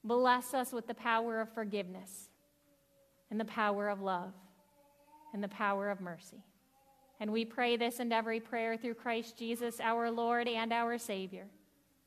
Bless 0.04 0.54
us 0.54 0.72
with 0.72 0.86
the 0.86 0.94
power 0.94 1.40
of 1.40 1.52
forgiveness 1.52 2.28
and 3.28 3.40
the 3.40 3.44
power 3.44 3.88
of 3.88 4.00
love 4.00 4.34
and 5.34 5.42
the 5.42 5.48
power 5.48 5.90
of 5.90 6.00
mercy. 6.00 6.44
And 7.18 7.32
we 7.32 7.44
pray 7.44 7.76
this 7.76 7.98
and 7.98 8.12
every 8.12 8.38
prayer 8.38 8.76
through 8.76 8.94
Christ 8.94 9.36
Jesus, 9.36 9.80
our 9.80 10.12
Lord 10.12 10.46
and 10.46 10.72
our 10.72 10.96
Savior 10.96 11.48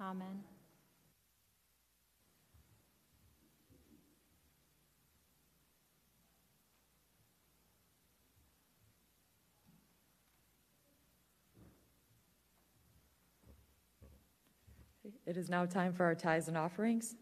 Amen. 0.00 0.44
It 15.24 15.36
is 15.36 15.48
now 15.48 15.64
time 15.66 15.92
for 15.92 16.04
our 16.04 16.14
tithes 16.14 16.48
and 16.48 16.56
offerings. 16.58 17.14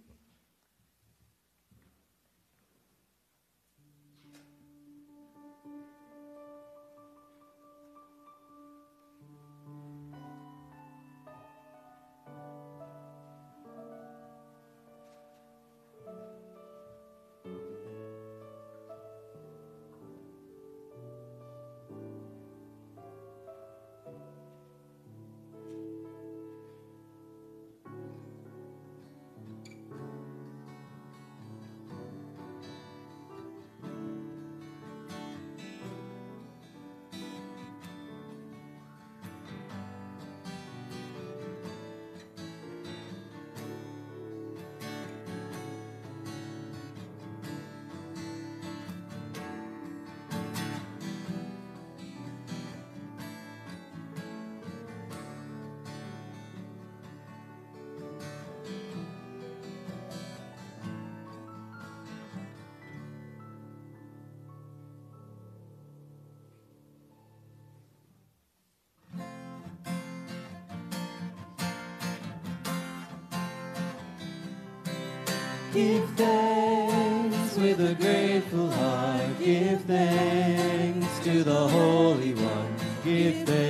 Give 75.74 76.08
thanks 76.10 77.56
with 77.56 77.80
a 77.80 77.94
grateful 77.96 78.70
heart. 78.70 79.40
Give 79.40 79.80
thanks 79.80 81.18
to 81.24 81.42
the 81.42 81.68
Holy 81.68 82.32
One. 82.32 82.76
Give 83.02 83.44
thanks 83.44 83.63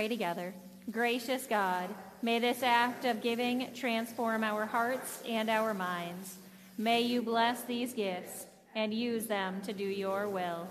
pray 0.00 0.08
together. 0.08 0.54
Gracious 0.90 1.46
God, 1.46 1.86
may 2.22 2.38
this 2.38 2.62
act 2.62 3.04
of 3.04 3.20
giving 3.20 3.70
transform 3.74 4.42
our 4.42 4.64
hearts 4.64 5.22
and 5.28 5.50
our 5.50 5.74
minds. 5.74 6.38
May 6.78 7.02
you 7.02 7.20
bless 7.20 7.64
these 7.64 7.92
gifts 7.92 8.46
and 8.74 8.94
use 8.94 9.26
them 9.26 9.60
to 9.60 9.74
do 9.74 9.84
your 9.84 10.26
will. 10.26 10.66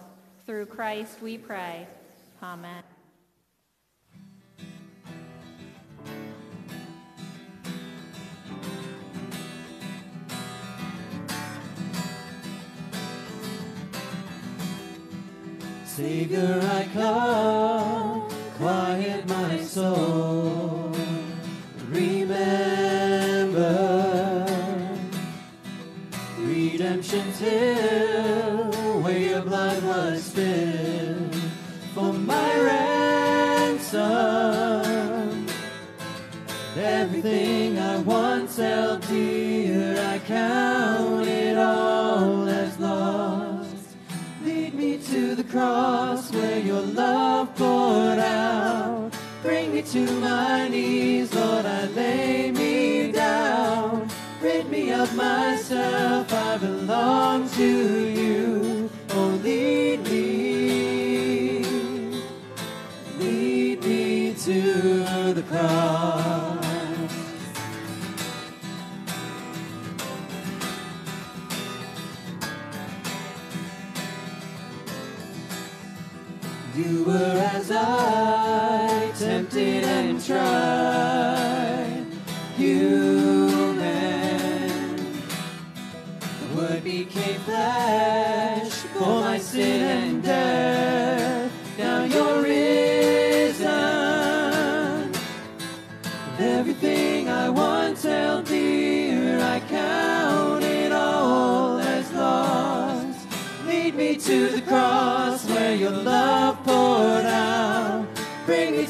Through 0.47 0.65
Christ 0.65 1.21
we 1.21 1.37
pray. 1.37 1.85
Amen. 2.41 2.81
Savior, 15.85 16.61
I 16.63 16.87
come, 16.93 17.98
quiet 18.59 19.25
my 19.29 19.61
soul. 19.61 20.91
Remember 21.87 23.65
redemption's 26.39 27.39
hill, 27.39 28.71
where 29.01 29.17
your 29.17 29.41
blood 29.43 29.81
was 29.83 30.23
spilled 30.23 31.35
for 31.93 32.11
my 32.11 32.59
ransom. 33.79 33.99
Everything 36.75 37.79
I 37.79 37.99
once 37.99 38.57
held 38.57 39.07
dear, 39.07 39.28
cross 45.49 46.31
where 46.31 46.59
your 46.59 46.81
love 46.81 47.55
poured 47.55 48.19
out. 48.19 49.11
Bring 49.41 49.73
me 49.73 49.81
to 49.81 50.05
my 50.19 50.67
knees, 50.67 51.33
Lord, 51.33 51.65
I 51.65 51.85
lay 51.87 52.51
me 52.51 53.11
down. 53.11 54.07
Rid 54.41 54.69
me 54.69 54.91
of 54.91 55.15
myself, 55.15 56.31
I 56.31 56.57
belong 56.57 57.49
to 57.51 57.65
you. 57.65 58.89
Oh, 59.11 59.39
lead 59.43 60.03
me, 60.05 61.63
lead 63.17 63.83
me 63.83 64.33
to 64.33 65.33
the 65.33 65.43
cross. 65.43 65.98
Were 77.09 77.41
as 77.55 77.71
I, 77.71 79.11
tempted 79.17 79.83
and 79.83 80.23
tried, 80.23 82.05
human. 82.55 83.79
The 86.39 86.47
Word 86.55 86.83
became 86.83 87.39
flesh 87.41 88.73
for 88.93 89.21
my 89.21 89.39
sin 89.39 90.08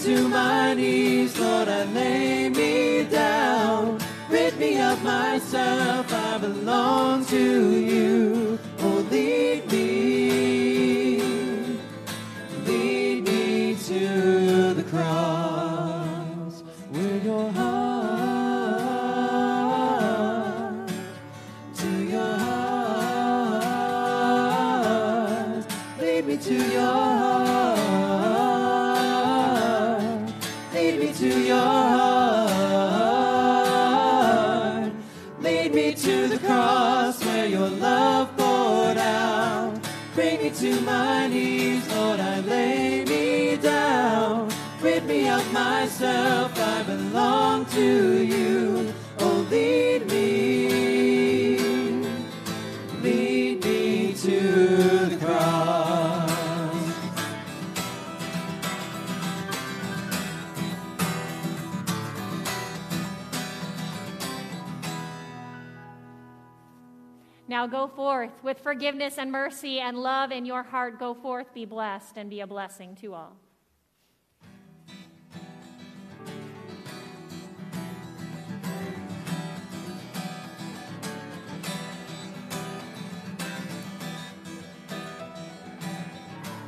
to 0.04 0.30
my 0.30 0.74
knees, 0.74 1.38
Lord, 1.38 1.68
I 1.68 1.84
lay 1.84 2.50
me 2.50 3.04
down. 3.04 4.00
Rid 4.30 4.58
me 4.58 4.80
of 4.80 5.04
myself, 5.04 6.14
I 6.14 6.38
belong 6.38 7.26
to 7.26 7.78
you. 7.78 8.19
Go 67.70 67.88
forth 67.88 68.32
with 68.44 68.60
forgiveness 68.60 69.18
and 69.18 69.32
mercy 69.32 69.80
and 69.80 69.98
love 69.98 70.32
in 70.32 70.46
your 70.46 70.64
heart. 70.64 71.00
Go 71.00 71.14
forth, 71.14 71.54
be 71.54 71.66
blessed, 71.66 72.18
and 72.18 72.30
be 72.30 72.42
a 72.42 72.48
blessing 72.48 72.96
to 72.98 73.14
all. 73.14 73.38